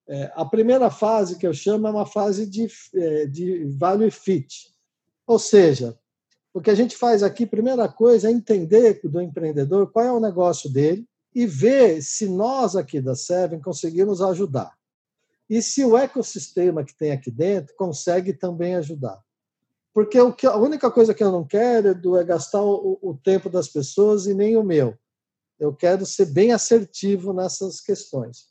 É, 0.06 0.30
a 0.34 0.44
primeira 0.44 0.90
fase 0.90 1.38
que 1.38 1.46
eu 1.46 1.54
chamo 1.54 1.86
é 1.86 1.90
uma 1.90 2.04
fase 2.04 2.44
de, 2.44 2.68
é, 2.94 3.26
de 3.26 3.64
value 3.78 4.10
fit. 4.10 4.70
Ou 5.26 5.38
seja, 5.38 5.98
o 6.52 6.60
que 6.60 6.68
a 6.68 6.74
gente 6.74 6.94
faz 6.94 7.22
aqui, 7.22 7.46
primeira 7.46 7.88
coisa, 7.88 8.28
é 8.28 8.32
entender 8.32 9.00
do 9.04 9.20
empreendedor 9.22 9.90
qual 9.90 10.04
é 10.04 10.12
o 10.12 10.20
negócio 10.20 10.70
dele 10.70 11.08
e 11.34 11.46
ver 11.46 12.02
se 12.02 12.28
nós 12.28 12.74
aqui 12.74 13.00
da 13.00 13.14
Seven 13.14 13.60
conseguimos 13.60 14.20
ajudar. 14.20 14.76
E 15.48 15.60
se 15.62 15.84
o 15.84 15.96
ecossistema 15.96 16.84
que 16.84 16.94
tem 16.94 17.12
aqui 17.12 17.30
dentro 17.30 17.74
consegue 17.76 18.32
também 18.32 18.76
ajudar. 18.76 19.20
Porque 19.92 20.18
que, 20.32 20.46
a 20.46 20.56
única 20.56 20.90
coisa 20.90 21.12
que 21.12 21.22
eu 21.22 21.32
não 21.32 21.44
quero 21.44 21.88
Edu, 21.88 22.16
é 22.16 22.24
gastar 22.24 22.62
o, 22.62 22.98
o 23.02 23.18
tempo 23.22 23.50
das 23.50 23.68
pessoas 23.68 24.26
e 24.26 24.34
nem 24.34 24.56
o 24.56 24.62
meu. 24.62 24.96
Eu 25.58 25.74
quero 25.74 26.06
ser 26.06 26.26
bem 26.26 26.52
assertivo 26.52 27.32
nessas 27.32 27.80
questões. 27.80 28.46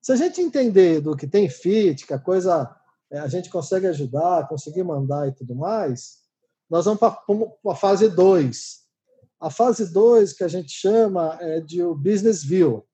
Se 0.00 0.12
a 0.12 0.16
gente 0.16 0.40
entender 0.40 1.00
do 1.00 1.16
que 1.16 1.26
tem 1.26 1.48
fit, 1.48 2.06
que 2.06 2.12
a 2.12 2.18
coisa 2.18 2.74
é, 3.10 3.18
a 3.18 3.28
gente 3.28 3.48
consegue 3.50 3.86
ajudar, 3.86 4.48
conseguir 4.48 4.82
mandar 4.82 5.28
e 5.28 5.32
tudo 5.32 5.54
mais, 5.54 6.18
nós 6.68 6.86
vamos 6.86 6.98
para 6.98 7.18
a 7.70 7.76
fase 7.76 8.08
2. 8.08 8.83
A 9.44 9.50
fase 9.50 9.92
2, 9.92 10.32
que 10.32 10.42
a 10.42 10.48
gente 10.48 10.72
chama 10.72 11.36
é 11.38 11.60
de 11.60 11.82
o 11.82 11.94
Business 11.94 12.42
View. 12.42 12.76
O 12.76 12.84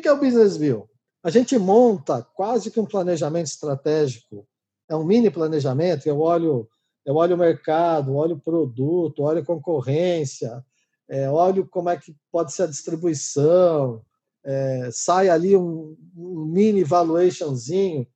que 0.00 0.06
é 0.06 0.12
o 0.12 0.20
Business 0.20 0.56
View? 0.56 0.88
A 1.20 1.30
gente 1.30 1.58
monta 1.58 2.22
quase 2.22 2.70
que 2.70 2.78
um 2.78 2.86
planejamento 2.86 3.46
estratégico, 3.46 4.46
é 4.88 4.94
um 4.94 5.02
mini 5.02 5.32
planejamento, 5.32 6.06
eu 6.06 6.20
olho, 6.20 6.68
eu 7.04 7.16
olho 7.16 7.34
o 7.34 7.38
mercado, 7.38 8.14
olho 8.14 8.36
o 8.36 8.40
produto, 8.40 9.24
olho 9.24 9.40
a 9.40 9.44
concorrência, 9.44 10.64
é, 11.08 11.28
olho 11.28 11.66
como 11.66 11.90
é 11.90 11.96
que 11.96 12.14
pode 12.30 12.52
ser 12.52 12.62
a 12.62 12.68
distribuição, 12.68 14.00
é, 14.44 14.90
sai 14.92 15.28
ali 15.28 15.56
um, 15.56 15.96
um, 16.16 16.44
mini 16.44 16.84
valuationzinho 16.84 18.06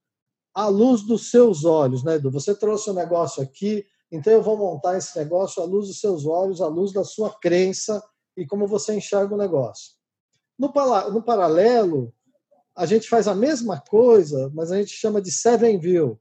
à 0.54 0.68
luz 0.68 1.02
dos 1.02 1.28
seus 1.28 1.64
olhos, 1.64 2.04
né, 2.04 2.14
Edu? 2.14 2.30
Você 2.30 2.54
trouxe 2.54 2.88
um 2.88 2.94
negócio 2.94 3.42
aqui, 3.42 3.84
então 4.12 4.32
eu 4.32 4.42
vou 4.42 4.58
montar 4.58 4.98
esse 4.98 5.18
negócio 5.18 5.62
à 5.62 5.66
luz 5.66 5.88
dos 5.88 5.98
seus 5.98 6.26
olhos, 6.26 6.60
à 6.60 6.68
luz 6.68 6.92
da 6.92 7.02
sua 7.02 7.30
crença 7.30 8.02
e 8.36 8.46
como 8.46 8.66
você 8.66 8.94
enxerga 8.94 9.34
o 9.34 9.38
negócio. 9.38 9.92
No, 10.58 10.70
no 11.10 11.22
paralelo, 11.22 12.12
a 12.76 12.84
gente 12.84 13.08
faz 13.08 13.26
a 13.26 13.34
mesma 13.34 13.80
coisa, 13.80 14.50
mas 14.54 14.70
a 14.70 14.76
gente 14.76 14.90
chama 14.90 15.20
de 15.20 15.32
Seven 15.32 15.78
View. 15.78 16.20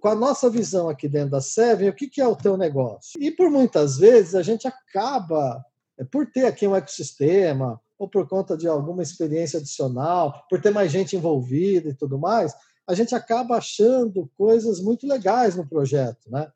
Com 0.00 0.08
a 0.08 0.14
nossa 0.14 0.48
visão 0.48 0.88
aqui 0.88 1.08
dentro 1.08 1.30
da 1.30 1.40
Seven, 1.40 1.90
o 1.90 1.94
que 1.94 2.20
é 2.20 2.26
o 2.26 2.36
teu 2.36 2.56
negócio? 2.56 3.20
E 3.20 3.30
por 3.30 3.50
muitas 3.50 3.98
vezes 3.98 4.34
a 4.34 4.42
gente 4.42 4.66
acaba 4.66 5.62
é, 5.98 6.04
por 6.04 6.30
ter 6.30 6.46
aqui 6.46 6.66
um 6.66 6.74
ecossistema, 6.74 7.80
ou 7.98 8.08
por 8.08 8.28
conta 8.28 8.56
de 8.56 8.68
alguma 8.68 9.02
experiência 9.02 9.58
adicional, 9.58 10.46
por 10.48 10.60
ter 10.60 10.70
mais 10.70 10.90
gente 10.90 11.16
envolvida 11.16 11.88
e 11.88 11.94
tudo 11.94 12.16
mais, 12.16 12.54
a 12.86 12.94
gente 12.94 13.14
acaba 13.14 13.56
achando 13.56 14.30
coisas 14.38 14.80
muito 14.80 15.06
legais 15.06 15.56
no 15.56 15.66
projeto, 15.66 16.30
né? 16.30 16.50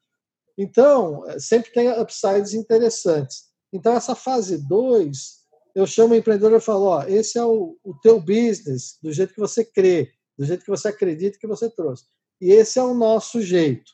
Então, 0.56 1.28
é, 1.28 1.38
sempre 1.38 1.72
tem 1.72 1.90
upsides 1.90 2.54
interessantes. 2.54 3.44
Então, 3.72 3.94
essa 3.94 4.14
fase 4.14 4.58
2, 4.58 5.42
eu 5.74 5.86
chamo 5.86 6.14
o 6.14 6.16
empreendedor 6.16 6.52
e 6.52 6.60
falo, 6.60 6.84
ó, 6.84 7.04
esse 7.04 7.38
é 7.38 7.44
o, 7.44 7.76
o 7.82 7.94
teu 8.00 8.20
business, 8.20 8.98
do 9.02 9.12
jeito 9.12 9.34
que 9.34 9.40
você 9.40 9.64
crê, 9.64 10.12
do 10.38 10.44
jeito 10.44 10.64
que 10.64 10.70
você 10.70 10.88
acredita 10.88 11.38
que 11.38 11.46
você 11.46 11.70
trouxe. 11.70 12.04
E 12.40 12.50
esse 12.50 12.78
é 12.78 12.82
o 12.82 12.94
nosso 12.94 13.40
jeito. 13.40 13.92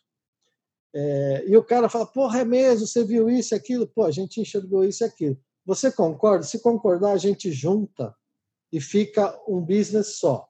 É, 0.95 1.45
e 1.47 1.57
o 1.57 1.63
cara 1.63 1.89
fala, 1.89 2.07
porra, 2.07 2.41
é 2.41 2.45
mesmo, 2.45 2.87
você 2.87 3.05
viu 3.05 3.29
isso 3.29 3.55
e 3.55 3.57
aquilo? 3.57 3.87
Pô, 3.87 4.05
a 4.05 4.11
gente 4.11 4.41
enxergou 4.41 4.85
isso 4.85 5.05
e 5.05 5.07
aquilo. 5.07 5.39
Você 5.65 5.93
concorda? 5.93 6.45
Se 6.45 6.61
concordar, 6.61 7.13
a 7.13 7.19
gente 7.19 7.53
junta 7.53 8.15
e 8.73 8.81
fica 8.81 9.39
um 9.47 9.61
business 9.61 10.19
só. 10.19 10.49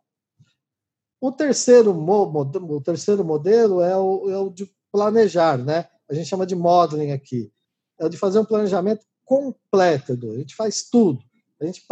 O 1.20 1.32
terceiro, 1.32 1.92
o 1.92 2.80
terceiro 2.80 3.24
modelo 3.24 3.82
é 3.82 3.96
o, 3.96 4.30
é 4.30 4.38
o 4.38 4.50
de 4.50 4.72
planejar, 4.92 5.59
né? 5.59 5.88
A 6.11 6.14
gente 6.14 6.28
chama 6.28 6.46
de 6.46 6.54
modeling 6.54 7.12
aqui. 7.12 7.52
É 7.98 8.06
o 8.06 8.09
de 8.09 8.16
fazer 8.16 8.38
um 8.38 8.44
planejamento 8.44 9.04
completo, 9.24 10.12
Edu. 10.12 10.32
A 10.32 10.38
gente 10.38 10.54
faz 10.54 10.88
tudo. 10.88 11.22
A 11.61 11.66
gente 11.66 11.84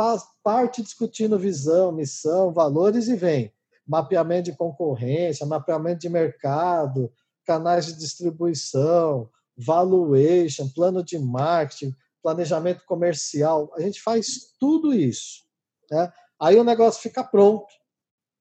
parte 0.42 0.82
discutindo 0.82 1.38
visão, 1.38 1.92
missão, 1.92 2.52
valores 2.52 3.08
e 3.08 3.16
vem. 3.16 3.52
Mapeamento 3.86 4.50
de 4.50 4.56
concorrência, 4.56 5.44
mapeamento 5.44 6.00
de 6.00 6.08
mercado, 6.08 7.12
canais 7.44 7.86
de 7.86 7.94
distribuição, 7.94 9.28
valuation, 9.56 10.68
plano 10.68 11.02
de 11.02 11.18
marketing, 11.18 11.94
planejamento 12.22 12.84
comercial. 12.86 13.72
A 13.76 13.80
gente 13.80 14.00
faz 14.02 14.54
tudo 14.58 14.94
isso. 14.94 15.44
Né? 15.90 16.12
Aí 16.40 16.56
o 16.58 16.64
negócio 16.64 17.02
fica 17.02 17.22
pronto 17.22 17.66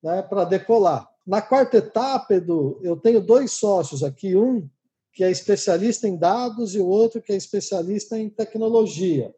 né, 0.01 0.21
para 0.21 0.45
decolar. 0.45 1.09
Na 1.25 1.41
quarta 1.41 1.77
etapa, 1.77 2.35
Edu, 2.35 2.79
eu 2.83 2.95
tenho 2.95 3.19
dois 3.19 3.51
sócios 3.51 4.03
aqui, 4.03 4.35
um 4.35 4.69
que 5.15 5.23
é 5.23 5.31
especialista 5.31 6.09
em 6.09 6.17
dados 6.17 6.75
e 6.75 6.79
o 6.79 6.85
outro 6.85 7.21
que 7.21 7.31
é 7.31 7.37
especialista 7.37 8.19
em 8.19 8.29
tecnologia. 8.29 9.33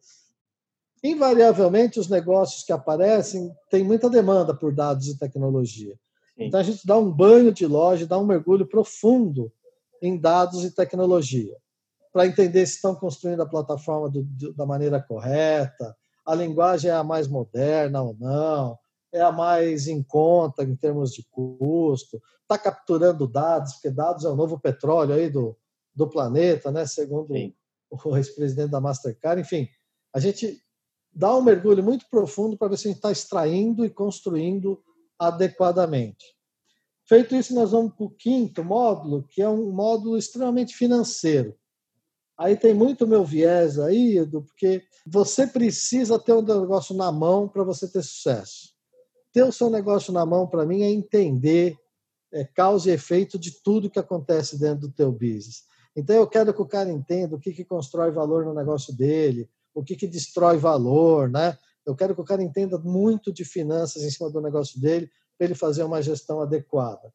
Invariavelmente, 1.03 1.99
os 1.99 2.09
negócios 2.09 2.63
que 2.63 2.73
aparecem 2.73 3.55
têm 3.69 3.84
muita 3.84 4.09
demanda 4.09 4.55
por 4.55 4.73
dados 4.73 5.07
e 5.07 5.19
tecnologia. 5.19 5.93
Sim. 6.36 6.45
Então, 6.45 6.59
a 6.59 6.63
gente 6.63 6.86
dá 6.86 6.97
um 6.97 7.11
banho 7.11 7.53
de 7.53 7.67
loja, 7.67 8.07
dá 8.07 8.17
um 8.17 8.25
mergulho 8.25 8.65
profundo 8.65 9.51
em 10.01 10.17
dados 10.19 10.63
e 10.63 10.71
tecnologia, 10.71 11.55
para 12.11 12.25
entender 12.25 12.65
se 12.65 12.75
estão 12.75 12.95
construindo 12.95 13.43
a 13.43 13.47
plataforma 13.47 14.09
do, 14.09 14.23
da 14.53 14.65
maneira 14.65 14.99
correta, 14.99 15.95
a 16.25 16.34
linguagem 16.34 16.89
é 16.89 16.93
a 16.95 17.03
mais 17.03 17.28
moderna 17.28 18.01
ou 18.01 18.15
não, 18.19 18.80
é 19.11 19.21
a 19.21 19.32
mais 19.32 19.88
em 19.88 20.01
conta 20.01 20.63
em 20.63 20.75
termos 20.75 21.13
de 21.13 21.23
custo, 21.30 22.19
está 22.41 22.57
capturando 22.57 23.28
dados, 23.28 23.73
porque 23.73 23.91
dados 23.91 24.25
é 24.25 24.30
o 24.30 24.36
novo 24.36 24.59
petróleo 24.59 25.13
aí 25.13 25.30
do, 25.30 25.55
do 25.97 26.07
planeta, 26.07 26.71
né? 26.71 26.85
segundo 26.85 27.33
Sim. 27.33 27.53
o 27.89 28.15
ex-presidente 28.15 28.69
da 28.69 28.79
Mastercard. 28.79 29.41
Enfim, 29.41 29.67
a 30.13 30.19
gente 30.19 30.61
dá 31.11 31.35
um 31.35 31.41
mergulho 31.41 31.83
muito 31.83 32.05
profundo 32.07 32.55
para 32.55 32.67
ver 32.67 32.77
se 32.77 32.87
a 32.87 32.91
gente 32.91 32.97
está 32.97 33.11
extraindo 33.11 33.83
e 33.83 33.89
construindo 33.89 34.79
adequadamente. 35.17 36.23
Feito 37.09 37.35
isso, 37.35 37.55
nós 37.55 37.71
vamos 37.71 37.95
para 37.95 38.05
o 38.05 38.11
quinto 38.11 38.63
módulo, 38.63 39.23
que 39.27 39.41
é 39.41 39.49
um 39.49 39.71
módulo 39.71 40.17
extremamente 40.17 40.75
financeiro. 40.75 41.57
Aí 42.37 42.55
tem 42.55 42.75
muito 42.75 43.07
meu 43.07 43.25
viés 43.25 43.79
aí, 43.79 44.19
Edu, 44.19 44.43
porque 44.43 44.83
você 45.07 45.47
precisa 45.47 46.19
ter 46.19 46.33
um 46.33 46.43
negócio 46.43 46.95
na 46.95 47.11
mão 47.11 47.47
para 47.47 47.63
você 47.63 47.87
ter 47.87 48.03
sucesso. 48.03 48.75
Ter 49.33 49.43
o 49.43 49.51
seu 49.51 49.71
negócio 49.71 50.13
na 50.13 50.25
mão, 50.25 50.45
para 50.45 50.65
mim, 50.65 50.83
é 50.83 50.91
entender 50.91 51.75
é, 52.31 52.43
causa 52.43 52.91
e 52.91 52.93
efeito 52.93 53.39
de 53.39 53.63
tudo 53.63 53.89
que 53.89 53.97
acontece 53.97 54.59
dentro 54.59 54.87
do 54.87 54.93
teu 54.93 55.11
business. 55.11 55.63
Então, 55.97 56.15
eu 56.15 56.27
quero 56.27 56.53
que 56.53 56.61
o 56.61 56.67
cara 56.67 56.91
entenda 56.91 57.35
o 57.35 57.39
que, 57.39 57.51
que 57.51 57.65
constrói 57.65 58.11
valor 58.11 58.45
no 58.45 58.53
negócio 58.53 58.95
dele, 58.95 59.49
o 59.73 59.83
que, 59.83 59.95
que 59.95 60.05
destrói 60.05 60.55
valor, 60.55 61.27
né? 61.27 61.57
Eu 61.83 61.95
quero 61.95 62.13
que 62.13 62.21
o 62.21 62.23
cara 62.23 62.43
entenda 62.43 62.77
muito 62.77 63.33
de 63.33 63.43
finanças 63.43 64.03
em 64.03 64.11
cima 64.11 64.29
do 64.29 64.39
negócio 64.39 64.79
dele, 64.79 65.09
para 65.35 65.45
ele 65.45 65.55
fazer 65.55 65.83
uma 65.83 65.99
gestão 66.01 66.39
adequada. 66.39 67.11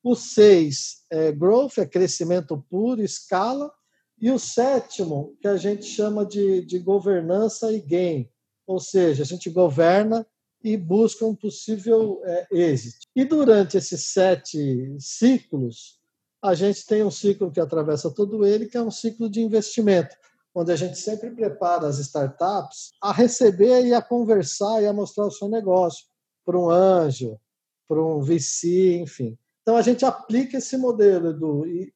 O 0.00 0.14
seis 0.14 1.02
é 1.10 1.32
growth, 1.32 1.78
é 1.78 1.86
crescimento 1.86 2.64
puro, 2.70 3.02
escala. 3.02 3.72
E 4.20 4.30
o 4.30 4.38
sétimo, 4.38 5.36
que 5.40 5.48
a 5.48 5.56
gente 5.56 5.84
chama 5.84 6.24
de, 6.24 6.64
de 6.64 6.78
governança 6.78 7.72
e 7.72 7.80
gain, 7.80 8.30
ou 8.64 8.78
seja, 8.78 9.24
a 9.24 9.26
gente 9.26 9.50
governa 9.50 10.24
e 10.62 10.76
busca 10.76 11.26
um 11.26 11.34
possível 11.34 12.20
é, 12.24 12.46
êxito. 12.52 13.06
E 13.16 13.24
durante 13.24 13.76
esses 13.76 14.12
sete 14.12 14.94
ciclos, 15.00 15.98
a 16.44 16.52
gente 16.52 16.84
tem 16.84 17.02
um 17.02 17.10
ciclo 17.10 17.50
que 17.50 17.58
atravessa 17.58 18.10
todo 18.10 18.44
ele, 18.44 18.66
que 18.66 18.76
é 18.76 18.82
um 18.82 18.90
ciclo 18.90 19.30
de 19.30 19.40
investimento, 19.40 20.14
onde 20.54 20.70
a 20.70 20.76
gente 20.76 20.98
sempre 20.98 21.30
prepara 21.30 21.86
as 21.86 21.98
startups 21.98 22.92
a 23.00 23.12
receber 23.12 23.86
e 23.86 23.94
a 23.94 24.02
conversar 24.02 24.82
e 24.82 24.86
a 24.86 24.92
mostrar 24.92 25.24
o 25.24 25.30
seu 25.30 25.48
negócio 25.48 26.04
para 26.44 26.58
um 26.58 26.68
anjo, 26.68 27.40
para 27.88 27.98
um 27.98 28.20
VC, 28.20 28.98
enfim. 28.98 29.38
Então 29.62 29.74
a 29.74 29.80
gente 29.80 30.04
aplica 30.04 30.58
esse 30.58 30.76
modelo, 30.76 31.30
Edu, 31.30 31.66
e, 31.66 31.90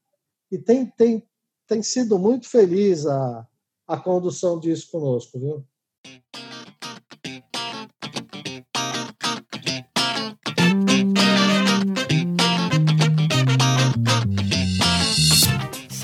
e 0.51 0.57
tem, 0.57 0.87
tem, 0.87 1.29
tem 1.67 1.83
sido 1.83 2.19
muito 2.19 2.49
feliz 2.49 3.05
a, 3.07 3.47
a 3.87 3.99
condução 3.99 4.59
disso 4.59 4.91
conosco, 4.91 5.39
viu? 5.39 5.63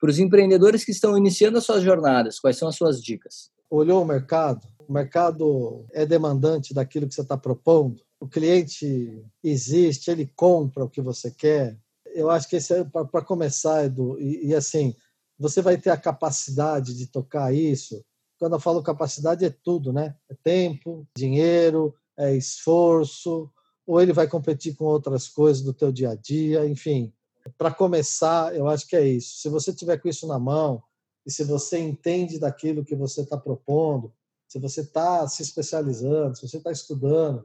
Para 0.00 0.08
os 0.08 0.18
empreendedores 0.18 0.82
que 0.82 0.92
estão 0.92 1.18
iniciando 1.18 1.58
as 1.58 1.64
suas 1.64 1.82
jornadas, 1.82 2.40
quais 2.40 2.56
são 2.56 2.68
as 2.68 2.76
suas 2.76 3.02
dicas? 3.02 3.54
Olhou 3.70 4.02
o 4.02 4.06
mercado? 4.06 4.66
O 4.88 4.92
mercado 4.92 5.84
é 5.92 6.06
demandante 6.06 6.72
daquilo 6.72 7.08
que 7.08 7.14
você 7.14 7.22
está 7.22 7.36
propondo? 7.36 8.06
o 8.20 8.26
cliente 8.26 9.24
existe, 9.42 10.10
ele 10.10 10.26
compra 10.34 10.84
o 10.84 10.90
que 10.90 11.00
você 11.00 11.30
quer. 11.30 11.78
Eu 12.06 12.30
acho 12.30 12.48
que 12.48 12.56
esse 12.56 12.72
é 12.72 12.84
para 12.84 13.22
começar, 13.22 13.84
Edu, 13.84 14.18
e, 14.18 14.48
e, 14.48 14.54
assim, 14.54 14.94
você 15.38 15.60
vai 15.60 15.76
ter 15.76 15.90
a 15.90 15.96
capacidade 15.96 16.94
de 16.94 17.06
tocar 17.06 17.54
isso. 17.54 18.02
Quando 18.38 18.54
eu 18.54 18.60
falo 18.60 18.82
capacidade, 18.82 19.44
é 19.44 19.50
tudo, 19.50 19.92
né? 19.92 20.14
É 20.30 20.34
tempo, 20.42 21.06
dinheiro, 21.16 21.94
é 22.16 22.34
esforço, 22.34 23.50
ou 23.86 24.00
ele 24.00 24.12
vai 24.12 24.26
competir 24.26 24.74
com 24.74 24.84
outras 24.84 25.28
coisas 25.28 25.62
do 25.62 25.74
teu 25.74 25.92
dia 25.92 26.10
a 26.10 26.14
dia, 26.14 26.66
enfim. 26.66 27.12
Para 27.56 27.70
começar, 27.70 28.54
eu 28.56 28.66
acho 28.66 28.86
que 28.88 28.96
é 28.96 29.06
isso. 29.06 29.38
Se 29.38 29.48
você 29.48 29.72
tiver 29.72 29.98
com 29.98 30.08
isso 30.08 30.26
na 30.26 30.38
mão 30.38 30.82
e 31.26 31.30
se 31.30 31.42
você 31.42 31.78
entende 31.78 32.38
daquilo 32.38 32.84
que 32.84 32.94
você 32.94 33.22
está 33.22 33.36
propondo, 33.36 34.12
se 34.46 34.60
você 34.60 34.82
está 34.82 35.26
se 35.26 35.42
especializando, 35.42 36.36
se 36.36 36.48
você 36.48 36.58
está 36.58 36.70
estudando, 36.70 37.44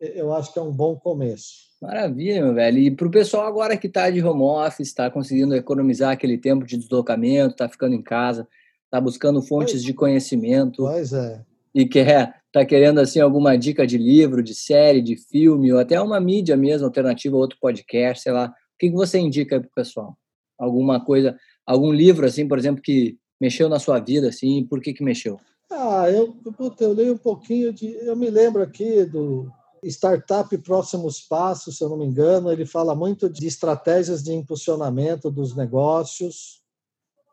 eu 0.00 0.32
acho 0.32 0.52
que 0.52 0.58
é 0.58 0.62
um 0.62 0.70
bom 0.70 0.94
começo. 0.94 1.66
Maravilha, 1.82 2.44
meu 2.44 2.54
velho. 2.54 2.78
E 2.78 2.90
para 2.90 3.08
o 3.08 3.10
pessoal 3.10 3.46
agora 3.46 3.76
que 3.76 3.88
está 3.88 4.08
de 4.08 4.22
home 4.22 4.42
office, 4.42 4.86
está 4.86 5.10
conseguindo 5.10 5.56
economizar 5.56 6.12
aquele 6.12 6.38
tempo 6.38 6.64
de 6.64 6.76
deslocamento, 6.76 7.52
está 7.52 7.68
ficando 7.68 7.94
em 7.94 8.02
casa, 8.02 8.46
está 8.84 9.00
buscando 9.00 9.42
fontes 9.42 9.74
pois, 9.74 9.84
de 9.84 9.92
conhecimento. 9.92 10.84
Pois 10.84 11.12
é. 11.12 11.44
E 11.74 11.84
quer, 11.84 12.36
está 12.46 12.64
querendo 12.64 13.00
assim 13.00 13.20
alguma 13.20 13.58
dica 13.58 13.86
de 13.86 13.98
livro, 13.98 14.42
de 14.42 14.54
série, 14.54 15.02
de 15.02 15.16
filme, 15.16 15.72
ou 15.72 15.78
até 15.78 16.00
uma 16.00 16.20
mídia 16.20 16.56
mesmo, 16.56 16.86
alternativa, 16.86 17.36
outro 17.36 17.58
podcast, 17.60 18.22
sei 18.22 18.32
lá. 18.32 18.46
O 18.46 18.78
que, 18.78 18.88
que 18.88 18.94
você 18.94 19.18
indica 19.18 19.58
para 19.58 19.68
o 19.68 19.74
pessoal? 19.74 20.16
Alguma 20.58 21.04
coisa, 21.04 21.38
algum 21.64 21.92
livro, 21.92 22.26
assim, 22.26 22.48
por 22.48 22.58
exemplo, 22.58 22.82
que 22.82 23.18
mexeu 23.40 23.68
na 23.68 23.78
sua 23.78 23.98
vida, 23.98 24.28
assim, 24.28 24.64
por 24.64 24.80
que, 24.80 24.94
que 24.94 25.04
mexeu? 25.04 25.38
Ah, 25.70 26.10
eu, 26.10 26.36
eu 26.80 26.92
leio 26.92 27.14
um 27.14 27.18
pouquinho 27.18 27.72
de. 27.72 27.92
Eu 27.96 28.16
me 28.16 28.30
lembro 28.30 28.62
aqui 28.62 29.04
do 29.04 29.50
Startup 29.84 30.56
Próximos 30.58 31.20
Passos, 31.20 31.76
se 31.76 31.84
eu 31.84 31.88
não 31.88 31.96
me 31.96 32.06
engano, 32.06 32.50
ele 32.50 32.64
fala 32.64 32.94
muito 32.94 33.28
de 33.28 33.46
estratégias 33.46 34.22
de 34.22 34.32
impulsionamento 34.32 35.30
dos 35.30 35.54
negócios. 35.54 36.62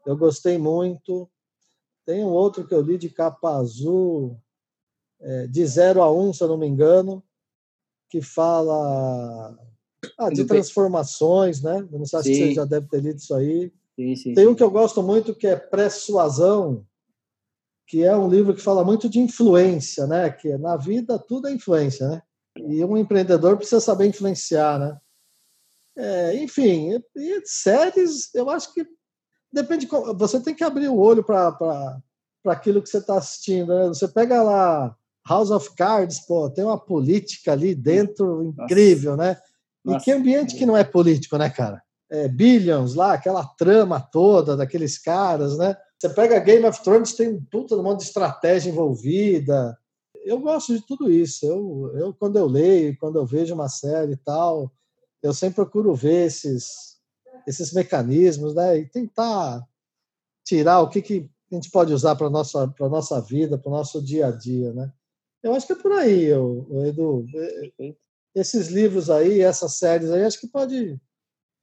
Eu 0.05 0.17
gostei 0.17 0.57
muito. 0.57 1.29
Tem 2.05 2.23
um 2.23 2.29
outro 2.29 2.67
que 2.67 2.73
eu 2.73 2.81
li 2.81 2.97
de 2.97 3.09
capa 3.09 3.55
azul, 3.57 4.37
é, 5.21 5.47
de 5.47 5.65
0 5.65 6.01
a 6.01 6.11
1, 6.11 6.29
um, 6.29 6.33
se 6.33 6.43
eu 6.43 6.47
não 6.47 6.57
me 6.57 6.67
engano, 6.67 7.23
que 8.09 8.21
fala 8.21 9.57
ah, 10.17 10.29
de 10.29 10.45
transformações, 10.45 11.61
né? 11.61 11.87
Eu 11.91 11.99
não 11.99 12.05
sei 12.05 12.21
se 12.21 12.35
você 12.35 12.53
já 12.53 12.65
deve 12.65 12.87
ter 12.87 13.01
lido 13.01 13.17
isso 13.17 13.33
aí. 13.33 13.71
Sim, 13.95 14.15
sim, 14.15 14.33
Tem 14.33 14.47
um 14.47 14.55
que 14.55 14.63
eu 14.63 14.71
gosto 14.71 15.03
muito 15.03 15.35
que 15.35 15.47
é 15.47 15.55
Persuasão, 15.55 16.85
que 17.87 18.03
é 18.03 18.15
um 18.15 18.27
livro 18.27 18.53
que 18.53 18.61
fala 18.61 18.83
muito 18.83 19.07
de 19.07 19.19
influência, 19.19 20.07
né? 20.07 20.29
Que 20.29 20.57
na 20.57 20.75
vida 20.77 21.19
tudo 21.19 21.47
é 21.47 21.51
influência, 21.51 22.07
né? 22.07 22.21
E 22.57 22.83
um 22.83 22.97
empreendedor 22.97 23.57
precisa 23.57 23.79
saber 23.79 24.07
influenciar, 24.07 24.79
né? 24.79 24.97
É, 25.95 26.35
enfim, 26.37 26.99
e 27.15 27.41
séries, 27.45 28.33
eu 28.33 28.49
acho 28.49 28.73
que 28.73 28.85
depende. 29.51 29.87
Você 30.17 30.39
tem 30.39 30.55
que 30.55 30.63
abrir 30.63 30.87
o 30.87 30.97
olho 30.97 31.23
para 31.23 32.01
aquilo 32.47 32.81
que 32.81 32.89
você 32.89 32.97
está 32.97 33.17
assistindo. 33.17 33.67
Né? 33.67 33.87
Você 33.89 34.07
pega 34.07 34.41
lá 34.41 34.95
House 35.27 35.51
of 35.51 35.73
Cards, 35.75 36.19
pô, 36.25 36.49
tem 36.49 36.63
uma 36.63 36.79
política 36.79 37.51
ali 37.51 37.75
dentro 37.75 38.43
incrível, 38.43 39.15
Nossa. 39.15 39.33
né? 39.33 39.41
E 39.85 39.91
Nossa. 39.91 40.05
que 40.05 40.11
ambiente 40.11 40.55
que 40.55 40.65
não 40.65 40.77
é 40.77 40.83
político, 40.83 41.37
né, 41.37 41.49
cara? 41.49 41.81
É, 42.11 42.27
Billions 42.27 42.95
lá, 42.95 43.13
aquela 43.13 43.43
trama 43.43 43.99
toda 43.99 44.55
daqueles 44.55 44.97
caras, 44.97 45.57
né? 45.57 45.75
Você 45.99 46.09
pega 46.09 46.39
Game 46.39 46.65
of 46.65 46.81
Thrones, 46.83 47.13
tem 47.13 47.29
um 47.29 47.43
puta 47.51 47.75
um 47.75 47.83
monte 47.83 47.99
de 47.99 48.05
estratégia 48.05 48.69
envolvida 48.69 49.77
eu 50.23 50.39
gosto 50.39 50.73
de 50.73 50.85
tudo 50.85 51.11
isso. 51.11 51.45
Eu, 51.45 51.91
eu, 51.95 52.13
quando 52.13 52.37
eu 52.37 52.47
leio, 52.47 52.97
quando 52.97 53.17
eu 53.17 53.25
vejo 53.25 53.53
uma 53.53 53.69
série 53.69 54.13
e 54.13 54.17
tal, 54.17 54.71
eu 55.21 55.33
sempre 55.33 55.55
procuro 55.55 55.93
ver 55.93 56.27
esses, 56.27 56.97
esses 57.47 57.73
mecanismos 57.73 58.55
né, 58.55 58.77
e 58.77 58.89
tentar 58.89 59.65
tirar 60.45 60.81
o 60.81 60.89
que, 60.89 61.01
que 61.01 61.29
a 61.51 61.55
gente 61.55 61.69
pode 61.69 61.93
usar 61.93 62.15
para 62.15 62.27
a 62.27 62.31
nossa, 62.31 62.73
nossa 62.79 63.21
vida, 63.21 63.57
para 63.57 63.69
o 63.69 63.75
nosso 63.75 64.01
dia 64.01 64.27
a 64.27 64.31
dia. 64.31 64.73
Né? 64.73 64.91
Eu 65.41 65.53
acho 65.53 65.67
que 65.67 65.73
é 65.73 65.75
por 65.77 65.91
aí, 65.91 66.23
eu, 66.23 66.67
Edu. 66.85 67.25
Esses 68.35 68.67
livros 68.67 69.09
aí, 69.09 69.41
essas 69.41 69.77
séries 69.77 70.09
aí, 70.11 70.23
acho 70.23 70.39
que 70.39 70.47
pode, 70.47 70.97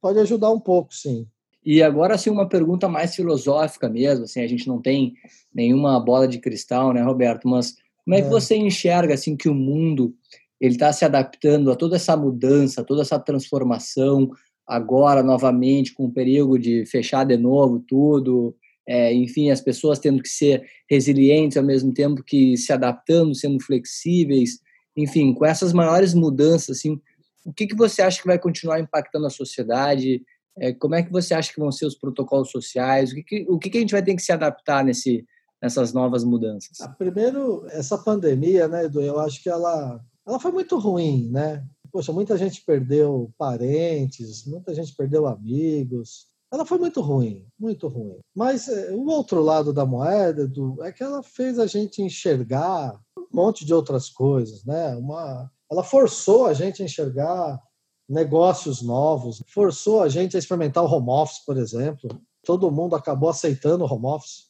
pode 0.01 0.19
ajudar 0.19 0.51
um 0.51 0.59
pouco, 0.59 0.93
sim. 0.93 1.27
E 1.63 1.83
agora, 1.83 2.15
assim, 2.15 2.29
uma 2.29 2.49
pergunta 2.49 2.87
mais 2.87 3.15
filosófica 3.15 3.87
mesmo, 3.87 4.23
assim, 4.23 4.41
a 4.41 4.47
gente 4.47 4.67
não 4.67 4.81
tem 4.81 5.13
nenhuma 5.53 5.99
bola 5.99 6.27
de 6.27 6.39
cristal, 6.39 6.93
né, 6.93 7.01
Roberto? 7.01 7.47
Mas 7.47 7.75
como 8.03 8.15
é 8.15 8.21
que 8.21 8.27
é. 8.27 8.31
você 8.31 8.55
enxerga 8.55 9.13
assim 9.13 9.35
que 9.35 9.47
o 9.47 9.53
mundo 9.53 10.15
ele 10.59 10.73
está 10.73 10.91
se 10.93 11.05
adaptando 11.05 11.71
a 11.71 11.75
toda 11.75 11.95
essa 11.95 12.15
mudança, 12.15 12.83
toda 12.83 13.01
essa 13.01 13.19
transformação 13.19 14.29
agora 14.67 15.23
novamente 15.23 15.93
com 15.93 16.05
o 16.05 16.11
período 16.11 16.57
de 16.57 16.85
fechar 16.85 17.25
de 17.25 17.35
novo 17.35 17.79
tudo, 17.79 18.55
é, 18.87 19.13
enfim, 19.13 19.49
as 19.49 19.61
pessoas 19.61 19.99
tendo 19.99 20.21
que 20.21 20.29
ser 20.29 20.63
resilientes 20.89 21.57
ao 21.57 21.63
mesmo 21.63 21.93
tempo 21.93 22.23
que 22.23 22.55
se 22.57 22.71
adaptando, 22.71 23.35
sendo 23.35 23.61
flexíveis, 23.63 24.59
enfim, 24.95 25.33
com 25.33 25.45
essas 25.45 25.73
maiores 25.73 26.13
mudanças, 26.13 26.77
assim, 26.77 26.99
o 27.45 27.53
que, 27.53 27.67
que 27.67 27.75
você 27.75 28.01
acha 28.01 28.21
que 28.21 28.27
vai 28.27 28.37
continuar 28.37 28.79
impactando 28.79 29.25
a 29.25 29.29
sociedade? 29.29 30.21
É, 30.57 30.73
como 30.73 30.95
é 30.95 31.03
que 31.03 31.11
você 31.11 31.33
acha 31.33 31.51
que 31.51 31.59
vão 31.59 31.71
ser 31.71 31.85
os 31.85 31.95
protocolos 31.95 32.51
sociais? 32.51 33.11
O 33.11 33.15
que, 33.15 33.23
que 33.23 33.45
o 33.49 33.57
que, 33.57 33.69
que 33.69 33.77
a 33.77 33.81
gente 33.81 33.93
vai 33.93 34.03
ter 34.03 34.15
que 34.15 34.21
se 34.21 34.31
adaptar 34.31 34.83
nesse 34.83 35.25
nessas 35.61 35.93
novas 35.93 36.23
mudanças? 36.23 36.81
Ah, 36.81 36.89
primeiro, 36.89 37.65
essa 37.69 37.97
pandemia, 37.97 38.67
né, 38.67 38.85
Edu, 38.85 38.99
eu 39.01 39.19
acho 39.19 39.41
que 39.43 39.49
ela, 39.49 40.03
ela 40.25 40.39
foi 40.39 40.51
muito 40.51 40.77
ruim, 40.79 41.29
né? 41.29 41.63
Poxa, 41.91 42.11
muita 42.11 42.37
gente 42.37 42.63
perdeu 42.65 43.31
parentes, 43.37 44.45
muita 44.45 44.73
gente 44.73 44.95
perdeu 44.95 45.27
amigos. 45.27 46.25
Ela 46.51 46.65
foi 46.65 46.79
muito 46.79 46.99
ruim, 46.99 47.45
muito 47.59 47.87
ruim. 47.87 48.17
Mas 48.35 48.67
é, 48.67 48.91
o 48.91 49.05
outro 49.05 49.41
lado 49.41 49.71
da 49.71 49.85
moeda, 49.85 50.43
Edu, 50.43 50.81
é 50.81 50.91
que 50.91 51.03
ela 51.03 51.21
fez 51.21 51.59
a 51.59 51.67
gente 51.67 52.01
enxergar 52.01 52.99
monte 53.33 53.65
de 53.65 53.73
outras 53.73 54.09
coisas, 54.09 54.63
né? 54.63 54.95
Uma, 54.95 55.51
ela 55.69 55.83
forçou 55.83 56.45
a 56.45 56.53
gente 56.53 56.81
a 56.81 56.85
enxergar 56.85 57.61
negócios 58.07 58.81
novos, 58.81 59.41
forçou 59.47 60.03
a 60.03 60.09
gente 60.09 60.35
a 60.35 60.39
experimentar 60.39 60.83
o 60.83 60.87
home 60.87 61.09
office, 61.09 61.39
por 61.45 61.57
exemplo. 61.57 62.09
Todo 62.43 62.71
mundo 62.71 62.95
acabou 62.95 63.29
aceitando 63.29 63.85
o 63.85 63.91
home 63.91 64.07
office. 64.07 64.49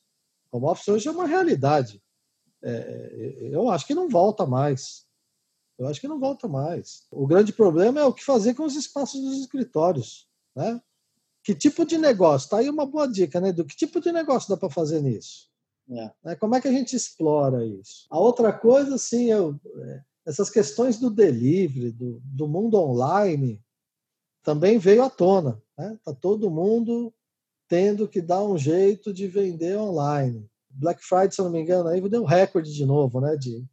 Home 0.51 0.65
office 0.65 0.87
hoje 0.87 1.07
é 1.07 1.11
uma 1.11 1.27
realidade. 1.27 2.01
É, 2.63 3.49
eu 3.51 3.69
acho 3.69 3.85
que 3.85 3.93
não 3.93 4.09
volta 4.09 4.45
mais. 4.45 5.05
Eu 5.77 5.87
acho 5.87 5.99
que 5.99 6.07
não 6.07 6.19
volta 6.19 6.47
mais. 6.47 7.05
O 7.11 7.27
grande 7.27 7.53
problema 7.53 7.99
é 7.99 8.05
o 8.05 8.13
que 8.13 8.23
fazer 8.23 8.53
com 8.53 8.63
os 8.63 8.75
espaços 8.75 9.21
dos 9.21 9.39
escritórios. 9.39 10.27
Né? 10.55 10.81
Que 11.43 11.55
tipo 11.55 11.85
de 11.85 11.97
negócio? 11.97 12.45
Está 12.45 12.57
aí 12.57 12.69
uma 12.69 12.85
boa 12.85 13.07
dica, 13.07 13.39
né? 13.39 13.51
Do 13.51 13.65
que 13.65 13.75
tipo 13.75 13.99
de 13.99 14.11
negócio 14.11 14.49
dá 14.49 14.57
para 14.57 14.69
fazer 14.69 15.01
nisso? 15.01 15.50
É. 15.91 16.11
Né? 16.23 16.35
Como 16.35 16.55
é 16.55 16.61
que 16.61 16.67
a 16.67 16.71
gente 16.71 16.95
explora 16.95 17.65
isso? 17.65 18.07
A 18.09 18.17
outra 18.17 18.53
coisa, 18.53 18.97
sim, 18.97 19.25
eu, 19.25 19.59
é, 19.83 20.01
essas 20.25 20.49
questões 20.49 20.97
do 20.97 21.09
delivery, 21.09 21.91
do, 21.91 22.21
do 22.23 22.47
mundo 22.47 22.77
online, 22.79 23.61
também 24.43 24.77
veio 24.77 25.03
à 25.03 25.09
tona. 25.09 25.61
Está 25.71 25.89
né? 25.89 25.99
Tá 26.03 26.13
todo 26.13 26.49
mundo 26.49 27.13
tendo 27.67 28.07
que 28.07 28.21
dar 28.21 28.43
um 28.43 28.57
jeito 28.57 29.13
de 29.13 29.27
vender 29.27 29.77
online. 29.77 30.49
Black 30.69 31.03
Friday, 31.03 31.31
se 31.31 31.41
eu 31.41 31.45
não 31.45 31.51
me 31.51 31.61
engano, 31.61 31.89
aí 31.89 32.01
deu 32.09 32.23
recorde 32.23 32.73
de 32.73 32.85
novo, 32.85 33.19
né, 33.19 33.35
de, 33.35 33.65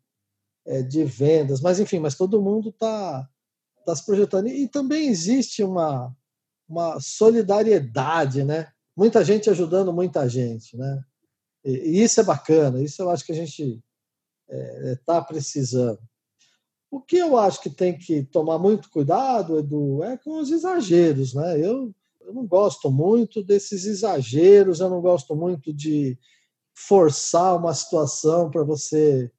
é, 0.67 0.83
de 0.83 1.05
vendas. 1.05 1.61
Mas 1.61 1.79
enfim, 1.79 2.01
mas 2.01 2.17
todo 2.17 2.43
mundo 2.43 2.71
está 2.71 3.29
tá 3.85 3.95
se 3.95 4.05
projetando. 4.05 4.49
E 4.49 4.69
também 4.69 5.09
existe 5.09 5.63
uma, 5.63 6.15
uma 6.69 7.01
solidariedade, 7.01 8.45
né? 8.45 8.69
Muita 8.97 9.25
gente 9.25 9.49
ajudando 9.49 9.93
muita 9.93 10.29
gente, 10.29 10.77
né? 10.77 11.05
E, 11.71 12.03
isso 12.03 12.21
é 12.21 12.25
bacana. 12.25 12.83
Isso 12.83 13.03
eu 13.03 13.11
acho 13.11 13.25
que 13.25 13.33
a 13.33 13.37
gente 13.37 13.83
está 14.49 14.91
é, 14.91 14.97
tá 15.05 15.23
precisando. 15.23 15.99
O 16.91 17.01
que 17.01 17.19
eu 17.19 17.37
acho 17.37 17.61
que 17.61 17.69
tem 17.69 17.97
que 17.97 18.23
tomar 18.23 18.59
muito 18.59 18.91
cuidado, 18.91 19.59
Edu, 19.59 20.03
é 20.03 20.17
com 20.17 20.39
os 20.39 20.51
exageros, 20.51 21.35
né? 21.35 21.61
Eu 21.61 21.95
eu 22.29 22.35
não 22.35 22.47
gosto 22.47 22.91
muito 22.91 23.43
desses 23.43 23.87
exageros, 23.87 24.81
eu 24.81 24.91
não 24.91 25.01
gosto 25.01 25.35
muito 25.35 25.73
de 25.73 26.19
forçar 26.75 27.57
uma 27.57 27.73
situação 27.73 28.51
para 28.51 28.63
você 28.63 29.33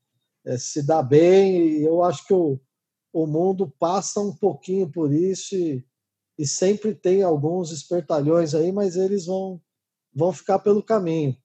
é, 0.44 0.58
se 0.58 0.82
dar 0.82 1.04
bem. 1.04 1.68
E 1.68 1.84
eu 1.84 2.04
acho 2.04 2.26
que 2.26 2.34
o, 2.34 2.60
o 3.14 3.28
mundo 3.28 3.72
passa 3.80 4.20
um 4.20 4.36
pouquinho 4.36 4.90
por 4.90 5.14
isso 5.14 5.56
e, 5.56 5.86
e 6.36 6.48
sempre 6.48 6.96
tem 6.96 7.22
alguns 7.22 7.72
espertalhões 7.72 8.56
aí, 8.56 8.72
mas 8.72 8.96
eles 8.96 9.28
vão, 9.28 9.62
vão 10.12 10.34
ficar 10.34 10.58
pelo 10.58 10.82
caminho. 10.82 11.38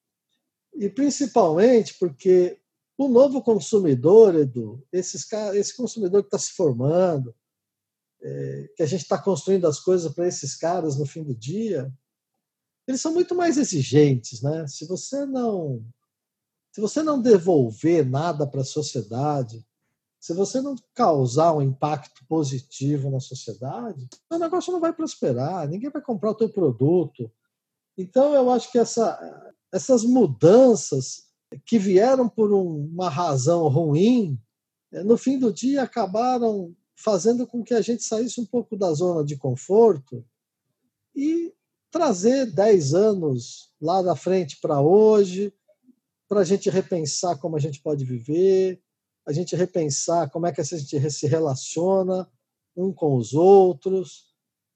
E 0.75 0.89
principalmente 0.89 1.95
porque 1.99 2.59
o 2.97 3.09
novo 3.09 3.43
consumidor, 3.43 4.35
Edu, 4.35 4.85
esses, 4.93 5.31
esse 5.55 5.77
consumidor 5.77 6.23
que 6.23 6.29
está 6.29 6.39
se 6.39 6.53
formando, 6.53 7.35
é, 8.23 8.69
que 8.77 8.83
a 8.83 8.87
gente 8.87 9.03
está 9.03 9.19
construindo 9.19 9.67
as 9.67 9.79
coisas 9.79 10.13
para 10.13 10.27
esses 10.27 10.57
caras 10.57 10.97
no 10.99 11.07
fim 11.07 11.23
do 11.23 11.35
dia, 11.35 11.93
eles 12.87 13.01
são 13.01 13.13
muito 13.13 13.35
mais 13.35 13.57
exigentes, 13.57 14.43
né? 14.43 14.67
Se 14.67 14.87
você 14.87 15.25
não 15.25 15.85
se 16.73 16.81
você 16.81 17.05
não 17.05 17.23
devolver 17.23 18.05
nada 18.05 18.45
para 18.45 18.63
a 18.63 18.65
sociedade, 18.65 19.65
se 20.19 20.35
você 20.35 20.61
não 20.61 20.75
causar 20.93 21.53
um 21.53 21.63
impacto 21.63 22.27
positivo 22.27 23.09
na 23.11 23.21
sociedade, 23.21 24.09
o 24.29 24.39
negócio 24.39 24.73
não 24.73 24.81
vai 24.81 24.93
prosperar, 24.93 25.69
ninguém 25.69 25.89
vai 25.89 26.03
comprar 26.03 26.31
o 26.31 26.35
teu 26.35 26.49
produto. 26.49 27.31
Então 27.97 28.35
eu 28.35 28.51
acho 28.51 28.73
que 28.73 28.79
essa, 28.79 29.54
essas 29.75 30.05
mudanças 30.05 31.25
que 31.67 31.81
vieram 31.81 32.29
por 32.29 32.53
um, 32.53 32.87
uma 32.87 33.11
razão 33.11 33.67
ruim, 33.67 34.39
eh, 34.93 35.03
no 35.03 35.19
fim 35.19 35.37
do 35.37 35.53
dia 35.53 35.83
acabaram 35.83 36.73
fazendo 36.95 37.45
com 37.45 37.65
que 37.65 37.75
a 37.75 37.81
gente 37.81 38.05
saísse 38.05 38.41
um 38.41 38.47
pouco 38.47 38.77
da 38.77 38.93
zona 38.93 39.25
de 39.25 39.37
conforto 39.37 40.25
e 41.15 41.53
trazer 41.91 42.47
10 42.53 42.95
anos 42.95 43.73
lá 43.81 44.01
da 44.01 44.15
frente 44.15 44.61
para 44.61 44.81
hoje, 44.81 45.53
para 46.29 46.41
a 46.41 46.45
gente 46.45 46.71
repensar 46.71 47.37
como 47.39 47.57
a 47.57 47.61
gente 47.61 47.83
pode 47.83 48.05
viver, 48.05 48.81
a 49.27 49.33
gente 49.33 49.57
repensar 49.57 50.31
como 50.31 50.47
é 50.47 50.53
que 50.53 50.61
a 50.61 50.65
gente 50.65 51.11
se 51.11 51.27
relaciona 51.27 52.31
um 52.77 52.93
com 52.93 53.17
os 53.17 53.35
outros, 53.35 54.27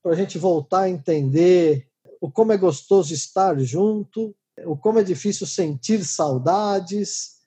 para 0.02 0.12
a 0.12 0.16
gente 0.16 0.38
voltar 0.38 0.82
a 0.82 0.90
entender 0.90 1.88
o 2.20 2.28
como 2.28 2.52
é 2.52 2.56
gostoso 2.56 3.14
estar 3.14 3.56
junto, 3.60 4.34
o 4.66 4.76
como 4.76 4.98
é 4.98 5.04
difícil 5.04 5.46
sentir 5.46 6.04
saudades, 6.04 7.38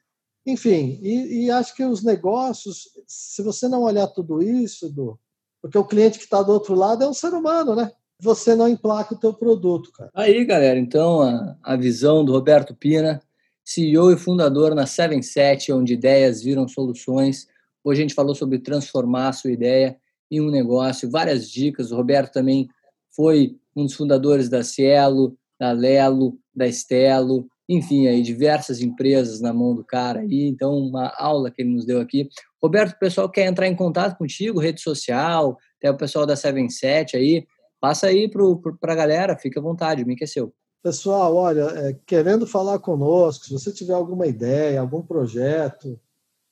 enfim, 0.45 0.99
e, 1.01 1.45
e 1.45 1.51
acho 1.51 1.75
que 1.75 1.83
os 1.83 2.03
negócios, 2.03 2.89
se 3.05 3.41
você 3.43 3.67
não 3.67 3.83
olhar 3.83 4.07
tudo 4.07 4.41
isso, 4.41 4.87
Edu, 4.87 5.19
porque 5.61 5.77
o 5.77 5.85
cliente 5.85 6.17
que 6.17 6.23
está 6.23 6.41
do 6.41 6.51
outro 6.51 6.73
lado 6.73 7.03
é 7.03 7.07
um 7.07 7.13
ser 7.13 7.33
humano, 7.33 7.75
né? 7.75 7.91
Você 8.19 8.55
não 8.55 8.67
emplaca 8.67 9.13
o 9.13 9.17
teu 9.17 9.33
produto, 9.33 9.91
cara. 9.91 10.11
Aí, 10.13 10.43
galera, 10.45 10.79
então 10.79 11.21
a, 11.21 11.57
a 11.63 11.75
visão 11.75 12.23
do 12.23 12.31
Roberto 12.31 12.75
Pina, 12.75 13.21
CEO 13.63 14.11
e 14.11 14.17
fundador 14.17 14.75
na 14.75 14.85
77, 14.85 15.71
onde 15.71 15.93
ideias 15.93 16.41
viram 16.41 16.67
soluções. 16.67 17.47
Hoje 17.83 18.01
a 18.01 18.03
gente 18.03 18.15
falou 18.15 18.35
sobre 18.35 18.59
transformar 18.59 19.29
a 19.29 19.33
sua 19.33 19.51
ideia 19.51 19.97
em 20.29 20.41
um 20.41 20.49
negócio, 20.49 21.09
várias 21.09 21.49
dicas. 21.49 21.91
O 21.91 21.95
Roberto 21.95 22.33
também 22.33 22.67
foi 23.15 23.57
um 23.75 23.85
dos 23.85 23.93
fundadores 23.93 24.49
da 24.49 24.63
Cielo, 24.63 25.37
da 25.59 25.71
Lelo, 25.71 26.37
da 26.53 26.67
Estelo, 26.67 27.47
enfim, 27.67 28.07
aí 28.07 28.21
diversas 28.21 28.81
empresas 28.81 29.39
na 29.39 29.53
mão 29.53 29.73
do 29.73 29.83
cara 29.83 30.19
aí, 30.19 30.47
então 30.47 30.77
uma 30.77 31.13
aula 31.17 31.49
que 31.49 31.61
ele 31.61 31.73
nos 31.73 31.85
deu 31.85 32.01
aqui. 32.01 32.27
Roberto, 32.61 32.93
o 32.93 32.99
pessoal 32.99 33.29
quer 33.29 33.47
entrar 33.47 33.67
em 33.67 33.75
contato 33.75 34.17
contigo, 34.17 34.59
rede 34.59 34.81
social, 34.81 35.57
até 35.77 35.89
o 35.89 35.97
pessoal 35.97 36.25
da 36.25 36.35
77 36.35 37.15
aí, 37.15 37.47
passa 37.79 38.07
aí 38.07 38.29
para 38.29 38.93
a 38.93 38.95
galera, 38.95 39.37
fica 39.37 39.59
à 39.59 39.63
vontade, 39.63 40.05
me 40.05 40.13
aqueceu. 40.13 40.53
Pessoal, 40.83 41.35
olha, 41.35 41.61
é, 41.61 41.97
querendo 42.05 42.45
falar 42.45 42.79
conosco, 42.79 43.45
se 43.45 43.53
você 43.53 43.71
tiver 43.71 43.93
alguma 43.93 44.27
ideia, 44.27 44.81
algum 44.81 45.01
projeto, 45.01 45.99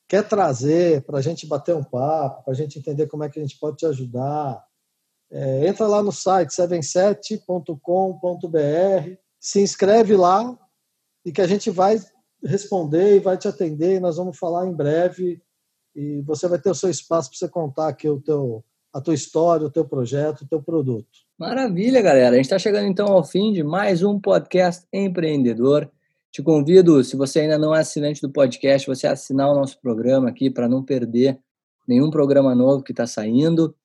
quer 0.08 0.28
trazer 0.28 1.02
para 1.02 1.18
a 1.18 1.22
gente 1.22 1.47
bater 1.47 1.76
um 1.76 1.84
papo, 1.84 2.43
para 2.43 2.54
a 2.54 2.56
gente 2.56 2.80
entender 2.80 3.08
como 3.08 3.24
é 3.24 3.30
que 3.30 3.39
a 3.39 3.41
gente 3.41 3.60
pode 3.60 3.78
te 3.78 3.86
ajudar, 3.86 4.64
é, 5.32 5.68
entra 5.68 5.86
lá 5.86 6.02
no 6.02 6.12
site 6.12 6.52
77.com.br, 6.52 9.18
se 9.39 9.61
inscreve 9.61 10.15
lá, 10.15 10.57
e 11.25 11.31
que 11.31 11.41
a 11.41 11.47
gente 11.47 11.69
vai 11.69 11.99
responder 12.43 13.17
e 13.17 13.19
vai 13.19 13.37
te 13.37 13.47
atender 13.47 13.95
e 13.95 13.99
nós 13.99 14.17
vamos 14.17 14.37
falar 14.37 14.65
em 14.65 14.73
breve 14.73 15.41
e 15.95 16.21
você 16.21 16.47
vai 16.47 16.59
ter 16.59 16.69
o 16.69 16.75
seu 16.75 16.89
espaço 16.89 17.29
para 17.29 17.37
você 17.37 17.49
contar 17.49 17.87
aqui 17.89 18.07
o 18.07 18.21
teu, 18.21 18.63
a 18.93 19.01
tua 19.01 19.13
história, 19.13 19.67
o 19.67 19.71
teu 19.71 19.85
projeto, 19.85 20.41
o 20.41 20.47
teu 20.47 20.61
produto. 20.61 21.07
Maravilha, 21.37 22.01
galera. 22.01 22.31
A 22.31 22.35
gente 22.35 22.45
está 22.45 22.59
chegando 22.59 22.87
então 22.87 23.07
ao 23.07 23.23
fim 23.23 23.51
de 23.51 23.63
mais 23.63 24.03
um 24.03 24.19
podcast 24.19 24.85
empreendedor. 24.93 25.91
Te 26.31 26.41
convido, 26.41 27.03
se 27.03 27.15
você 27.15 27.41
ainda 27.41 27.57
não 27.57 27.75
é 27.75 27.79
assinante 27.79 28.21
do 28.21 28.31
podcast, 28.31 28.87
você 28.87 29.07
assinar 29.07 29.51
o 29.51 29.55
nosso 29.55 29.79
programa 29.81 30.29
aqui 30.29 30.49
para 30.49 30.69
não 30.69 30.83
perder 30.83 31.39
nenhum 31.87 32.11
programa 32.11 32.53
novo 32.53 32.83
que 32.83 32.91
está 32.91 33.07
saindo. 33.07 33.75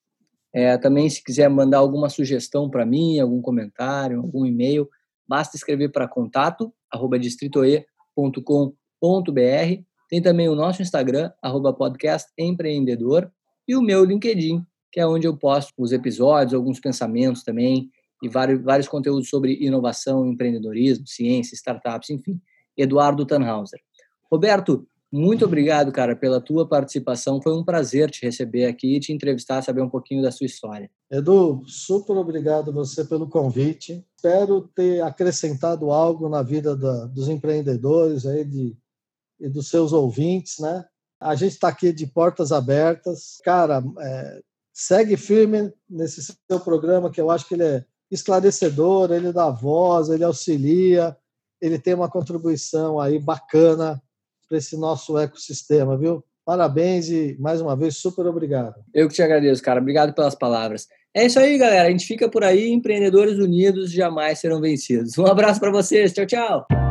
É, 0.52 0.76
também, 0.76 1.08
se 1.10 1.24
quiser 1.24 1.48
mandar 1.48 1.78
alguma 1.78 2.08
sugestão 2.08 2.70
para 2.70 2.86
mim, 2.86 3.18
algum 3.18 3.40
comentário, 3.40 4.20
algum 4.20 4.44
e-mail, 4.46 4.88
basta 5.28 5.56
escrever 5.56 5.90
para 5.90 6.08
contato 6.08 6.72
arroba 6.90 7.18
distritoe.com.br. 7.18 9.82
Tem 10.08 10.22
também 10.22 10.48
o 10.48 10.54
nosso 10.54 10.80
Instagram, 10.80 11.32
arroba 11.42 11.72
podcast 11.72 12.30
empreendedor, 12.38 13.30
e 13.66 13.74
o 13.74 13.82
meu 13.82 14.04
LinkedIn, 14.04 14.64
que 14.92 15.00
é 15.00 15.06
onde 15.06 15.26
eu 15.26 15.36
posto 15.36 15.72
os 15.78 15.90
episódios, 15.90 16.54
alguns 16.54 16.78
pensamentos 16.78 17.42
também, 17.42 17.90
e 18.22 18.28
vários, 18.28 18.62
vários 18.62 18.86
conteúdos 18.86 19.28
sobre 19.28 19.58
inovação, 19.60 20.26
empreendedorismo, 20.26 21.06
ciência, 21.06 21.54
startups, 21.54 22.10
enfim. 22.10 22.40
Eduardo 22.76 23.26
Tannhauser. 23.26 23.80
Roberto, 24.30 24.86
muito 25.12 25.44
obrigado, 25.44 25.92
cara, 25.92 26.16
pela 26.16 26.40
tua 26.40 26.66
participação. 26.66 27.40
Foi 27.40 27.56
um 27.56 27.64
prazer 27.64 28.10
te 28.10 28.24
receber 28.24 28.66
aqui 28.66 28.96
e 28.96 29.00
te 29.00 29.12
entrevistar, 29.12 29.62
saber 29.62 29.80
um 29.80 29.88
pouquinho 29.88 30.22
da 30.22 30.32
sua 30.32 30.46
história. 30.46 30.90
Edu, 31.10 31.62
super 31.66 32.16
obrigado 32.16 32.72
você 32.72 33.04
pelo 33.04 33.28
convite. 33.28 34.04
Espero 34.24 34.62
ter 34.74 35.02
acrescentado 35.02 35.90
algo 35.90 36.30
na 36.30 36.42
vida 36.42 36.74
da, 36.74 37.04
dos 37.04 37.28
empreendedores 37.28 38.24
aí 38.24 38.42
de, 38.42 38.74
e 39.38 39.50
dos 39.50 39.68
seus 39.68 39.92
ouvintes, 39.92 40.58
né? 40.60 40.82
A 41.20 41.34
gente 41.34 41.52
está 41.52 41.68
aqui 41.68 41.92
de 41.92 42.06
portas 42.06 42.50
abertas. 42.50 43.38
Cara, 43.44 43.84
é, 44.00 44.40
segue 44.72 45.18
firme 45.18 45.70
nesse 45.86 46.22
seu 46.22 46.58
programa, 46.58 47.10
que 47.10 47.20
eu 47.20 47.30
acho 47.30 47.46
que 47.46 47.52
ele 47.52 47.64
é 47.64 47.84
esclarecedor, 48.10 49.12
ele 49.12 49.30
dá 49.30 49.50
voz, 49.50 50.08
ele 50.08 50.24
auxilia, 50.24 51.14
ele 51.60 51.78
tem 51.78 51.92
uma 51.92 52.10
contribuição 52.10 52.98
aí 52.98 53.18
bacana 53.18 54.02
para 54.48 54.56
esse 54.56 54.74
nosso 54.74 55.18
ecossistema, 55.18 55.98
viu? 55.98 56.24
Parabéns 56.46 57.10
e, 57.10 57.36
mais 57.38 57.60
uma 57.60 57.76
vez, 57.76 57.98
super 57.98 58.26
obrigado. 58.26 58.82
Eu 58.94 59.06
que 59.06 59.14
te 59.14 59.22
agradeço, 59.22 59.62
cara. 59.62 59.82
Obrigado 59.82 60.14
pelas 60.14 60.34
palavras. 60.34 60.88
É 61.14 61.26
isso 61.26 61.38
aí, 61.38 61.56
galera. 61.56 61.86
A 61.86 61.90
gente 61.90 62.06
fica 62.06 62.28
por 62.28 62.42
aí. 62.42 62.70
Empreendedores 62.70 63.38
unidos 63.38 63.92
jamais 63.92 64.40
serão 64.40 64.60
vencidos. 64.60 65.16
Um 65.16 65.26
abraço 65.26 65.60
para 65.60 65.70
vocês. 65.70 66.12
Tchau, 66.12 66.26
tchau. 66.26 66.83